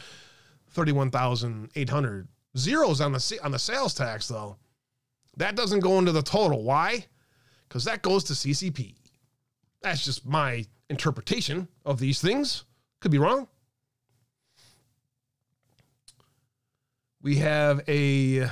[0.71, 2.28] 31,800.
[2.57, 4.57] Zeros on the on the sales tax though.
[5.36, 6.63] That doesn't go into the total.
[6.63, 7.05] Why?
[7.69, 8.95] Cuz that goes to CCP.
[9.84, 12.63] That's just my interpretation of these things.
[12.99, 13.47] Could be wrong.
[17.28, 18.49] We have a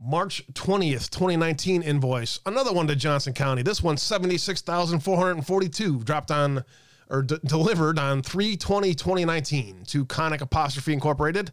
[0.00, 2.40] March 20th, 2019 invoice.
[2.44, 3.62] Another one to Johnson County.
[3.62, 6.64] This one's 76,442 dropped on
[7.08, 11.52] or d- delivered on 320 2019 to Konnech Apostrophe Incorporated.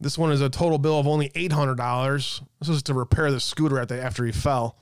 [0.00, 2.42] This one is a total bill of only $800.
[2.60, 4.76] This is to repair the scooter at the, after he fell.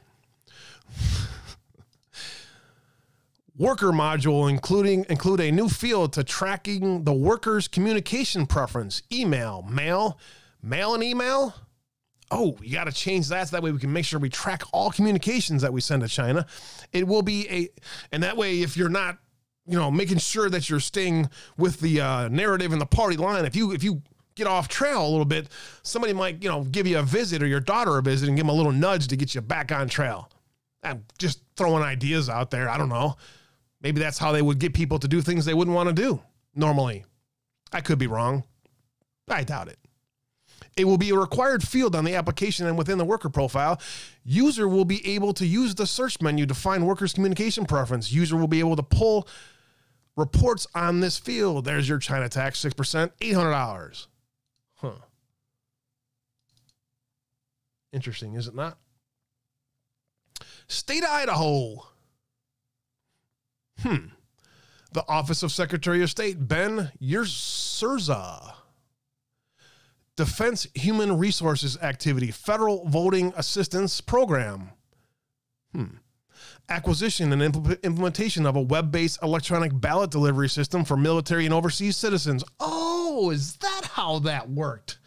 [3.61, 10.19] Worker module including include a new field to tracking the worker's communication preference, email, mail,
[10.63, 11.55] mail and email.
[12.31, 14.63] Oh, you got to change that so that way we can make sure we track
[14.73, 16.47] all communications that we send to China.
[16.95, 17.69] It will be a,
[18.11, 19.19] and that way if you're not,
[19.67, 23.45] you know, making sure that you're staying with the uh, narrative and the party line,
[23.45, 24.01] if you if you
[24.37, 25.51] get off trail a little bit,
[25.83, 28.47] somebody might you know give you a visit or your daughter a visit and give
[28.47, 30.31] them a little nudge to get you back on trail.
[30.83, 32.67] I'm just throwing ideas out there.
[32.67, 33.17] I don't know.
[33.81, 36.21] Maybe that's how they would get people to do things they wouldn't want to do
[36.55, 37.05] normally.
[37.73, 38.45] I could be wrong.
[39.29, 39.79] I doubt it.
[40.77, 43.81] It will be a required field on the application and within the worker profile.
[44.25, 48.13] User will be able to use the search menu to find workers' communication preference.
[48.13, 49.29] User will be able to pull
[50.17, 51.65] reports on this field.
[51.65, 54.07] There's your China tax, 6%, $800.
[54.77, 54.91] Huh.
[57.93, 58.79] Interesting, is it not?
[60.69, 61.87] State of Idaho.
[63.83, 64.07] Hmm.
[64.93, 68.55] The Office of Secretary of State, Ben Ysursa.
[70.17, 74.71] Defense Human Resources Activity, Federal Voting Assistance Program.
[75.75, 75.85] Hmm.
[76.69, 81.55] Acquisition and impl- implementation of a web based electronic ballot delivery system for military and
[81.55, 82.45] overseas citizens.
[82.59, 84.99] Oh, is that how that worked?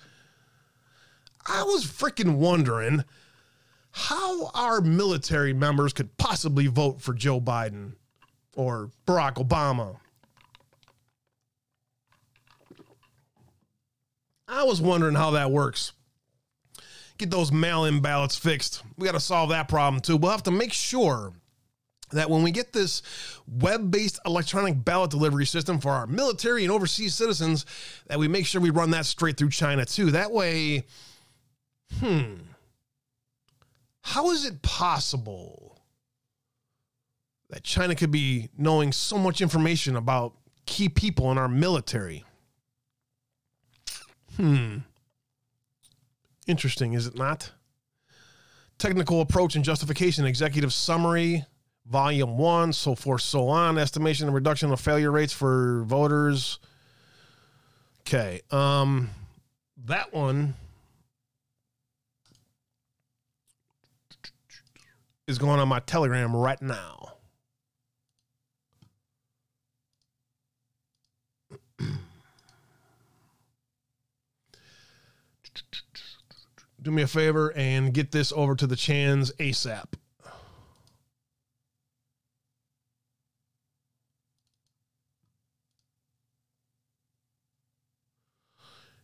[1.45, 3.03] I was freaking wondering
[3.91, 7.93] how our military members could possibly vote for Joe Biden
[8.55, 9.97] or Barack Obama.
[14.47, 15.93] I was wondering how that works.
[17.17, 18.83] Get those mail in ballots fixed.
[18.97, 20.17] We got to solve that problem too.
[20.17, 21.33] We'll have to make sure
[22.11, 23.01] that when we get this
[23.47, 27.65] web based electronic ballot delivery system for our military and overseas citizens,
[28.07, 30.11] that we make sure we run that straight through China too.
[30.11, 30.85] That way,
[31.99, 32.35] hmm,
[34.01, 35.72] how is it possible
[37.53, 40.33] that China could be knowing so much information about
[40.65, 42.23] key people in our military?
[44.37, 44.77] Hmm.
[46.47, 47.51] Interesting, is it not?
[48.79, 51.45] Technical approach and justification, executive summary,
[51.85, 53.77] volume one, so forth, so on.
[53.77, 56.57] Estimation and reduction of failure rates for voters.
[58.01, 58.41] Okay.
[58.49, 59.11] Um,
[59.85, 60.55] that one
[65.27, 67.12] is going on my Telegram right now.
[76.83, 79.85] Do me a favor and get this over to the Chans ASAP.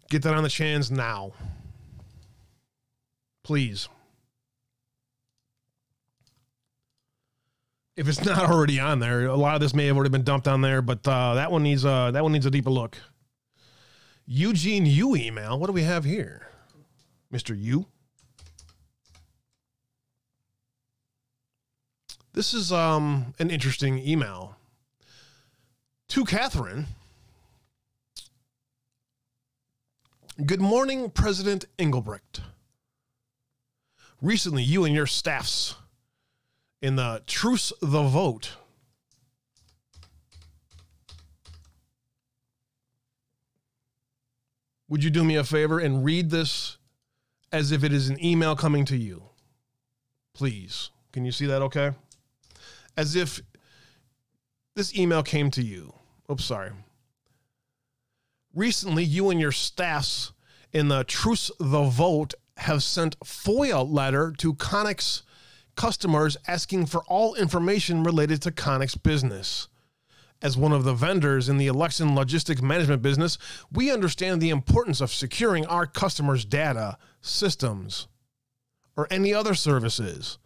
[0.09, 1.31] Get that on the Chans now.
[3.45, 3.87] Please.
[7.95, 10.49] If it's not already on there, a lot of this may have already been dumped
[10.49, 12.97] on there, but uh, that one needs uh, that one needs a deeper look.
[14.25, 15.57] Eugene Yu email.
[15.57, 16.48] What do we have here?
[17.33, 17.55] Mr.
[17.57, 17.85] Yu.
[22.33, 24.55] This is um, an interesting email
[26.09, 26.87] to Catherine.
[30.45, 32.41] Good morning, President Engelbrecht.
[34.21, 35.75] Recently, you and your staffs
[36.81, 38.55] in the True the Vote
[44.87, 46.78] would you do me a favor and read this
[47.51, 49.23] as if it is an email coming to you?
[50.33, 50.91] Please.
[51.11, 51.91] Can you see that okay?
[52.95, 53.41] As if
[54.75, 55.93] this email came to you.
[56.31, 56.71] Oops, sorry.
[58.53, 60.31] Recently, you and your staffs
[60.71, 65.23] in the True the Vote have sent FOIA letter to Konnech's
[65.75, 69.67] customers asking for all information related to Konnech's business.
[70.41, 73.37] As one of the vendors in the election logistic management business,
[73.71, 78.07] we understand the importance of securing our customers' data, systems,
[78.95, 80.37] or any other services.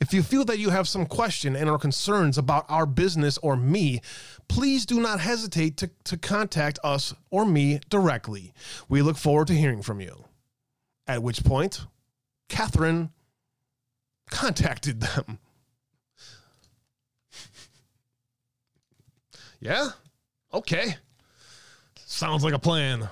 [0.00, 3.56] If you feel that you have some question and or concerns about our business or
[3.56, 4.00] me,
[4.48, 8.52] please do not hesitate to, to contact us or me directly.
[8.88, 10.24] We look forward to hearing from you.
[11.06, 11.86] At which point,
[12.48, 13.10] Catherine
[14.30, 15.38] contacted them.
[19.60, 19.88] Yeah?
[20.52, 20.96] Okay.
[22.04, 23.08] Sounds like a plan.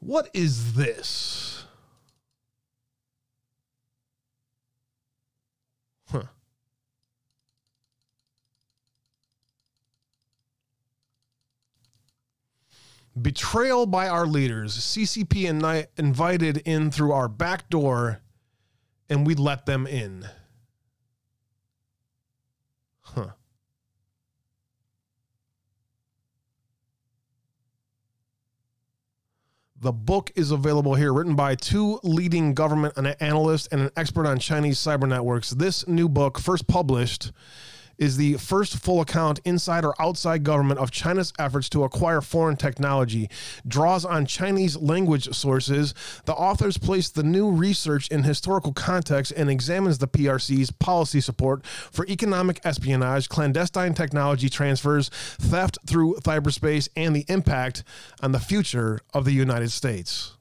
[0.00, 1.64] What is this?
[6.10, 6.22] Huh.
[13.22, 14.76] Betrayal by our leaders.
[14.76, 18.20] CCP and invited in through our back door,
[19.08, 20.28] and we let them in.
[23.00, 23.30] Huh.
[29.80, 34.40] The book is available here, written by two leading government analysts and an expert on
[34.40, 35.50] Chinese cyber networks.
[35.50, 37.30] This new book, first published,
[37.98, 42.56] is the first full account inside or outside government of China's efforts to acquire foreign
[42.56, 43.28] technology,
[43.66, 45.94] draws on Chinese language sources.
[46.24, 51.66] The authors place the new research in historical context and examines the PRC's policy support
[51.66, 57.84] for economic espionage, clandestine technology transfers, theft through cyberspace, and the impact
[58.22, 60.34] on the future of the United States.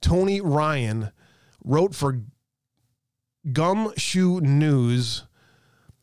[0.00, 1.10] Tony Ryan
[1.64, 2.20] wrote for
[3.52, 5.22] Gumshoe News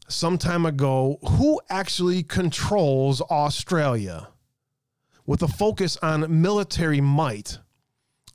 [0.08, 4.30] some time ago who actually controls Australia
[5.26, 7.60] with a focus on military might.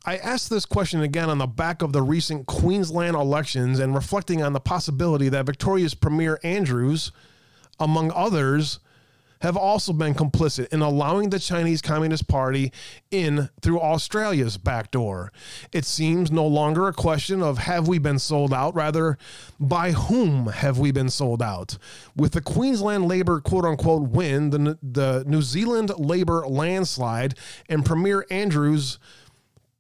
[0.05, 4.43] I asked this question again on the back of the recent Queensland elections and reflecting
[4.43, 7.13] on the possibility that Victoria's Premier Andrews,
[7.81, 8.79] among others,
[9.41, 12.73] have also been complicit in allowing the Chinese Communist Party
[13.11, 15.33] in through Australia's back door.
[15.73, 19.19] It seems no longer a question of have we been sold out, rather,
[19.61, 21.79] by whom have we been sold out?
[22.17, 27.35] With the Queensland Labor quote unquote win, the, the New Zealand Labor landslide,
[27.69, 28.99] and Premier Andrews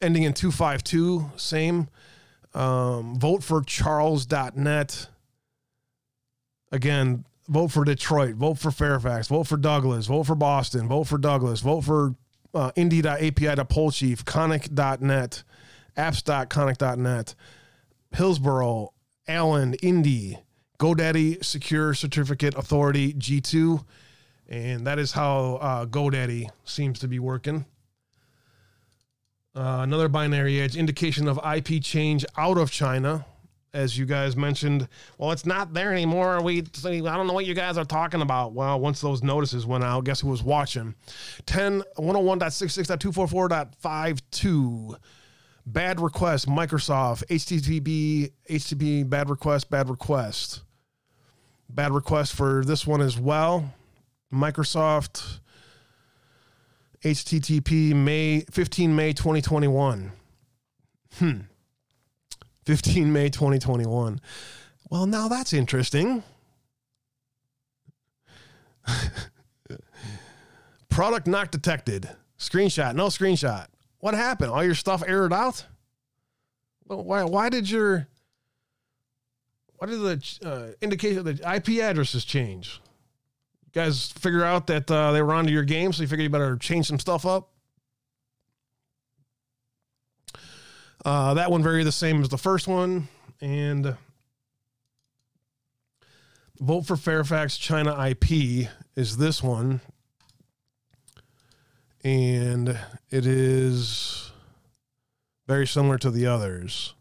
[0.00, 1.88] ending in 252, same.
[2.54, 5.08] Um, vote for charles.net.
[6.72, 11.18] Again, vote for Detroit, vote for Fairfax, vote for Douglas, vote for Boston, vote for
[11.18, 12.14] Douglas, vote for
[12.54, 15.42] uh, indy.api.pollchief, konnech.net,
[15.96, 17.34] apps.konnech.net,
[18.12, 18.92] Hillsborough,
[19.28, 20.38] Allen, Indy,
[20.78, 23.84] GoDaddy Secure Certificate Authority G2.
[24.48, 27.66] And that is how uh, GoDaddy seems to be working.
[29.54, 33.26] Uh, another binary edge indication of IP change out of China.
[33.72, 36.40] as you guys mentioned, well, it's not there anymore.
[36.42, 36.62] We, I
[37.00, 38.52] don't know what you guys are talking about.
[38.52, 40.94] Well, once those notices went out, guess who was watching?
[41.46, 44.96] 10 101.66.244.52.
[45.66, 50.62] Bad request, Microsoft, HTTP, HTTP, bad request, bad request.
[51.68, 53.72] Bad request for this one as well.
[54.32, 55.40] Microsoft,
[57.04, 60.12] HTTP, May 15 May 2021.
[61.14, 61.38] Hmm.
[62.66, 64.20] 15 May 2021.
[64.90, 66.22] Well, now that's interesting.
[70.88, 72.08] Product not detected.
[72.38, 73.66] Screenshot, no screenshot.
[73.98, 74.50] What happened?
[74.50, 75.64] All your stuff aired out?
[76.86, 78.08] Well, why, why did your
[79.76, 82.80] why did the uh, indication the IP addresses change?
[83.72, 86.30] You guys figure out that uh, they were onto your game, so you figure you
[86.30, 87.50] better change some stuff up.
[91.04, 93.08] Uh, that one very the same as the first one,
[93.40, 93.96] and
[96.58, 99.80] vote for Fairfax China IP is this one,
[102.02, 102.68] and
[103.10, 104.32] it is
[105.46, 106.94] very similar to the others.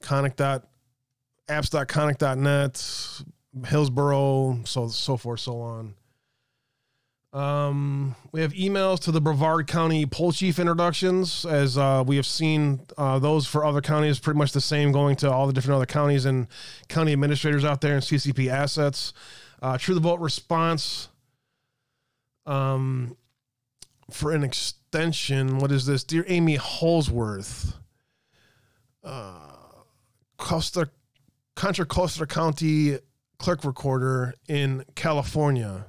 [0.00, 0.66] Konnech dot
[1.48, 3.22] apps.konnech.net,
[3.66, 5.94] Hillsboro, so so forth, so on.
[7.34, 12.26] Um, we have emails to the Brevard County poll chief introductions, as uh, we have
[12.26, 15.74] seen uh, those for other counties, pretty much the same, going to all the different
[15.74, 16.46] other counties and
[16.88, 19.12] county administrators out there and CCP assets.
[19.60, 21.08] Uh, True the Vote response
[22.46, 23.16] um,
[24.12, 25.58] for an extension.
[25.58, 26.04] What is this?
[26.04, 27.74] Dear Amy Holsworth,
[29.02, 29.48] uh,
[30.36, 30.88] Costa,
[31.56, 32.98] Contra Costa County
[33.38, 35.86] clerk recorder in California.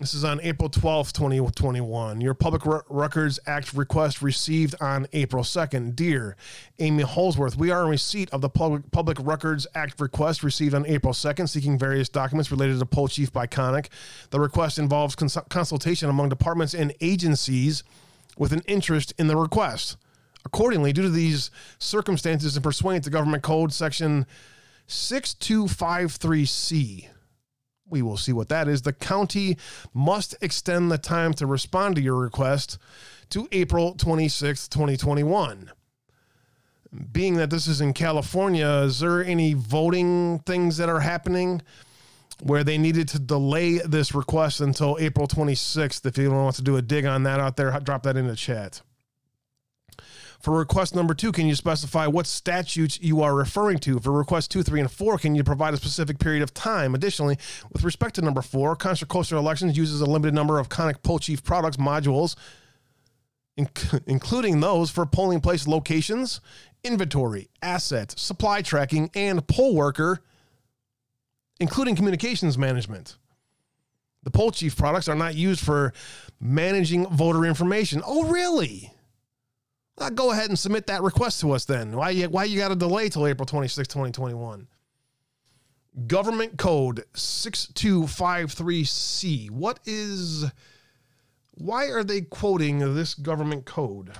[0.00, 2.20] This is on April 12th, 2021.
[2.20, 5.94] Your Public Re- Records Act request received on April 2nd.
[5.94, 6.36] Dear
[6.80, 10.84] Amy Holsworth, we are in receipt of the Public, Public Records Act request received on
[10.86, 13.86] April 2nd, seeking various documents related to Poll Chief by Konnech.
[14.30, 17.84] The request involves cons- consultation among departments and agencies
[18.36, 19.96] with an interest in the request.
[20.44, 24.26] Accordingly, due to these circumstances and pursuant to Government Code Section
[24.88, 27.08] 6253C,
[27.88, 28.82] we will see what that is.
[28.82, 29.56] The county
[29.92, 32.78] must extend the time to respond to your request
[33.30, 35.70] to April 26th, 2021.
[37.12, 41.62] Being that this is in California, is there any voting things that are happening
[42.42, 46.06] where they needed to delay this request until April 26th?
[46.06, 48.36] If anyone wants to do a dig on that out there, drop that in the
[48.36, 48.80] chat.
[50.44, 53.98] For request number two, can you specify what statutes you are referring to?
[53.98, 56.94] For request two, three, and four, can you provide a specific period of time?
[56.94, 57.38] Additionally,
[57.72, 61.18] with respect to number four, Contra Costa Elections uses a limited number of Konnech Poll
[61.18, 62.36] Chief products modules,
[63.58, 66.42] inc- including those for polling place locations,
[66.84, 70.20] inventory, assets, supply tracking, and poll worker,
[71.58, 73.16] including communications management.
[74.24, 75.94] The poll chief products are not used for
[76.38, 78.02] managing voter information.
[78.04, 78.90] Oh, really?
[79.96, 81.96] Uh, go ahead and submit that request to us then.
[81.96, 84.66] Why you, why you got to delay till April 26, 2021?
[86.08, 89.50] Government code 6253C.
[89.50, 90.46] What is
[91.52, 94.10] why are they quoting this government code?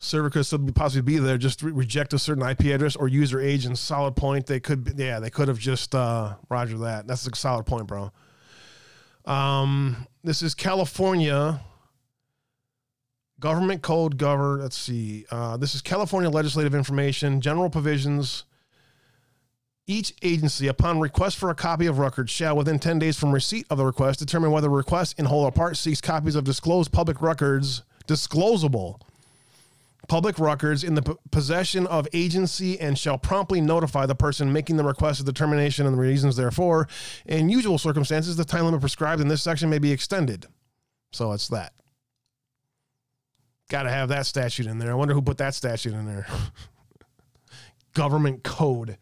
[0.00, 3.40] Server could still possibly be there, just re- reject a certain IP address or user
[3.40, 4.44] age and solid point.
[4.44, 7.06] They could, be, yeah, they could have just uh, Roger that.
[7.06, 8.12] That's a solid point, bro.
[9.24, 11.60] Um, this is California
[13.40, 14.60] government code govern.
[14.60, 15.26] Let's see.
[15.30, 18.44] Uh, this is California legislative information, general provisions.
[19.86, 23.66] Each agency, upon request for a copy of records, shall, within 10 days from receipt
[23.68, 26.90] of the request, determine whether the request in whole or part seeks copies of disclosed
[26.90, 29.00] public records, disclosable
[30.08, 34.76] public records in the p- possession of agency and shall promptly notify the person making
[34.76, 36.88] the request of determination and the reasons therefore.
[37.26, 40.46] In usual circumstances, the time limit prescribed in this section may be extended.
[41.12, 41.72] So it's that.
[43.70, 44.90] Got to have that statute in there.
[44.90, 46.26] I wonder who put that statute in there.
[47.94, 48.98] government code.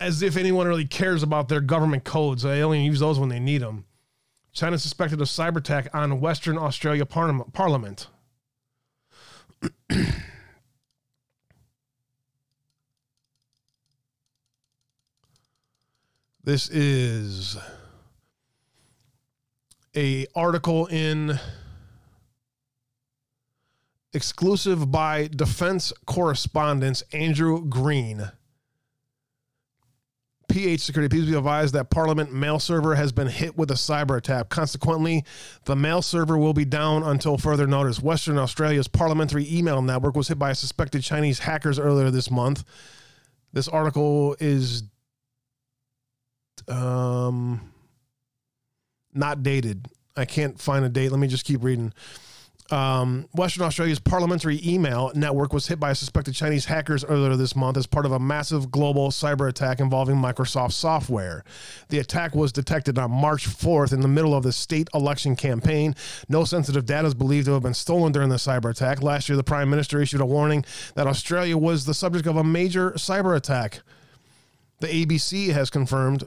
[0.00, 2.42] As if anyone really cares about their government codes.
[2.42, 3.84] They only use those when they need them.
[4.52, 8.08] China suspected of cyber attack on Western Australia parliament.
[16.44, 17.56] this is
[19.96, 21.38] a article in
[24.12, 28.30] exclusive by defense correspondent Andrew Greene.
[30.48, 34.16] PH Security, please be advised that Parliament mail server has been hit with a cyber
[34.16, 34.48] attack.
[34.48, 35.24] Consequently,
[35.64, 38.00] the mail server will be down until further notice.
[38.00, 42.64] Western Australia's parliamentary email network was hit by suspected Chinese hackers earlier this month.
[43.52, 44.84] This article is
[46.68, 47.72] um,
[49.12, 49.88] not dated.
[50.16, 51.10] I can't find a date.
[51.10, 51.92] Let me just keep reading.
[52.70, 57.76] Um, Western Australia's parliamentary email network was hit by suspected Chinese hackers earlier this month
[57.76, 61.44] as part of a massive global cyber attack involving Microsoft software.
[61.90, 65.94] The attack was detected on March 4th in the middle of the state election campaign.
[66.28, 69.00] No sensitive data is believed to have been stolen during the cyber attack.
[69.00, 70.64] Last year, the Prime Minister issued a warning
[70.96, 73.80] that Australia was the subject of a major cyber attack.
[74.80, 76.24] The ABC has confirmed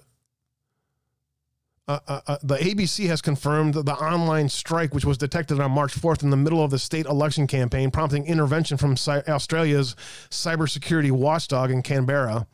[1.90, 6.00] uh, uh, uh, the ABC has confirmed the online strike, which was detected on March
[6.00, 9.96] 4th in the middle of the state election campaign, prompting intervention from Australia's
[10.30, 12.46] cybersecurity watchdog in Canberra.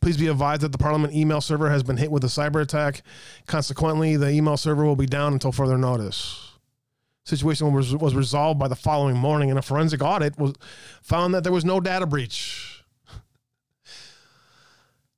[0.00, 3.02] Please be advised that the Parliament email server has been hit with a cyber attack.
[3.46, 6.52] Consequently, the email server will be down until further notice.
[7.24, 10.54] Situation was, was resolved by the following morning, and a forensic audit was
[11.02, 12.84] found that there was no data breach.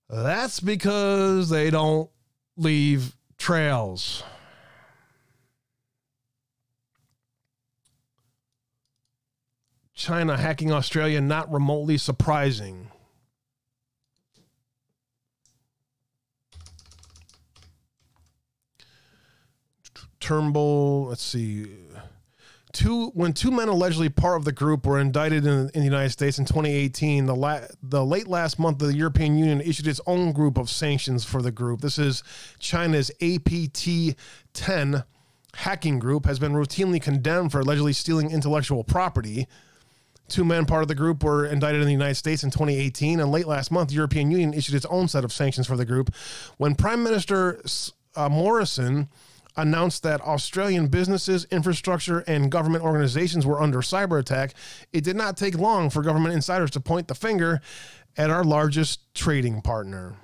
[0.09, 2.09] That's because they don't
[2.57, 4.23] leave trails.
[9.95, 12.91] China hacking Australia not remotely surprising.
[20.21, 21.67] Turnbull, let's see
[22.79, 26.11] two when two men allegedly part of the group were indicted in, in the United
[26.11, 27.27] States in 2018.
[27.27, 31.25] The la, the late last month, the European Union issued its own group of sanctions
[31.25, 31.81] for the group.
[31.81, 32.23] This is
[32.61, 35.05] China's APT10
[35.55, 39.49] hacking group has been routinely condemned for allegedly stealing intellectual property.
[40.29, 43.33] Two men part of the group were indicted in the United States in 2018, and
[43.33, 46.15] late last month, the European Union issued its own set of sanctions for the group.
[46.59, 47.61] When Prime Minister
[48.15, 49.09] uh, Morrison
[49.59, 54.55] announced that Australian businesses, infrastructure, and government organizations were under cyber attack,
[54.93, 57.61] it did not take long for government insiders to point the finger
[58.17, 60.17] at our largest trading partner.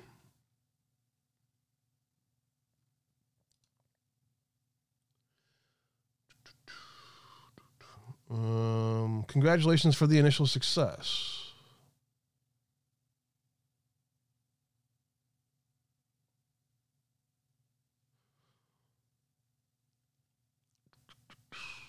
[8.29, 11.34] Um, congratulations for the initial success.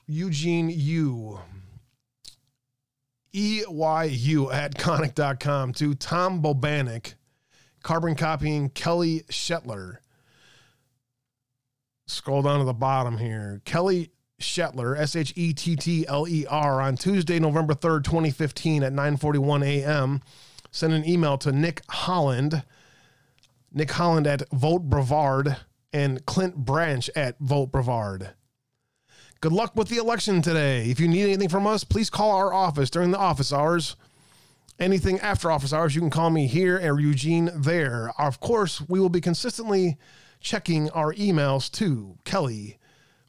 [0.06, 1.40] Eugene Yu.
[3.34, 7.14] EYU at Konnech.com to Tom Bobanek,
[7.82, 9.98] carbon copying Kelly Shettler.
[12.06, 13.60] Scroll down to the bottom here.
[13.64, 14.10] Kelly
[14.40, 18.92] Shettler, S H E T T L E R, on Tuesday, November 3rd, 2015 at
[18.92, 20.22] 9:41 a.m.
[20.70, 22.62] Send an email to Nick Holland,
[23.72, 25.56] Nick Holland at Vote Brevard,
[25.92, 28.34] and Clint Branch at Vote Brevard.
[29.40, 30.88] Good luck with the election today.
[30.88, 33.96] If you need anything from us, please call our office during the office hours.
[34.78, 38.12] Anything after office hours, you can call me here or Eugene there.
[38.18, 39.98] Of course, we will be consistently
[40.40, 42.78] checking our emails to Kelly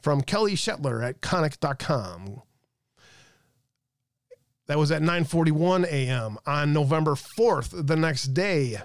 [0.01, 2.41] from Kelly Shettler at Konnech.com.
[4.67, 6.37] That was at 9:41 a.m.
[6.45, 8.77] on November 4th, the next day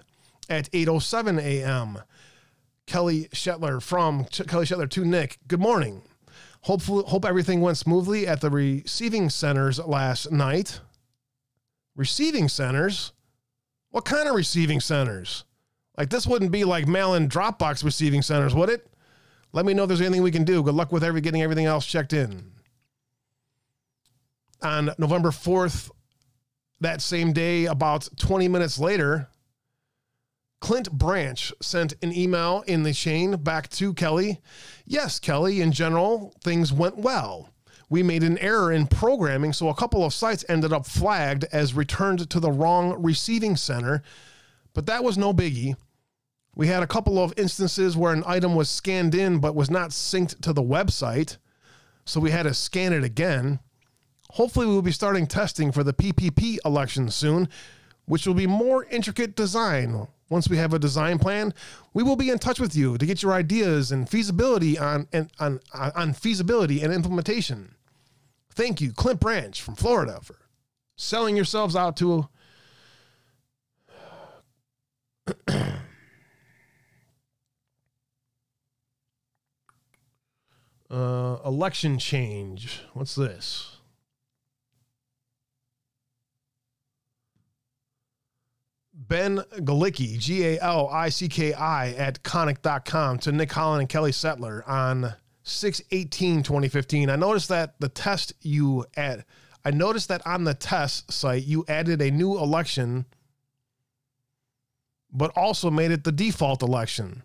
[0.49, 1.99] at 8:07 a.m.
[2.87, 5.39] Kelly Shettler from Kelly Shettler to Nick.
[5.47, 6.03] Good morning.
[6.63, 10.81] Hopefully, hope everything went smoothly at the receiving centers last night.
[11.97, 13.13] Receiving centers?
[13.91, 15.45] What kind of receiving centers?
[15.99, 18.87] Like this wouldn't be like mail in Dropbox receiving centers, would it?
[19.53, 20.63] Let me know if there's anything we can do.
[20.63, 22.53] Good luck with every getting everything else checked in.
[24.63, 25.91] On November 4th,
[26.81, 29.29] that same day, about 20 minutes later,
[30.63, 34.41] Clint Branch sent an email in the chain back to Kelly.
[34.87, 37.51] Yes, Kelly, in general, things went well.
[37.91, 41.75] We made an error in programming, so a couple of sites ended up flagged as
[41.75, 44.05] returned to the wrong receiving center,
[44.73, 45.75] but that was no biggie.
[46.55, 49.91] We had a couple of instances where an item was scanned in but was not
[49.91, 51.39] synced to the website,
[52.05, 53.59] so we had to scan it again.
[54.31, 57.49] Hopefully, we'll be starting testing for the PPP election soon,
[58.05, 61.53] which will be more intricate design once we have a design plan,
[61.93, 65.31] we will be in touch with you to get your ideas and feasibility on and
[65.39, 67.75] on, on feasibility and implementation.
[68.51, 70.37] Thank you, Clint Branch from Florida, for
[70.97, 72.29] selling yourselves out to
[80.91, 82.81] uh, election change.
[82.95, 83.72] What's this?
[89.13, 93.89] Ben Galicki, G A L I C K I, at konnech.com to Nick Holland and
[93.91, 95.13] Kelly Settler on
[95.43, 97.11] 6 18 2015.
[97.11, 99.27] I noticed that the test you add,
[99.67, 103.05] I noticed that on the test site, you added a new election,
[105.13, 107.23] but also made it the default election.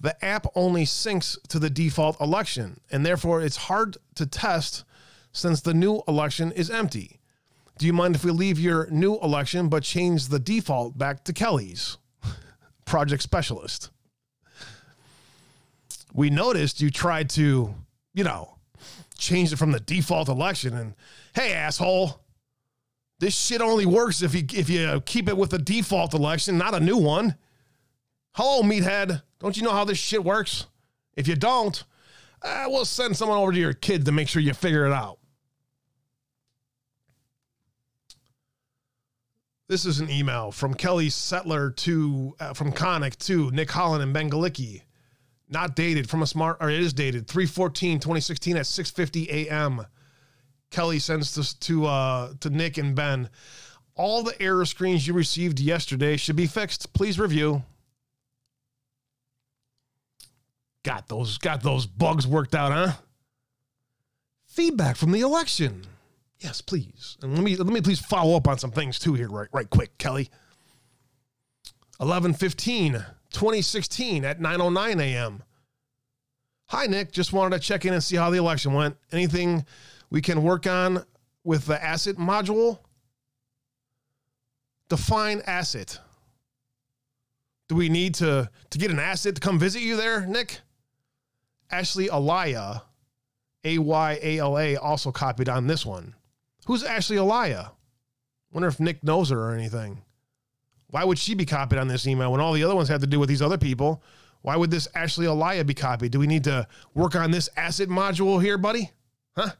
[0.00, 4.84] The app only syncs to the default election, and therefore it's hard to test
[5.32, 7.21] since the new election is empty.
[7.82, 11.32] Do you mind if we leave your new election but change the default back to
[11.32, 11.98] Kelly's?
[12.84, 13.90] Project specialist.
[16.14, 17.74] We noticed you tried to,
[18.14, 18.56] you know,
[19.18, 20.94] change it from the default election and
[21.34, 22.20] hey asshole,
[23.18, 26.76] this shit only works if you if you keep it with the default election, not
[26.76, 27.34] a new one.
[28.34, 29.22] Hello, meathead.
[29.40, 30.66] Don't you know how this shit works?
[31.16, 31.82] If you don't,
[32.42, 35.18] uh, we'll send someone over to your kid to make sure you figure it out.
[39.72, 44.12] This is an email from Kelly Settler to uh, from Konnech to Nick Holland and
[44.12, 44.82] Ben Galicki.
[45.48, 49.86] Not dated from a smart or it is dated 314 2016 at 6:50 a.m.
[50.70, 53.30] Kelly sends this to uh to Nick and Ben.
[53.94, 56.92] All the error screens you received yesterday should be fixed.
[56.92, 57.62] Please review.
[60.82, 62.92] Got those got those bugs worked out, huh?
[64.44, 65.86] Feedback from the election.
[66.42, 67.16] Yes, please.
[67.22, 69.70] And let me let me please follow up on some things too here, right, right
[69.70, 70.28] quick, Kelly.
[71.98, 72.92] 1115,
[73.30, 75.42] 2016 at 909 a.m.
[76.66, 77.12] Hi, Nick.
[77.12, 78.96] Just wanted to check in and see how the election went.
[79.12, 79.64] Anything
[80.10, 81.04] we can work on
[81.44, 82.80] with the asset module?
[84.88, 86.00] Define asset.
[87.68, 90.58] Do we need to to get an asset to come visit you there, Nick?
[91.70, 92.82] Ashley Ayala,
[93.62, 96.16] A Y A L A, also copied on this one.
[96.66, 97.72] Who's Ashley Ayala?
[98.52, 100.02] Wonder if Nick knows her or anything.
[100.88, 103.06] Why would she be copied on this email when all the other ones have to
[103.06, 104.02] do with these other people?
[104.42, 106.12] Why would this Ashley Ayala be copied?
[106.12, 108.90] Do we need to work on this asset module here, buddy?
[109.36, 109.52] Huh?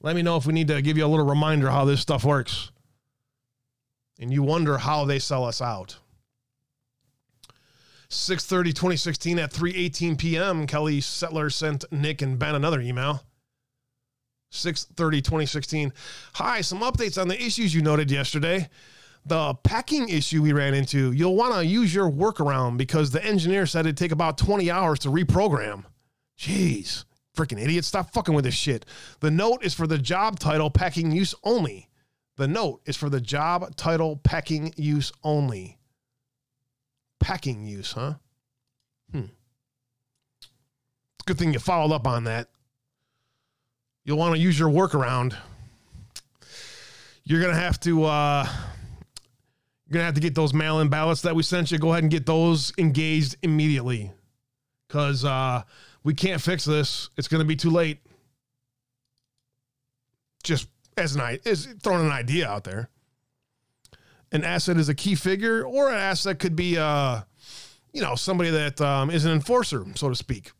[0.00, 2.24] Let me know if we need to give you a little reminder how this stuff
[2.24, 2.70] works.
[4.20, 5.98] And you wonder how they sell us out.
[8.10, 10.66] 6:30 2016 at 3:18 p.m.
[10.66, 13.24] Kelly Settler sent Nick and Ben another email.
[14.54, 15.92] 6:30 2016.
[16.34, 18.68] Hi, some updates on the issues you noted yesterday.
[19.26, 23.66] The packing issue we ran into, you'll want to use your workaround because the engineer
[23.66, 25.84] said it'd take about 20 hours to reprogram.
[26.38, 27.04] Jeez,
[27.34, 28.84] freaking idiot, stop fucking with this shit.
[29.20, 31.88] The note is for the job title packing use only.
[32.36, 35.78] The note is for the job title packing use only.
[37.18, 38.14] Packing use, huh?
[39.10, 39.26] Hmm.
[41.24, 42.48] Good thing you followed up on that
[44.04, 45.36] you'll want to use your workaround.
[47.24, 48.46] You're gonna have to uh,
[49.86, 51.78] you're gonna have to get those mail-in ballots that we sent you.
[51.78, 54.12] Go ahead and get those engaged immediately,
[54.86, 55.62] because uh,
[56.02, 57.08] we can't fix this.
[57.16, 58.00] It's gonna be too late.
[60.42, 60.68] Just
[60.98, 62.90] as an is throwing an idea out there.
[64.32, 67.20] An asset is a key figure, or an asset could be, uh,
[67.92, 70.50] you know, somebody that um, is an enforcer, so to speak.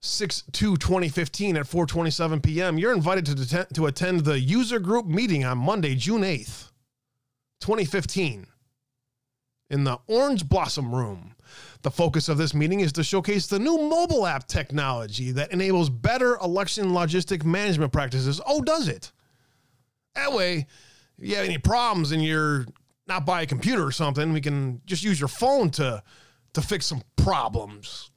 [0.00, 2.78] 6 2 2015 at 4.27 p.m.
[2.78, 6.70] You're invited to, det- to attend the user group meeting on Monday, June 8th,
[7.60, 8.46] 2015
[9.70, 11.34] in the Orange Blossom Room.
[11.82, 15.90] The focus of this meeting is to showcase the new mobile app technology that enables
[15.90, 18.40] better election logistic management practices.
[18.46, 19.12] Oh, does it?
[20.14, 20.66] That way,
[21.18, 22.66] if you have any problems and you're
[23.06, 26.02] not by a computer or something, we can just use your phone to,
[26.54, 28.10] to fix some problems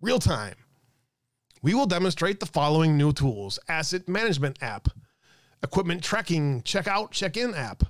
[0.00, 0.54] real time
[1.62, 4.88] we will demonstrate the following new tools Asset Management app,
[5.62, 7.84] Equipment Tracking Checkout Check In app,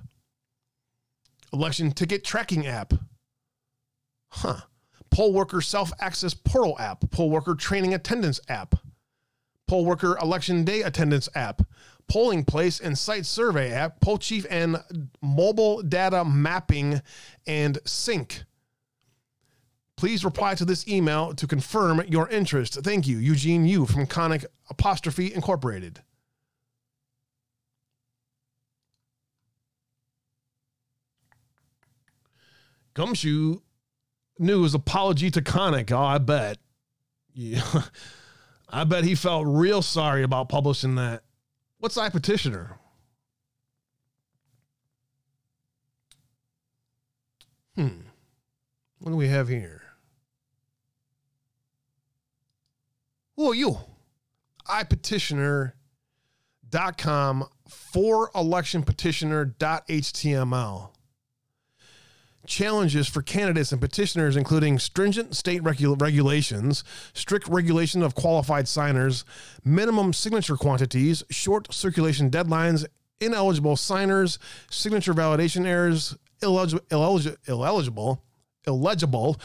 [1.51, 2.93] Election Ticket Tracking app,
[4.29, 4.61] huh,
[5.09, 8.75] Poll Worker Self Access Portal app, Poll Worker Training Attendance app,
[9.67, 11.63] Poll Worker Election Day Attendance app,
[12.07, 14.77] Polling Place and Site Survey app, Poll Chief and
[15.21, 17.01] Mobile Data Mapping
[17.47, 18.43] and Sync
[20.03, 22.73] Please reply to this email to confirm your interest.
[22.83, 26.01] Thank you, Eugene Yu from Konnech Apostrophe Incorporated.
[32.93, 33.61] Gumshoe
[34.37, 35.89] News apology to Konnech.
[35.93, 36.57] Oh, I bet.
[37.33, 37.63] Yeah.
[38.69, 41.23] I bet he felt real sorry about publishing that.
[41.77, 42.77] What's I petitioner?
[47.77, 48.01] Hmm.
[48.99, 49.82] What do we have here?
[53.47, 53.77] Are you?
[54.67, 60.89] iPetitioner.com for election petitioner.html.
[62.45, 66.83] Challenges for candidates and petitioners, including stringent state regu- regulations,
[67.13, 69.23] strict regulation of qualified signers,
[69.63, 72.85] minimum signature quantities, short circulation deadlines,
[73.21, 74.39] ineligible signers,
[74.69, 78.25] signature validation errors, illeg- illeg- illegible,
[78.67, 79.39] illegible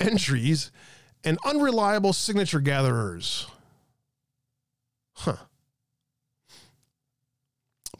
[0.00, 0.72] entries,
[1.24, 3.46] and unreliable signature gatherers.
[5.14, 5.36] Huh.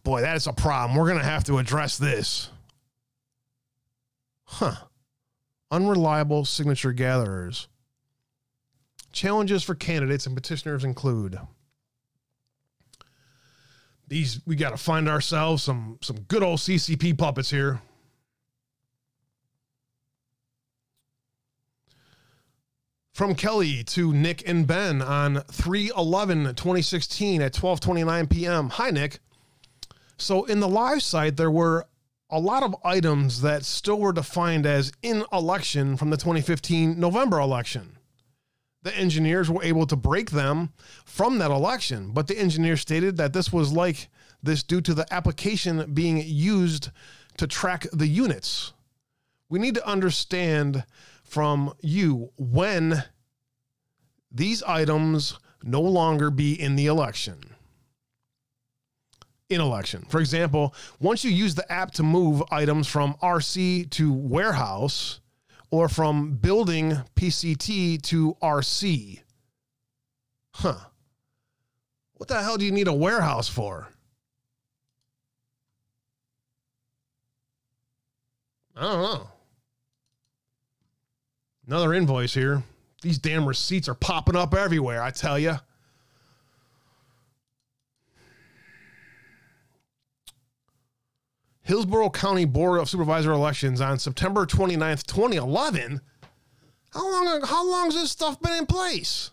[0.03, 0.99] Boy, that is a problem.
[0.99, 2.51] We're going to have to address this.
[4.45, 4.75] Huh.
[5.71, 7.69] Unreliable signature gatherers.
[9.13, 11.39] Challenges for candidates and petitioners include
[14.13, 17.81] these we got to find ourselves some some good old CCP puppets here.
[23.13, 28.71] From Kelly to Nick and Ben on 311 2016 at 12:29 p.m.
[28.71, 29.19] Hi Nick.
[30.17, 31.87] So in the live site there were
[32.31, 37.39] a lot of items that still were defined as in election from the 2015 November
[37.39, 37.99] election.
[38.83, 40.73] The engineers were able to break them
[41.05, 44.09] from that election, but the engineers stated that this was like
[44.43, 46.89] this due to the application being used
[47.37, 48.73] to track the units.
[49.51, 50.87] We need to understand
[51.33, 53.03] from you when
[54.31, 57.39] these items no longer be in the election.
[59.49, 60.05] In election.
[60.11, 65.21] For example, once you use the app to move items from RC to warehouse
[65.71, 69.21] or from building PCT to RC.
[70.53, 70.81] Huh.
[72.13, 73.89] What the hell do you need a warehouse for?
[78.77, 79.32] I don't know.
[81.67, 82.63] Another invoice here.
[83.03, 85.57] These damn receipts are popping up everywhere, I tell you.
[91.63, 96.01] Hillsborough County Board of Supervisor elections on September 29th, 2011.
[96.93, 99.31] How long how long has this stuff been in place?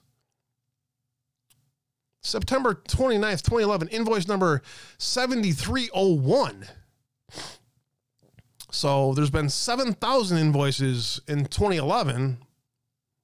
[2.22, 4.62] September 29th, 2011, invoice number
[4.98, 6.66] 7301.
[8.72, 12.38] So there's been 7,000 invoices in 2011.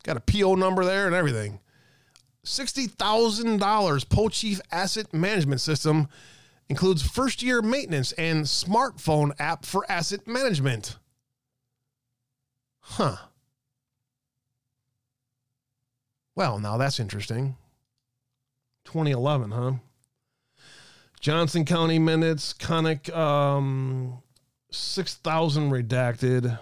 [0.03, 1.59] Got a PO number there and everything.
[2.45, 6.07] $60,000 Poll Chief Asset Management System
[6.69, 10.97] includes first year maintenance and smartphone app for asset management.
[12.79, 13.17] Huh.
[16.35, 17.55] Well, now that's interesting.
[18.85, 19.71] 2011, huh?
[21.19, 24.21] Johnson County minutes, Konnech, um,
[24.75, 26.59] 6,000 redacted.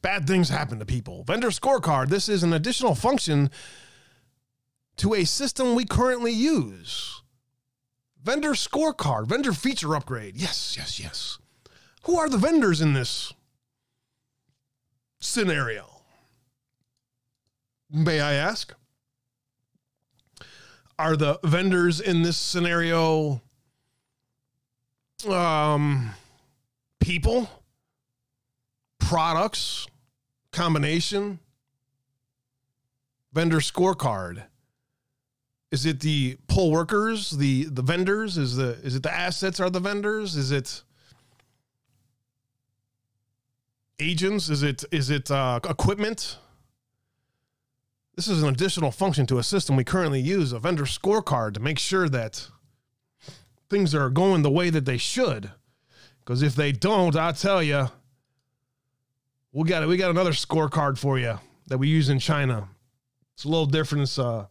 [0.02, 1.24] bad things happen to people.
[1.24, 3.50] Vendor scorecard, this is an additional function
[4.98, 7.22] to a system we currently use.
[8.24, 10.38] Vendor scorecard, vendor feature upgrade.
[10.38, 11.38] Yes, yes, yes.
[12.04, 13.34] Who are the vendors in this
[15.20, 16.02] scenario?
[17.92, 18.74] May I ask?
[20.98, 23.42] Are the vendors in this scenario
[25.28, 26.12] um
[27.00, 27.50] people
[29.00, 29.88] products
[30.52, 31.40] combination
[33.34, 34.44] vendor scorecard?
[35.72, 38.38] Is it the poll workers the the vendors?
[38.38, 40.38] Is the is it the assets are the vendors?
[40.38, 40.82] Is it
[44.00, 44.50] agents?
[44.50, 46.38] Is it is it uh, equipment
[48.16, 51.60] this is an additional function to a system we currently use a vendor scorecard to
[51.60, 52.48] make sure that
[53.70, 55.52] things are going the way that they should.
[56.20, 57.88] Because if they don't, I tell you,
[59.52, 59.88] we got it.
[59.88, 62.68] we got another scorecard for you that we use in China.
[63.34, 64.04] It's a little different.
[64.04, 64.46] It's, uh,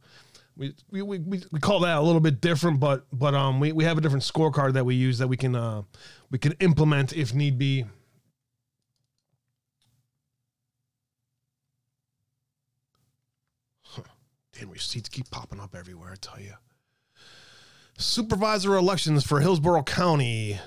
[0.56, 3.84] we, we, we, we call that a little bit different, but but um we, we
[3.84, 5.82] have a different scorecard that we use that we can uh
[6.30, 7.86] we can implement if need be.
[14.58, 16.52] Damn receipts keep popping up everywhere, I tell you.
[17.98, 20.58] Supervisor elections for Hillsborough County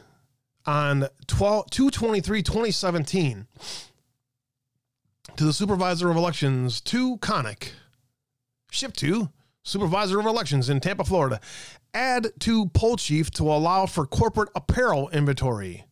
[0.65, 3.47] on 12 223 2017
[5.35, 7.69] to the supervisor of elections to Konnech.
[8.71, 9.29] Ship to
[9.63, 11.39] supervisor of elections in Tampa, Florida.
[11.93, 15.85] Add to poll chief to allow for corporate apparel inventory.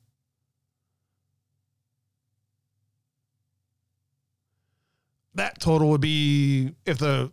[5.34, 7.30] that total would be if the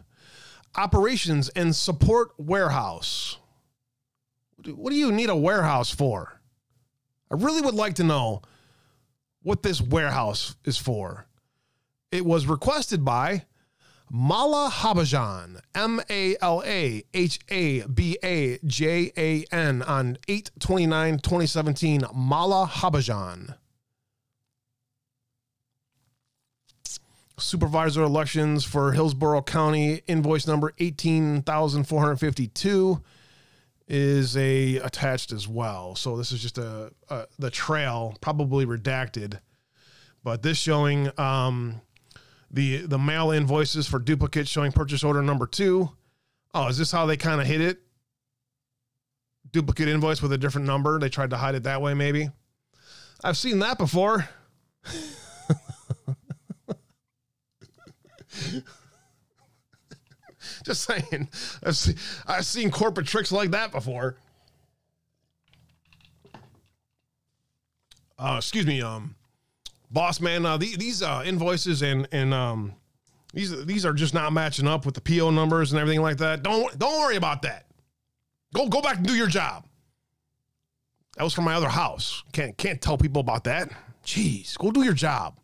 [0.76, 3.38] Operations and support warehouse.
[4.66, 6.37] What do you need a warehouse for?
[7.30, 8.42] I really would like to know
[9.42, 11.26] what this warehouse is for.
[12.10, 13.44] It was requested by
[14.10, 20.50] Mala Habajan, M A L A H A B A J A N, on 8
[20.58, 22.04] 29 2017.
[22.14, 23.56] Mala Habajan.
[27.40, 33.02] supervisor elections for Hillsborough County, invoice number 18,452
[33.88, 35.94] is a attached as well.
[35.94, 39.40] So this is just a, a the trail, probably redacted,
[40.22, 41.80] but this showing um,
[42.50, 45.90] the the mail invoices for duplicates showing purchase order number two.
[46.54, 47.78] Oh, is this how they kind of hit it?
[49.50, 50.98] Duplicate invoice with a different number.
[50.98, 52.30] They tried to hide it that way, maybe.
[53.24, 54.28] I've seen that before.
[60.68, 61.28] Just saying.
[61.64, 61.96] I've seen,
[62.26, 64.16] I've seen corporate tricks like that before.
[68.18, 69.14] Uh, excuse me, um,
[69.90, 70.44] boss man.
[70.44, 72.74] Uh, the, these uh, invoices and and um,
[73.32, 76.42] these these are just not matching up with the PO numbers and everything like that.
[76.42, 77.64] Don't don't worry about that.
[78.52, 79.64] Go go back and do your job.
[81.16, 82.24] That was from my other house.
[82.32, 83.70] Can't can't tell people about that.
[84.04, 85.38] Jeez, go do your job.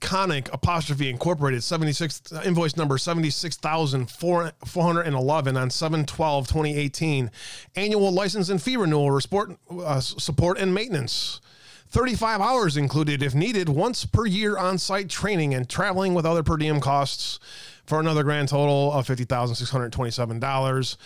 [0.00, 7.30] Konnech apostrophe incorporated 76 uh, invoice number 76,411 on 712 2018
[7.76, 11.40] annual license and fee renewal report, uh, support and maintenance.
[11.88, 16.42] 35 hours included if needed once per year on site training and traveling with other
[16.42, 17.38] per diem costs
[17.86, 20.96] for another grand total of $50,627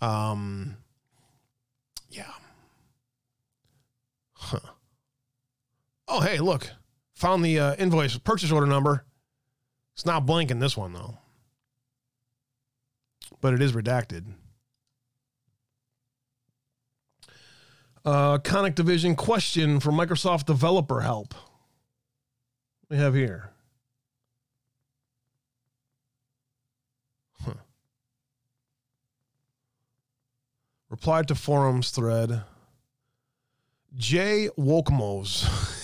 [0.00, 0.76] um
[2.10, 2.30] yeah.
[4.34, 4.60] Huh.
[6.06, 6.70] oh hey look
[7.18, 9.04] Found the uh, invoice purchase order number.
[9.94, 11.18] It's not blank in this one, though.
[13.40, 14.24] But it is redacted.
[18.04, 21.34] Uh, Konnech Division question for Microsoft Developer Help.
[22.88, 23.50] We have here.
[27.44, 27.54] Huh.
[30.88, 32.44] Replied to forums thread.
[33.96, 35.74] Jay Wokmos.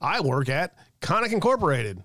[0.00, 2.02] I work at Konnech Incorporated.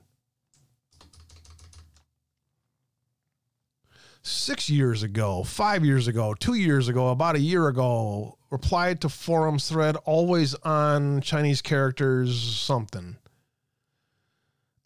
[4.22, 9.10] Six years ago, five years ago, two years ago, about a year ago, replied to
[9.10, 13.18] forums thread always on Chinese characters something.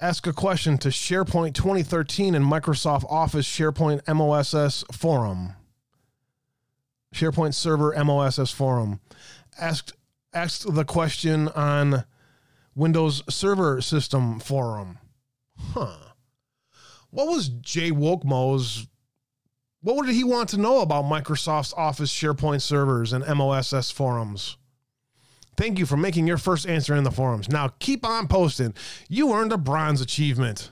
[0.02, 5.54] Ask a question to SharePoint 2013 and Microsoft Office SharePoint MOSS forum.
[7.14, 9.00] SharePoint Server MOSS forum.
[9.60, 9.94] Asked
[10.34, 12.06] asked the question on
[12.76, 15.00] Windows Server System forum.
[15.58, 15.98] Huh.
[17.10, 18.88] What was Jay Wokemo's
[19.82, 24.58] what did he want to know about Microsoft's Office SharePoint servers and MOSS forums?
[25.56, 27.50] Thank you for making your first answer in the forums.
[27.50, 28.74] Now keep on posting.
[29.08, 30.72] You earned a bronze achievement.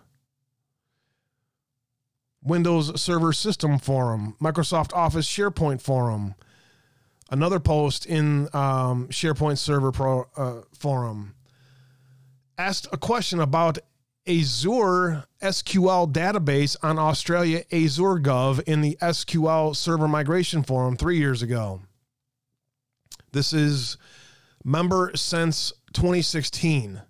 [2.42, 6.36] Windows Server System Forum, Microsoft Office SharePoint Forum,
[7.30, 11.34] another post in um, SharePoint Server Pro uh, Forum.
[12.58, 13.78] Asked a question about
[14.28, 21.42] Azure SQL database on Australia Azure Gov in the SQL Server Migration Forum three years
[21.42, 21.82] ago.
[23.32, 23.98] This is
[24.64, 27.02] member since 2016.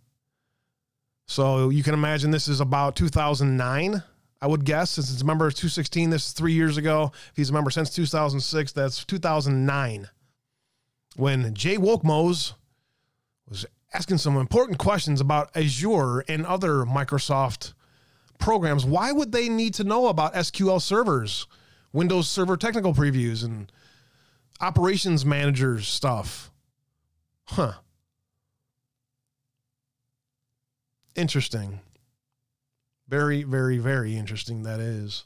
[1.26, 4.04] So you can imagine this is about 2009,
[4.42, 6.10] I would guess, since it's member 216.
[6.10, 7.12] This is three years ago.
[7.32, 10.10] If he's a member since 2006, that's 2009
[11.16, 12.54] when Jay Wolkmos
[13.50, 13.66] was
[13.98, 17.74] asking some important questions about Azure and other Microsoft
[18.38, 18.86] programs.
[18.86, 21.48] Why would they need to know about SQL servers,
[21.94, 23.72] Windows Server technical previews, and
[24.62, 26.52] operations managers stuff?
[27.46, 27.74] Huh.
[31.16, 31.80] Interesting.
[33.08, 35.24] Very, very, very interesting that is.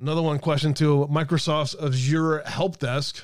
[0.00, 3.22] Another one question to Microsoft's Azure Help Desk.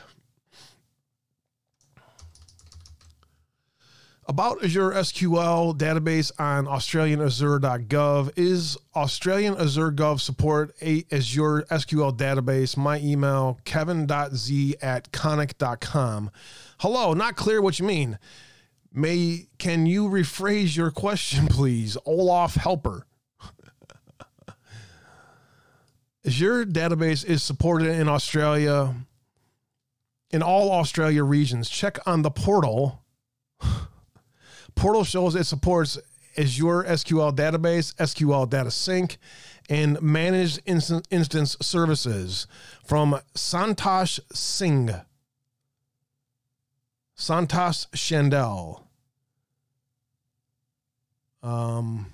[4.31, 8.31] About Azure SQL database on AustralianAzure.gov.
[8.37, 12.77] Is Australian Azure Gov support a Azure SQL database?
[12.77, 16.31] My email, kevin.z at konnech.com.
[16.79, 18.21] Hello, not clear what you mean.
[18.93, 21.97] May can you rephrase your question, please?
[22.07, 23.09] Olaf Helper.
[26.25, 28.95] Azure database is supported in Australia,
[30.31, 31.69] in all Australia regions.
[31.69, 33.03] Check on the portal
[34.81, 35.99] Portal shows it supports
[36.39, 39.19] Azure SQL database, SQL data sync,
[39.69, 42.47] and managed instance, services
[42.83, 44.89] from Santosh Singh,
[47.15, 48.85] Santosh Shandell,
[51.43, 52.07] um,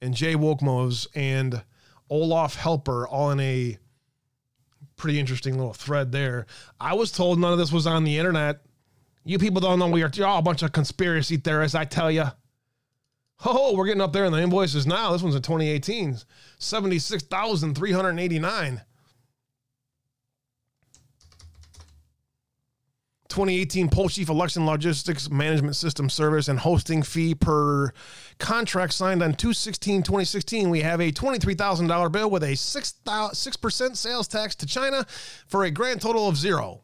[0.00, 1.64] and Jay Wolkmos and
[2.08, 3.76] Olaf Helper all in a
[4.94, 6.46] pretty interesting little thread there.
[6.78, 8.60] I was told none of this was on the internet.
[9.24, 12.10] You people don't know we are you're all a bunch of conspiracy theorists, I tell
[12.10, 12.24] you.
[13.44, 15.10] Oh, we're getting up there in the invoices now.
[15.12, 16.18] This one's in 2018,
[16.58, 18.82] 76,389.
[23.28, 27.92] 2018 Poll Chief Election Logistics Management System Service and hosting fee per
[28.38, 30.70] contract signed on 216 2016.
[30.70, 35.04] We have a $23,000 bill with a 6, 6% sales tax to China
[35.48, 36.83] for a grand total of zero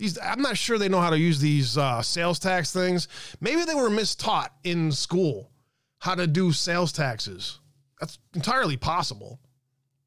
[0.00, 3.06] these i'm not sure they know how to use these uh, sales tax things.
[3.40, 5.50] Maybe they were mistaught in school
[5.98, 7.60] how to do sales taxes.
[8.00, 9.38] That's entirely possible.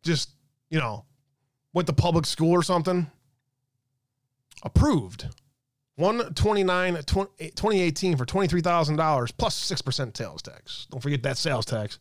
[0.01, 0.31] Just
[0.69, 1.05] you know
[1.73, 3.07] went to public school or something.
[4.63, 5.27] Approved.
[5.95, 10.87] 129 2018 for $23000 plus 6% sales tax.
[10.89, 11.99] Don't forget that sales tax.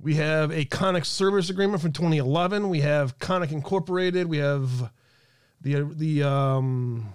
[0.00, 2.68] We have a Konnech service agreement from 2011.
[2.68, 4.26] We have Konnech Incorporated.
[4.26, 4.90] We have
[5.64, 7.14] the the um,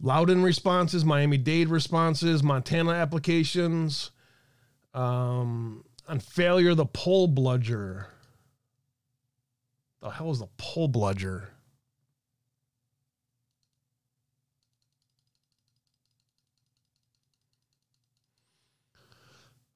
[0.00, 4.10] Loudoun responses, Miami Dade responses, Montana applications,
[4.94, 8.06] um, on failure the Poll Bludger.
[10.00, 11.48] The hell is the Poll Bludger?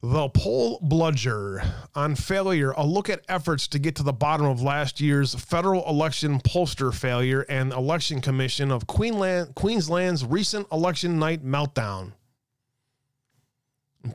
[0.05, 1.65] The Poll Bludger
[1.95, 5.89] on failure, a look at efforts to get to the bottom of last year's federal
[5.89, 12.15] election pollster failure and election commission of Queensland, Queensland's recent election night meltdown.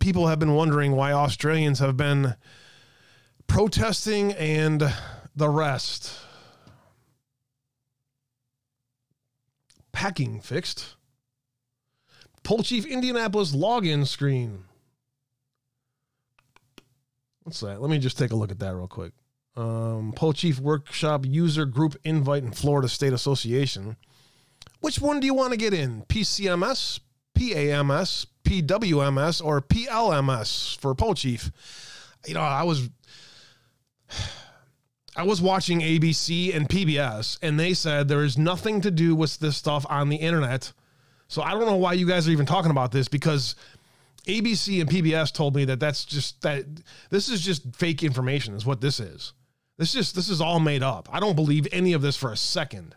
[0.02, 2.36] People have been wondering why Australians have been
[3.48, 4.94] protesting and
[5.38, 6.12] the rest.
[9.94, 10.96] Packing fixed.
[12.44, 14.67] Poll Chief Indianapolis login screen.
[17.48, 17.82] What's that?
[17.82, 19.14] Let me just take a look at that real quick.
[19.56, 23.96] Um, Poll Chief Workshop User Group Invite in Florida State Association.
[24.82, 26.02] Which one do you want to get in?
[26.10, 27.00] PCMS,
[27.36, 31.50] PAMS, PWMS, or PLMS for Poll Chief?
[32.28, 32.90] You know, I was
[35.16, 39.40] I was watching ABC and PBS, and they said there is nothing to do with
[39.40, 40.74] this stuff on the internet.
[41.30, 43.56] So I don't know why you guys are even talking about this because
[44.28, 46.66] ABC and PBS told me that that's just that
[47.10, 49.34] this is just fake information is what this is.
[49.78, 51.08] This just this is all made up.
[51.12, 52.96] I don't believe any of this for a second.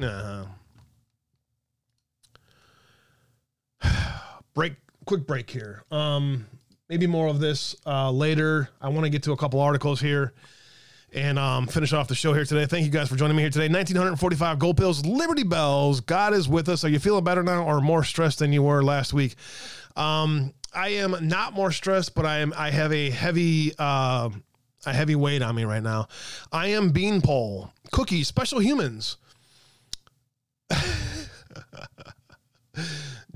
[0.00, 0.46] Uh-huh.
[4.54, 5.84] break quick break here.
[5.90, 6.46] Um
[6.88, 8.68] maybe more of this uh, later.
[8.80, 10.34] I want to get to a couple articles here
[11.14, 12.66] and um, finish off the show here today.
[12.66, 13.68] Thank you guys for joining me here today.
[13.68, 16.00] 1945 Gold Pills, Liberty Bells.
[16.00, 16.84] God is with us.
[16.84, 19.34] Are you feeling better now or more stressed than you were last week?
[19.96, 22.54] Um, I am not more stressed, but I am.
[22.56, 24.30] I have a heavy, uh,
[24.86, 26.08] a heavy weight on me right now.
[26.50, 29.18] I am Beanpole Cookie, Special Humans.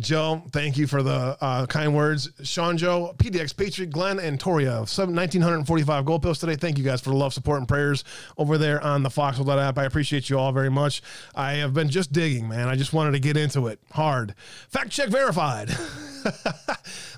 [0.00, 2.28] Joe, thank you for the uh, kind words.
[2.42, 6.54] Sean Joe, PDX Patriot, Glenn, and Toria, 1945 gold pills today.
[6.54, 8.04] Thank you guys for the love, support, and prayers
[8.36, 9.78] over there on the Foxhole app.
[9.78, 11.02] I appreciate you all very much.
[11.34, 12.68] I have been just digging, man.
[12.68, 14.34] I just wanted to get into it hard.
[14.68, 15.68] Fact check verified.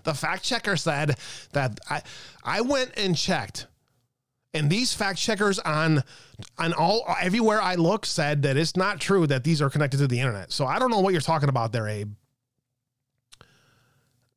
[0.05, 1.19] the fact checker said
[1.53, 2.03] that I,
[2.45, 3.67] I went and checked
[4.55, 6.03] and these fact checkers on
[6.59, 10.07] on all everywhere I look said that it's not true that these are connected to
[10.07, 10.53] the internet.
[10.53, 12.13] So I don't know what you're talking about there, Abe.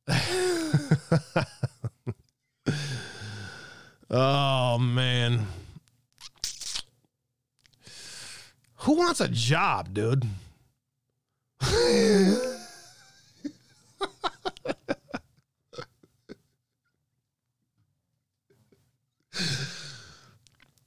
[4.10, 5.46] oh man.
[8.76, 10.26] Who wants a job, dude?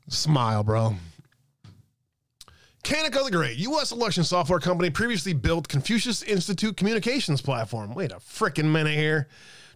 [0.09, 0.95] Smile, bro.
[2.85, 3.91] Kanekoa the Great, U.S.
[3.91, 7.95] election software company, previously built Confucius Institute communications platform.
[7.95, 9.27] Wait a freaking minute here.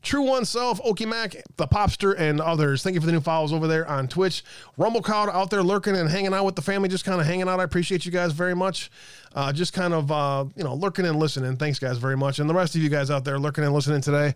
[0.03, 2.83] True Oneself, Okimac, The Popster, and others.
[2.83, 4.43] Thank you for the new follows over there on Twitch.
[4.77, 7.49] Rumble Crowd out there lurking and hanging out with the family, just kind of hanging
[7.49, 7.59] out.
[7.59, 8.91] I appreciate you guys very much.
[9.33, 11.57] Uh, just kind of, uh, you know, lurking and listening.
[11.57, 12.37] Thanks, guys, very much.
[12.37, 14.35] And the rest of you guys out there lurking and listening today,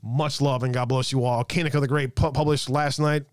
[0.00, 1.44] much love and God bless you all.
[1.44, 3.24] Kanekoa the Great published last night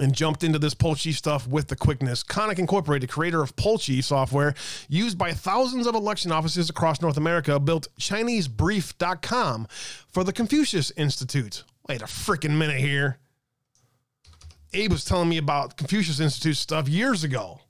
[0.00, 2.24] and jumped into this Poll Chief stuff with the quickness.
[2.24, 4.54] Konnech Incorporated, creator of Poll Chief software
[4.88, 9.68] used by thousands of election offices across North America, built ChineseBrief.com
[10.08, 11.64] for the Confucius Institute.
[11.88, 13.18] Wait a freaking minute here.
[14.72, 17.60] Abe was telling me about Confucius Institute stuff years ago.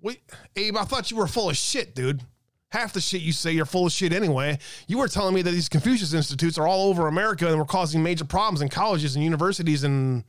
[0.00, 0.20] Wait,
[0.56, 2.22] Abe, I thought you were full of shit, dude.
[2.70, 4.58] Half the shit you say you're full of shit anyway.
[4.86, 8.02] You were telling me that these Confucius Institutes are all over America and were causing
[8.02, 10.24] major problems in colleges and universities and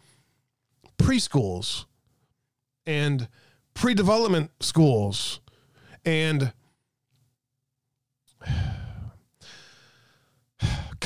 [1.00, 1.86] preschools
[2.86, 3.28] and
[3.74, 5.40] pre development schools
[6.06, 6.54] and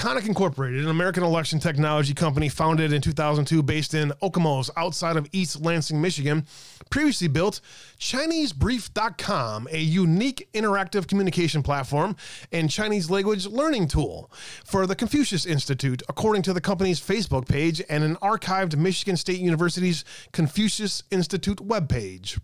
[0.04, 5.30] Konnech Incorporated, an American election technology company founded in 2002 based in Okemos outside of
[5.32, 6.46] East Lansing, Michigan,
[6.90, 7.62] previously built
[8.00, 12.18] ChineseBrief.com, a unique interactive communication platform
[12.52, 14.30] and Chinese language learning tool
[14.66, 19.40] for the Confucius Institute, according to the company's Facebook page and an archived Michigan State
[19.40, 20.04] University's
[20.34, 22.42] Confucius Institute webpage.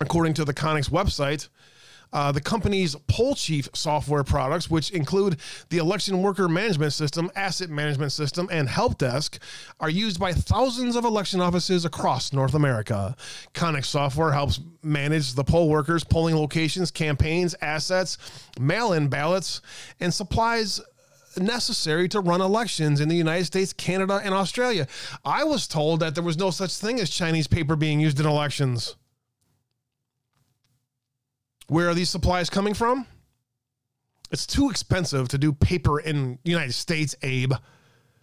[0.00, 1.48] According to the Konnech's website,
[2.12, 5.38] uh, the company's Poll Chief software products, which include
[5.70, 9.40] the election worker management system, asset management system, and help desk,
[9.80, 13.14] are used by thousands of election offices across North America.
[13.54, 18.18] Konnech software helps manage the poll workers, polling locations, campaigns, assets,
[18.58, 19.60] mail in ballots,
[20.00, 20.80] and supplies
[21.36, 24.86] necessary to run elections in the United States, Canada, and Australia.
[25.24, 28.26] I was told that there was no such thing as Chinese paper being used in
[28.26, 28.96] elections.
[31.68, 33.06] Where are these supplies coming from?
[34.30, 37.52] It's too expensive to do paper in the United States, Abe.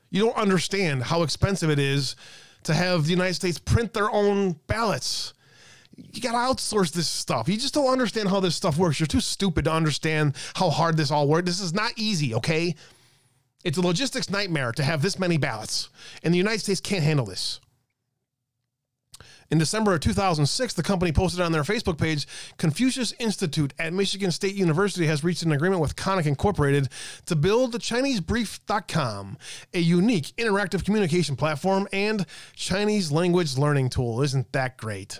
[0.09, 2.15] You don't understand how expensive it is
[2.63, 5.33] to have the United States print their own ballots.
[5.95, 7.47] You got to outsource this stuff.
[7.47, 8.99] You just don't understand how this stuff works.
[8.99, 11.45] You're too stupid to understand how hard this all works.
[11.45, 12.75] This is not easy, okay?
[13.63, 15.89] It's a logistics nightmare to have this many ballots,
[16.21, 17.59] and the United States can't handle this.
[19.51, 22.27] In December of 2006, the company posted on their Facebook page
[22.57, 26.89] Confucius Institute at Michigan State University has reached an agreement with Konnech Incorporated
[27.27, 29.37] to build the ChineseBrief.com,
[29.73, 34.21] a unique interactive communication platform and Chinese language learning tool.
[34.23, 35.19] Isn't that great?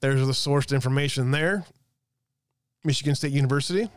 [0.00, 1.64] There's the sourced information there
[2.84, 3.88] Michigan State University.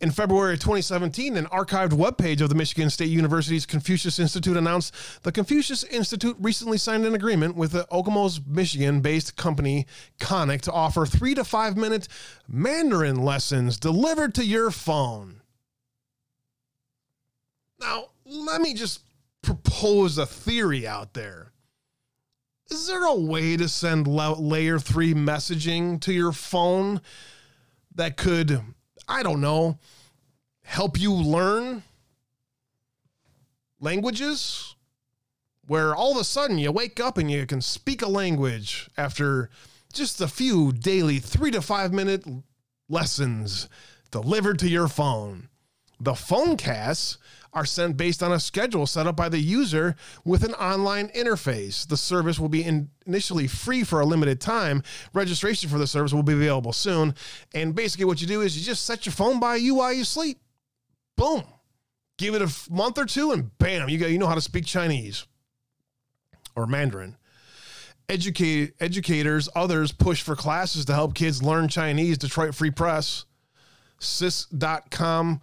[0.00, 4.94] In February of 2017, an archived webpage of the Michigan State University's Confucius Institute announced
[5.24, 9.86] the Confucius Institute recently signed an agreement with the Okemos, Michigan based company
[10.18, 12.08] Konnech to offer three to five minute
[12.48, 15.42] Mandarin lessons delivered to your phone.
[17.78, 19.00] Now, let me just
[19.42, 21.52] propose a theory out there.
[22.70, 27.00] Is there a way to send layer three messaging to your phone
[27.96, 28.62] that could,
[29.10, 29.76] I don't know,
[30.62, 31.82] help you learn
[33.80, 34.76] languages?
[35.66, 39.50] Where all of a sudden you wake up and you can speak a language after
[39.92, 42.24] just a few daily three to five minute
[42.88, 43.68] lessons
[44.12, 45.48] delivered to your phone.
[45.98, 47.18] The phone casts
[47.52, 51.86] are sent based on a schedule set up by the user with an online interface.
[51.86, 54.82] The service will be in initially free for a limited time.
[55.12, 57.14] Registration for the service will be available soon.
[57.54, 60.04] And basically, what you do is you just set your phone by you while you
[60.04, 60.38] sleep.
[61.16, 61.42] Boom.
[62.18, 64.66] Give it a month or two, and bam, you got you know how to speak
[64.66, 65.26] Chinese
[66.54, 67.16] or Mandarin.
[68.08, 72.18] Educate, educators, others push for classes to help kids learn Chinese.
[72.18, 73.24] Detroit Free Press,
[74.00, 75.40] cis.com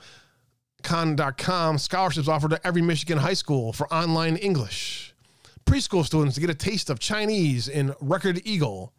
[0.87, 5.13] Con.com scholarships offered to every Michigan high school for online English.
[5.65, 8.93] Preschool students to get a taste of Chinese in Record Eagle.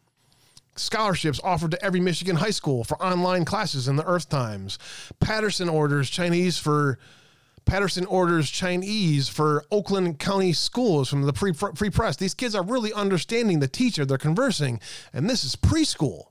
[0.75, 4.77] Scholarships offered to every Michigan high school for online classes in the Earth Times.
[5.19, 6.99] Patterson orders Chinese for
[7.65, 12.15] Patterson orders Chinese for Oakland County schools from the free press.
[12.17, 14.79] These kids are really understanding the teacher they're conversing,
[15.11, 16.28] and this is preschool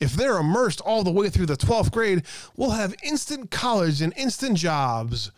[0.00, 2.22] if they're immersed all the way through the 12th grade,
[2.56, 5.30] we'll have instant college and instant jobs.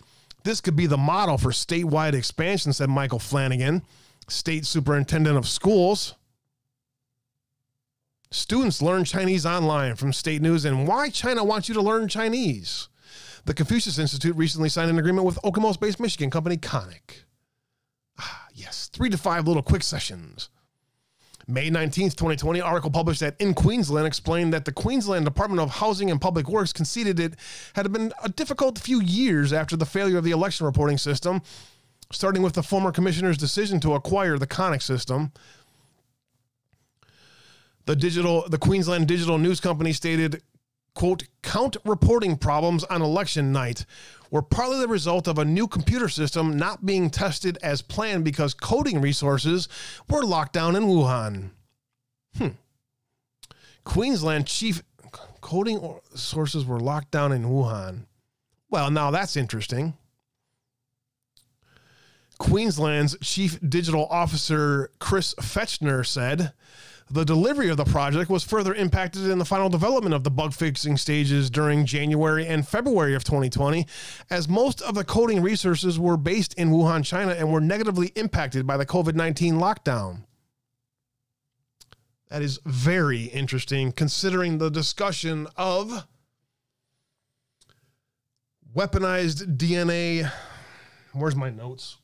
[0.45, 3.83] This could be the model for statewide expansion, said Michael Flanagan,
[4.29, 6.15] state superintendent of schools.
[8.31, 12.89] Students learn Chinese online from State News and why China wants you to learn Chinese.
[13.45, 17.25] The Confucius Institute recently signed an agreement with Okemos based Michigan company Konnech.
[18.19, 20.49] Ah, yes, three to five little quick sessions.
[21.49, 26.11] May 19th, 2020, article published at In Queensland explained that the Queensland Department of Housing
[26.11, 27.35] and Public Works conceded it
[27.75, 31.43] had been a difficult few years after the failure of the election reporting system,
[32.13, 35.33] starting with the former commissioner's decision to acquire the Konnech system.
[37.87, 40.43] The digital the Queensland Digital News Company stated,
[40.95, 43.87] quote, count reporting problems on election night
[44.31, 48.55] were partly the result of a new computer system not being tested as planned because
[48.55, 49.69] coding resources
[50.09, 51.51] were locked down in Wuhan.
[52.37, 52.49] Hmm.
[53.85, 54.83] Queensland chief
[55.41, 58.07] coding sources were locked down in Wuhan.
[58.71, 59.95] Well, now that's interesting.
[62.39, 66.53] Queensland's chief digital officer Chris Fechner said
[67.13, 70.55] the delivery of the project was further impacted in the final development of the bug
[70.55, 73.87] fixing stages during January and February of 2020,
[74.31, 78.67] as most of the coding resources were based in Wuhan, China, and were negatively impacted
[78.67, 80.25] by the COVID 19 lockdown.
[82.31, 86.07] That is very interesting considering the discussion of
[88.75, 90.33] weaponized DNA.
[91.13, 91.99] Where's my notes?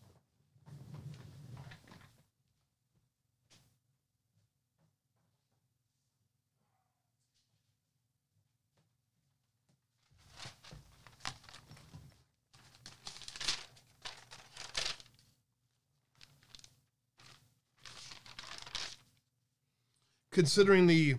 [20.38, 21.16] Considering the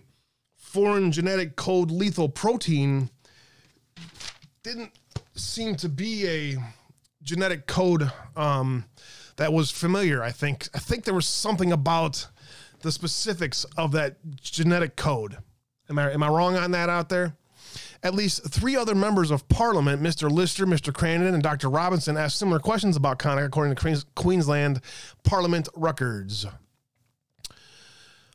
[0.56, 3.10] foreign genetic code lethal protein
[4.62, 4.92] didn't
[5.34, 6.56] seem to be a
[7.22, 8.86] genetic code um,
[9.36, 10.22] that was familiar.
[10.22, 12.28] I think I think there was something about
[12.80, 15.36] the specifics of that genetic code.
[15.90, 17.36] Am I am I wrong on that out there?
[18.02, 20.30] At least three other members of Parliament, Mr.
[20.30, 20.94] Lister, Mr.
[20.94, 21.68] Crandon, and Dr.
[21.68, 24.80] Robinson, asked similar questions about Konnech, according to Queensland
[25.24, 26.46] Parliament records.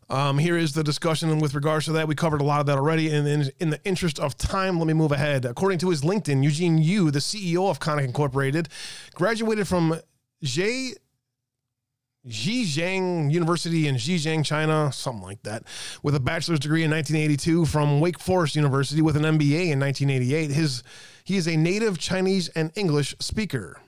[0.09, 2.07] Um, here is the discussion with regards to that.
[2.07, 3.09] We covered a lot of that already.
[3.09, 5.45] And in, in, the interest of time, let me move ahead.
[5.45, 8.69] According to his LinkedIn, Eugene Yu, the CEO of Konnech Incorporated,
[9.15, 9.99] graduated from
[10.45, 10.93] Zhe,
[12.27, 15.63] Zhejiang University in Zhejiang, China, something like that,
[16.01, 20.51] with a bachelor's degree in 1982 from Wake Forest University with an MBA in 1988.
[20.51, 20.83] His,
[21.23, 23.79] he is a native Chinese and English speaker.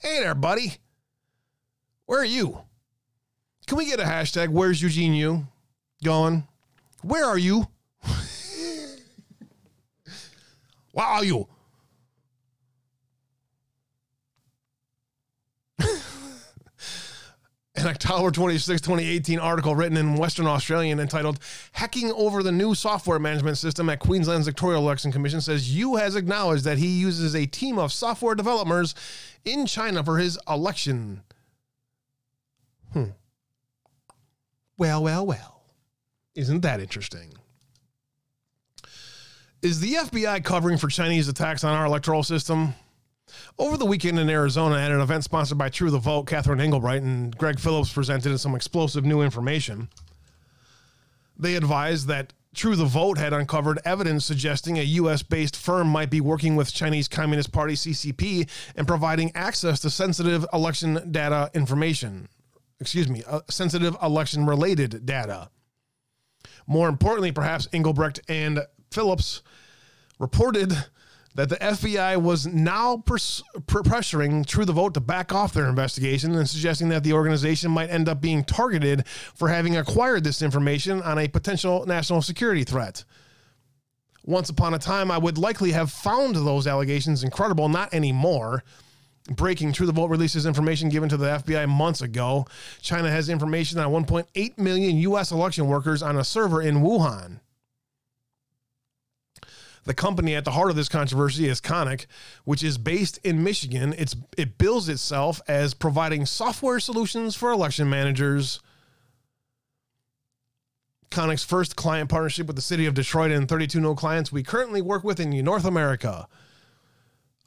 [0.00, 0.74] Hey there, buddy.
[2.06, 2.62] Where are you?
[3.68, 4.48] Can we get a hashtag?
[4.48, 5.46] Where's Eugene Yu
[6.02, 6.48] going?
[7.02, 7.68] Where are you?
[10.92, 11.46] Where are you?
[17.76, 21.38] an October 26, 2018 article written in Western Australian entitled
[21.72, 26.16] Hacking Over the New Software Management System at Queensland's Victoria Election Commission says Yu has
[26.16, 28.94] acknowledged that he uses a team of software developers
[29.44, 31.20] in China for his election.
[32.94, 33.10] Hmm.
[34.78, 35.62] Well, well, well.
[36.36, 37.34] Isn't that interesting?
[39.60, 42.74] Is the FBI covering for Chinese attacks on our electoral system?
[43.58, 47.02] Over the weekend in Arizona, at an event sponsored by True the Vote, Catherine Engelbrecht
[47.02, 49.88] and Greg Phillips presented some explosive new information.
[51.36, 55.22] They advised that True the Vote had uncovered evidence suggesting a U.S.
[55.24, 60.46] based firm might be working with Chinese Communist Party CCP and providing access to sensitive
[60.52, 62.28] election data information.
[62.80, 65.50] Excuse me, uh, sensitive election related data.
[66.66, 68.60] More importantly, perhaps Engelbrecht and
[68.90, 69.42] Phillips
[70.18, 70.76] reported
[71.34, 76.34] that the FBI was now pers- pressuring True the Vote to back off their investigation
[76.34, 81.00] and suggesting that the organization might end up being targeted for having acquired this information
[81.02, 83.04] on a potential national security threat.
[84.24, 88.64] Once upon a time, I would likely have found those allegations incredible, not anymore.
[89.28, 92.46] Breaking True the Vote releases information given to the FBI months ago.
[92.80, 95.30] China has information on 1.8 million U.S.
[95.30, 97.40] election workers on a server in Wuhan.
[99.84, 102.06] The company at the heart of this controversy is Konnech,
[102.44, 103.94] which is based in Michigan.
[103.96, 108.60] It's it bills itself as providing software solutions for election managers.
[111.10, 114.82] Konnech's first client partnership with the city of Detroit and 32 no clients we currently
[114.82, 116.28] work with in North America.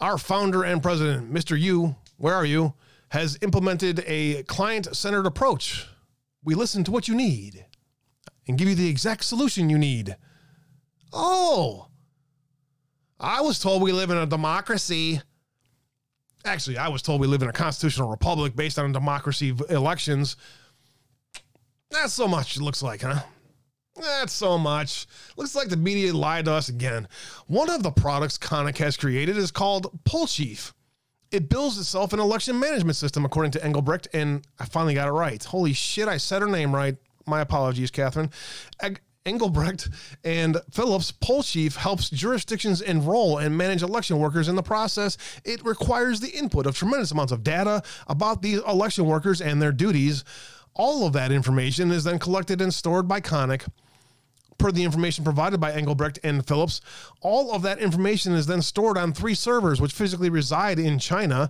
[0.02, 1.60] Our founder and president, Mr.
[1.60, 2.74] Yu, where are you,
[3.10, 5.86] has implemented a client centered approach.
[6.44, 7.66] We listen to what you need
[8.48, 10.18] and give you the exact solution you need.
[11.14, 11.88] Oh,
[13.20, 15.22] I was told we live in a democracy.
[16.46, 20.36] Actually, I was told we live in a constitutional republic based on democracy elections.
[21.92, 23.22] That's so much, it looks like, huh?
[24.02, 25.08] That's so much.
[25.38, 27.08] Looks like the media lied to us again.
[27.48, 30.74] One of the products Konnech has created is called Pollchief.
[31.32, 35.12] It builds itself an election management system, according to Engelbrecht, and I finally got it
[35.12, 35.42] right.
[35.44, 36.98] Holy shit, I said her name right.
[37.26, 38.32] My apologies, Catherine.
[39.26, 39.88] Engelbrecht
[40.24, 45.18] and Phillips Pollchief helps jurisdictions enroll and manage election workers in the process.
[45.46, 49.72] It requires the input of tremendous amounts of data about these election workers and their
[49.72, 50.24] duties.
[50.74, 53.68] All of that information is then collected and stored by Konnech.
[54.62, 56.82] Per the information provided by Engelbrecht and Phillips,
[57.22, 61.50] all of that information is then stored on three servers which physically reside in China.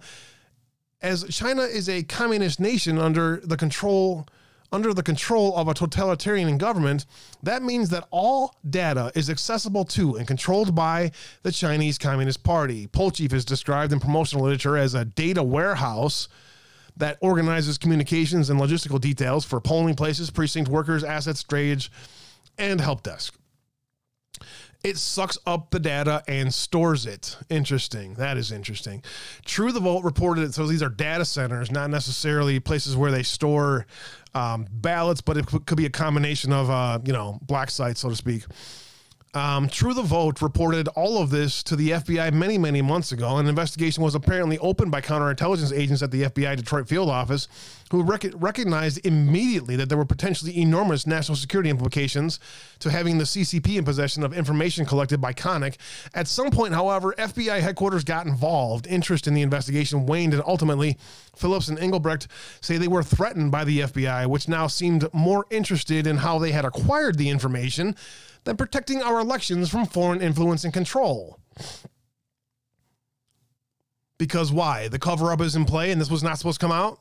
[1.02, 4.30] As China is a communist nation under the control
[4.72, 7.06] under the control of a totalitarian government,
[7.44, 11.12] that means that all data is accessible to and controlled by
[11.44, 12.88] the Chinese Communist Party.
[12.88, 16.30] Pollchief is described in promotional literature as a data warehouse
[16.96, 21.90] that organizes communications and logistical details for polling places, precinct workers, assets, drayage,
[22.62, 23.36] and help desk.
[24.84, 27.38] It sucks up the data and stores it.
[27.50, 28.16] Interesting.
[28.16, 29.04] That is interesting.
[29.46, 30.54] True the Vote reported it.
[30.56, 33.86] So these are data centers, not necessarily places where they store
[34.34, 38.10] um, ballots, but it could be a combination of, uh, you know, black sites, so
[38.10, 38.44] to speak.
[39.34, 43.38] Um, True the Vote reported all of this to the FBI many, many months ago.
[43.38, 47.48] An investigation was apparently opened by counterintelligence agents at the FBI Detroit field office,
[47.92, 52.40] who rec- recognized immediately that there were potentially enormous national security implications
[52.80, 55.76] to having the CCP in possession of information collected by Konnech.
[56.14, 58.88] At some point, however, FBI headquarters got involved.
[58.88, 60.98] Interest in the investigation waned, and ultimately,
[61.36, 62.30] Phillips and Engelbrecht
[62.62, 66.54] say they were threatened by the FBI, which now seemed more interested in how they
[66.54, 67.98] had acquired the information
[68.46, 71.40] than protecting our elections from foreign influence and control.
[74.18, 74.88] Because why?
[74.88, 76.98] The cover up is in play and this was not supposed to come out?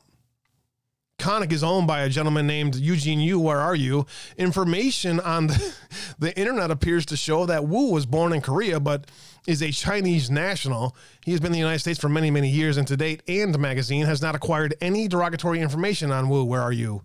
[1.21, 3.39] Konnech is owned by a gentleman named Eugene Yu.
[3.39, 4.07] Where are you?
[4.37, 5.75] Information on the,
[6.19, 9.05] the, internet appears to show that Wu was born in Korea, but
[9.45, 10.95] is a Chinese national.
[11.23, 13.57] He has been in the United States for many, many years, and to date, and
[13.59, 16.43] magazine has not acquired any derogatory information on Wu.
[16.43, 17.03] Where are you?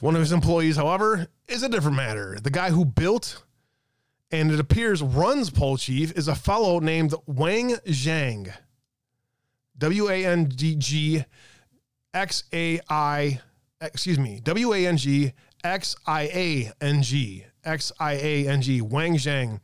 [0.00, 2.38] One of his employees, however, is a different matter.
[2.42, 3.42] The guy who built
[4.30, 8.50] and it appears runs Pollchief is a fellow named Wang Zhang.
[9.76, 11.24] W A N G G
[12.14, 13.40] X A I,
[13.80, 15.32] excuse me, W A N G
[15.64, 19.60] X I A N G, X I A N G, Wang Zhang.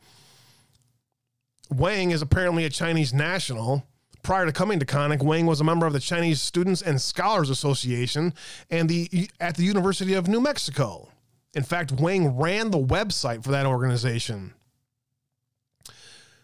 [1.71, 3.85] Wang is apparently a Chinese national
[4.21, 7.49] Prior to coming to Konnech, Wang was a member of the Chinese Students and Scholars
[7.49, 8.33] Association
[8.69, 11.09] and the at the University of New Mexico.
[11.53, 14.53] In fact, Wang ran the website for that organization.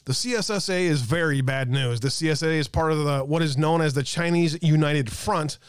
[0.05, 1.99] The CSSA is very bad news.
[1.99, 5.59] The CSSA is part of the what is known as the Chinese United Front,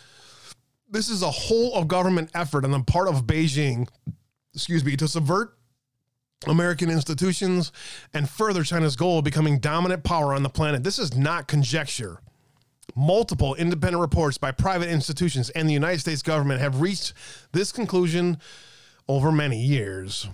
[0.89, 3.89] this is a whole of government effort on the part of Beijing,
[4.55, 5.57] excuse me, to subvert
[6.47, 7.73] American institutions
[8.13, 10.85] and further China's goal of becoming dominant power on the planet.
[10.85, 12.21] This is not conjecture.
[12.95, 17.15] Multiple independent reports by private institutions and the United States government have reached
[17.53, 18.39] this conclusion
[19.09, 20.29] over many years.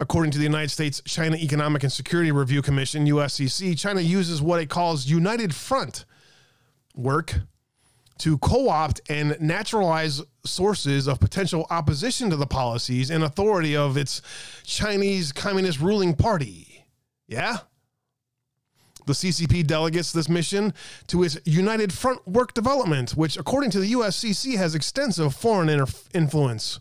[0.00, 4.60] According to the United States China Economic and Security Review Commission, USCC, China uses what
[4.60, 6.06] it calls United Front
[6.94, 7.40] work
[8.20, 13.96] to co opt and naturalize sources of potential opposition to the policies and authority of
[13.96, 14.22] its
[14.64, 16.84] Chinese Communist ruling party.
[17.26, 17.58] Yeah?
[19.06, 20.74] The CCP delegates this mission
[21.08, 25.92] to its United Front Work Development, which, according to the USCC, has extensive foreign inter-
[26.14, 26.78] influence.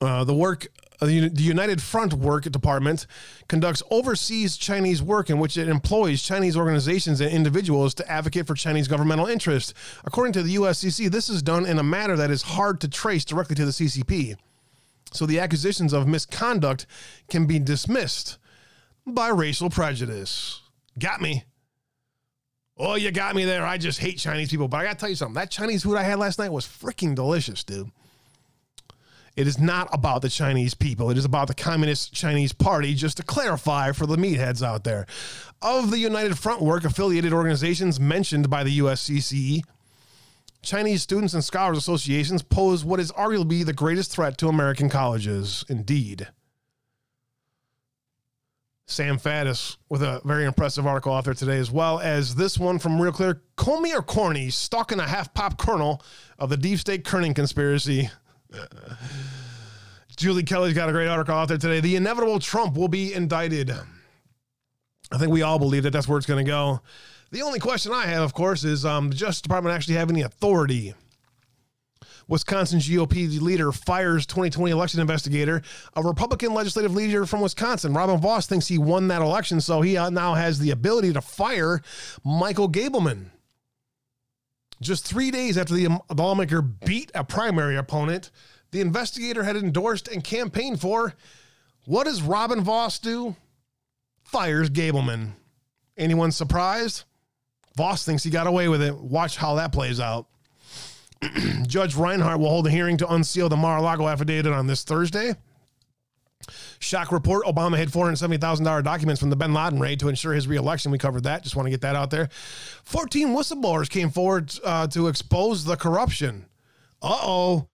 [0.00, 0.68] Uh, the work
[1.00, 3.06] Uh, the United Front Work Department
[3.48, 8.54] conducts overseas Chinese work in which it employs Chinese organizations and individuals to advocate for
[8.54, 9.74] Chinese governmental interests.
[10.04, 13.24] According to the USCC, this is done in a manner that is hard to trace
[13.24, 14.36] directly to the CCP.
[15.12, 16.86] So the accusations of misconduct
[17.28, 18.38] can be dismissed
[19.06, 20.62] by racial prejudice.
[20.98, 21.44] Got me.
[22.76, 23.64] Oh, you got me there.
[23.64, 24.68] I just hate Chinese people.
[24.68, 25.34] But I got to tell you something.
[25.34, 27.90] That Chinese food I had last night was freaking delicious, dude.
[29.38, 31.10] It is not about the Chinese people.
[31.10, 35.06] It is about the Communist Chinese Party, just to clarify for the meatheads out there.
[35.62, 39.62] Of the United Front Work affiliated organizations mentioned by the USCCE,
[40.60, 45.64] Chinese Students and Scholars Associations pose what is arguably the greatest threat to American colleges.
[45.68, 46.26] Indeed.
[48.86, 52.80] Sam Faddis with a very impressive article out there today, as well as this one
[52.80, 56.02] from Real Clear Comey or Corny, stalking a half pop kernel
[56.40, 58.10] of the deep state kerning conspiracy.
[60.16, 61.80] Julie Kelly's got a great article out there today.
[61.80, 63.72] The inevitable Trump will be indicted.
[65.10, 66.80] I think we all believe that that's where it's going to go.
[67.30, 70.22] The only question I have, of course, is um, the Justice Department actually have any
[70.22, 70.94] authority?
[72.26, 75.62] Wisconsin GOP leader fires 2020 election investigator.
[75.96, 79.96] A Republican legislative leader from Wisconsin, Robin Vos, thinks he won that election, so he
[79.96, 81.80] uh, now has the ability to fire
[82.24, 83.30] Michael Gableman.
[84.80, 88.30] Just three days after the lawmaker beat a primary opponent,
[88.70, 91.14] the investigator had endorsed and campaigned for.
[91.84, 93.34] What does Robin Vos do?
[94.24, 95.32] Fires Gableman.
[95.96, 97.04] Anyone surprised?
[97.76, 98.94] Vos thinks he got away with it.
[98.94, 100.26] Watch how that plays out.
[101.66, 104.84] Judge Reinhart will hold a hearing to unseal the Mar a Lago affidavit on this
[104.84, 105.34] Thursday.
[106.78, 110.92] Shock report Obama hid $470,000 documents from the bin Laden raid to ensure his reelection.
[110.92, 111.42] We covered that.
[111.42, 112.28] Just want to get that out there.
[112.84, 116.46] 14 whistleblowers came forward uh, to expose the corruption.
[117.02, 117.68] Uh oh.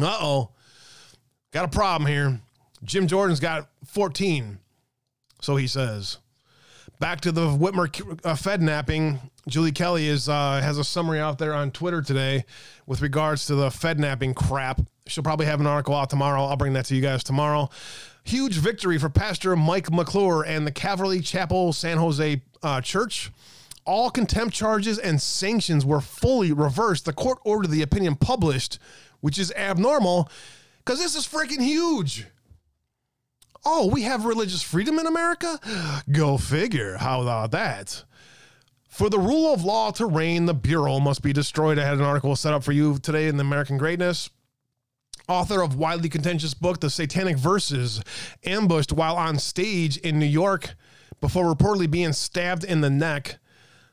[0.00, 0.50] Uh oh.
[1.52, 2.40] Got a problem here.
[2.84, 4.58] Jim Jordan's got 14,
[5.40, 6.18] so he says.
[6.98, 9.18] Back to the Whitmer uh, Fed napping.
[9.48, 12.44] Julie Kelly is uh, has a summary out there on Twitter today
[12.86, 14.80] with regards to the Fed napping crap.
[15.06, 16.44] She'll probably have an article out tomorrow.
[16.44, 17.70] I'll bring that to you guys tomorrow.
[18.24, 23.30] Huge victory for Pastor Mike McClure and the Calvary Chapel San Jose uh, Church.
[23.84, 27.04] All contempt charges and sanctions were fully reversed.
[27.04, 28.80] The court ordered the opinion published,
[29.20, 30.28] which is abnormal
[30.78, 32.26] because this is freaking huge.
[33.64, 35.58] Oh, we have religious freedom in America?
[36.10, 36.96] Go figure.
[36.96, 38.04] How about that?
[38.88, 41.78] For the rule of law to reign, the Bureau must be destroyed.
[41.78, 44.30] I had an article set up for you today in the American Greatness.
[45.28, 48.00] Author of widely contentious book, The Satanic Verses,
[48.44, 50.74] ambushed while on stage in New York
[51.20, 53.38] before reportedly being stabbed in the neck.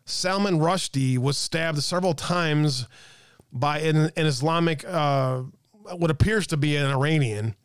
[0.05, 2.87] Salman Rushdie was stabbed several times
[3.51, 5.43] by an, an Islamic, uh,
[5.95, 7.55] what appears to be an Iranian.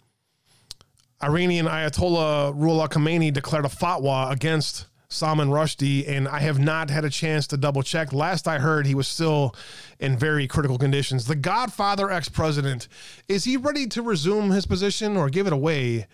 [1.22, 7.04] Iranian Ayatollah Ruhollah Khomeini declared a fatwa against Salman Rushdie, and I have not had
[7.04, 8.12] a chance to double check.
[8.12, 9.54] Last I heard, he was still
[9.98, 11.26] in very critical conditions.
[11.26, 12.88] The Godfather ex president,
[13.26, 16.06] is he ready to resume his position or give it away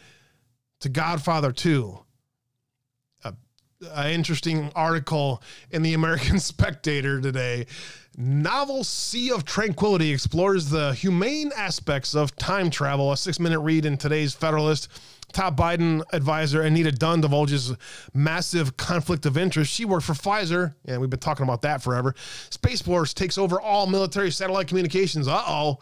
[0.81, 1.99] to Godfather 2?
[3.91, 7.67] An interesting article in the American Spectator today.
[8.17, 13.11] Novel Sea of Tranquility explores the humane aspects of time travel.
[13.11, 14.89] A six minute read in today's Federalist
[15.35, 17.73] top Biden advisor Anita Dunn divulges
[18.15, 19.73] massive conflict of interest.
[19.73, 22.15] She worked for Pfizer, and we've been talking about that forever.
[22.51, 25.29] Space Force takes over all military satellite communications.
[25.29, 25.79] Uh oh.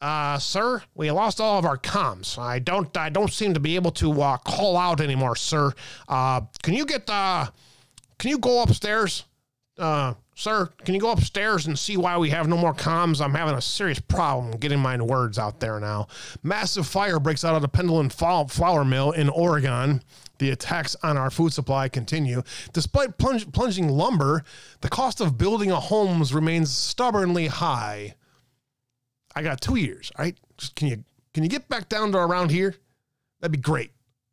[0.00, 2.38] Uh, sir, we lost all of our comms.
[2.38, 5.72] I don't, I don't seem to be able to uh, call out anymore, sir.
[6.08, 7.46] Uh, can you get, uh,
[8.18, 9.24] can you go upstairs?
[9.78, 13.20] Uh, sir, can you go upstairs and see why we have no more comms?
[13.20, 16.08] I'm having a serious problem getting my words out there now.
[16.42, 20.02] Massive fire breaks out at a Pendleton flour mill in Oregon.
[20.38, 22.42] The attacks on our food supply continue.
[22.72, 24.44] Despite plunge, plunging lumber,
[24.80, 28.14] the cost of building a homes remains stubbornly high.
[29.34, 30.38] I got two years, right?
[30.56, 32.74] Just can you can you get back down to around here?
[33.40, 33.92] That'd be great.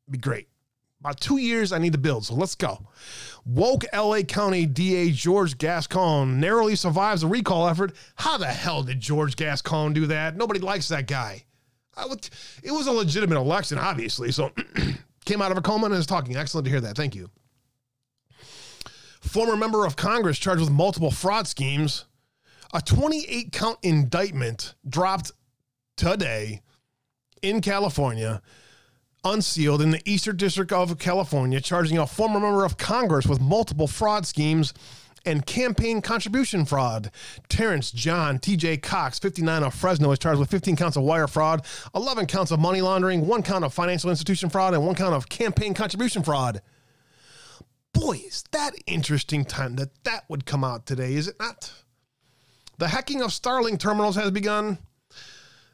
[0.10, 0.48] Be great.
[1.06, 2.80] About two years I need to build, so let's go.
[3.46, 7.94] Woke LA County DA George Gascon narrowly survives a recall effort.
[8.16, 10.36] How the hell did George Gascon do that?
[10.36, 11.46] Nobody likes that guy.
[12.10, 12.28] Would,
[12.64, 14.52] it was a legitimate election, obviously, so
[15.26, 16.36] came out of a coma and is talking.
[16.36, 16.96] Excellent to hear that.
[16.96, 17.30] Thank you.
[19.22, 22.06] Former member of Congress charged with multiple fraud schemes.
[22.74, 25.34] A 28 count indictment dropped
[25.98, 26.64] today
[27.44, 28.42] in California
[29.26, 33.88] unsealed in the Eastern District of California, charging a former member of Congress with multiple
[33.88, 34.74] fraud schemes
[35.26, 37.10] and campaign contribution fraud.
[37.50, 41.66] Terrence John TJ Cox, 59 of Fresno, is charged with 15 counts of wire fraud,
[41.96, 45.28] 11 counts of money laundering, one count of financial institution fraud, and one count of
[45.28, 46.62] campaign contribution fraud.
[47.94, 51.74] Boy, is that interesting time that that would come out today, is it not?
[52.78, 54.78] The hacking of Starlink terminals has begun.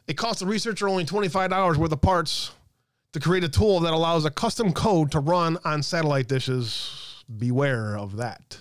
[0.08, 2.52] It cost the researcher only $25 worth of parts
[3.14, 7.24] to create a tool that allows a custom code to run on satellite dishes.
[7.38, 8.60] Beware of that.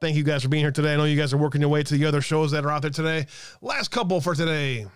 [0.00, 0.94] Thank you guys for being here today.
[0.94, 2.82] I know you guys are working your way to the other shows that are out
[2.82, 3.26] there today.
[3.60, 4.86] Last couple for today.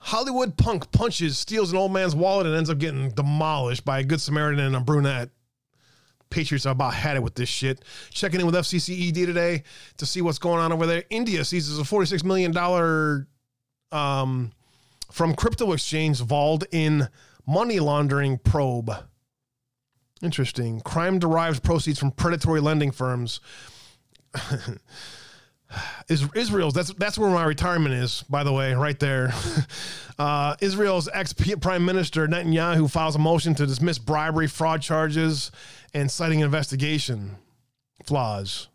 [0.00, 4.04] Hollywood punk punches, steals an old man's wallet, and ends up getting demolished by a
[4.04, 5.30] good Samaritan and a brunette.
[6.30, 7.82] Patriots are about had it with this shit.
[8.10, 9.62] Checking in with FCCED today
[9.96, 11.04] to see what's going on over there.
[11.08, 12.56] India seizes a $46 million
[13.92, 14.52] um,
[15.10, 17.08] from crypto exchange vault in
[17.46, 18.90] money laundering probe.
[20.22, 20.80] Interesting.
[20.80, 23.40] Crime derived proceeds from predatory lending firms.
[26.08, 29.32] Israel's that's that's where my retirement is, by the way, right there.
[30.18, 35.52] Uh, Israel's ex prime minister Netanyahu files a motion to dismiss bribery, fraud charges,
[35.94, 37.36] and citing investigation
[38.04, 38.66] flaws.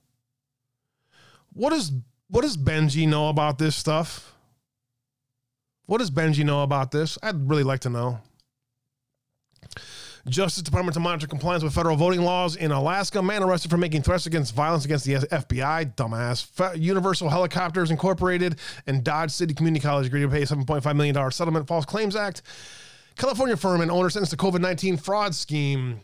[1.51, 1.91] What does
[2.29, 4.32] what does Benji know about this stuff?
[5.85, 7.17] What does Benji know about this?
[7.21, 8.19] I'd really like to know.
[10.29, 13.21] Justice Department to monitor compliance with federal voting laws in Alaska.
[13.21, 15.95] Man arrested for making threats against violence against the FBI.
[15.95, 16.79] Dumbass.
[16.81, 18.57] Universal Helicopters Incorporated
[18.87, 21.67] and Dodge City Community College agreed to pay $7.5 million settlement.
[21.67, 22.41] False Claims Act.
[23.17, 25.99] California firm and owner sentenced to COVID 19 fraud scheme.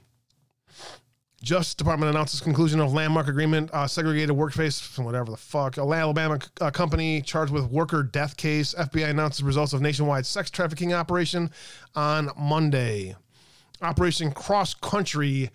[1.41, 5.78] Justice Department announces conclusion of landmark agreement, uh, segregated workspace, whatever the fuck.
[5.78, 8.74] A Alabama uh, company charged with worker death case.
[8.74, 11.49] FBI announces results of nationwide sex trafficking operation
[11.95, 13.16] on Monday.
[13.82, 15.49] Operation Cross Country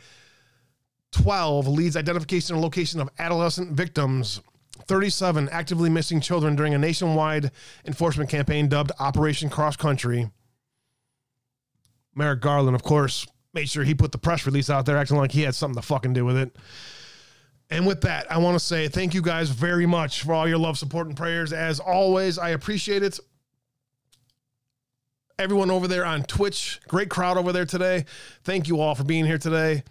[1.13, 4.41] 12 leads identification and location of adolescent victims.
[4.87, 7.51] 37 actively missing children during a nationwide
[7.85, 10.31] enforcement campaign dubbed Operation Cross Country.
[12.15, 15.33] Merrick Garland, of course, made sure he put the press release out there acting like
[15.33, 16.57] he had something to fucking do with it.
[17.71, 20.59] And with that, I want to say thank you guys very much for all your
[20.59, 21.53] love, support, and prayers.
[21.53, 23.19] As always, I appreciate it.
[25.39, 28.05] Everyone over there on Twitch, great crowd over there today.
[28.45, 29.83] Thank you all for being here today.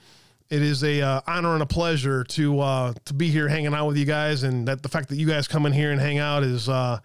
[0.49, 3.87] It is a uh, honor and a pleasure to uh, to be here hanging out
[3.87, 6.19] with you guys, and that the fact that you guys come in here and hang
[6.19, 6.99] out is uh,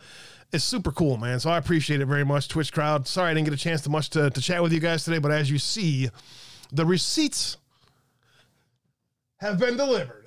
[0.52, 1.40] is super cool, man.
[1.40, 3.08] So I appreciate it very much, Twitch crowd.
[3.08, 5.18] Sorry I didn't get a chance to much to, to chat with you guys today,
[5.18, 6.10] but as you see,
[6.72, 7.56] the receipts
[9.38, 10.26] have been delivered.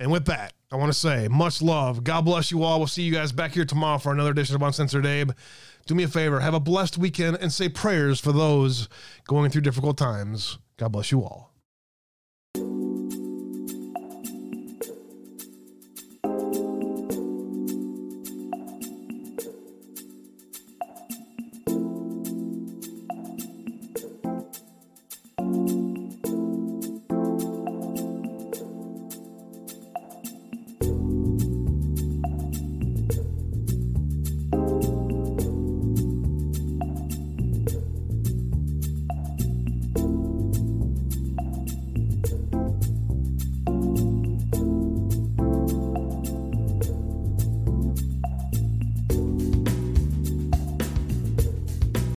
[0.00, 2.02] And with that, I want to say much love.
[2.02, 2.78] God bless you all.
[2.78, 5.30] We'll see you guys back here tomorrow for another edition of Uncensored Abe.
[5.86, 8.88] Do me a favor, have a blessed weekend and say prayers for those
[9.26, 10.58] going through difficult times.
[10.76, 11.51] God bless you all.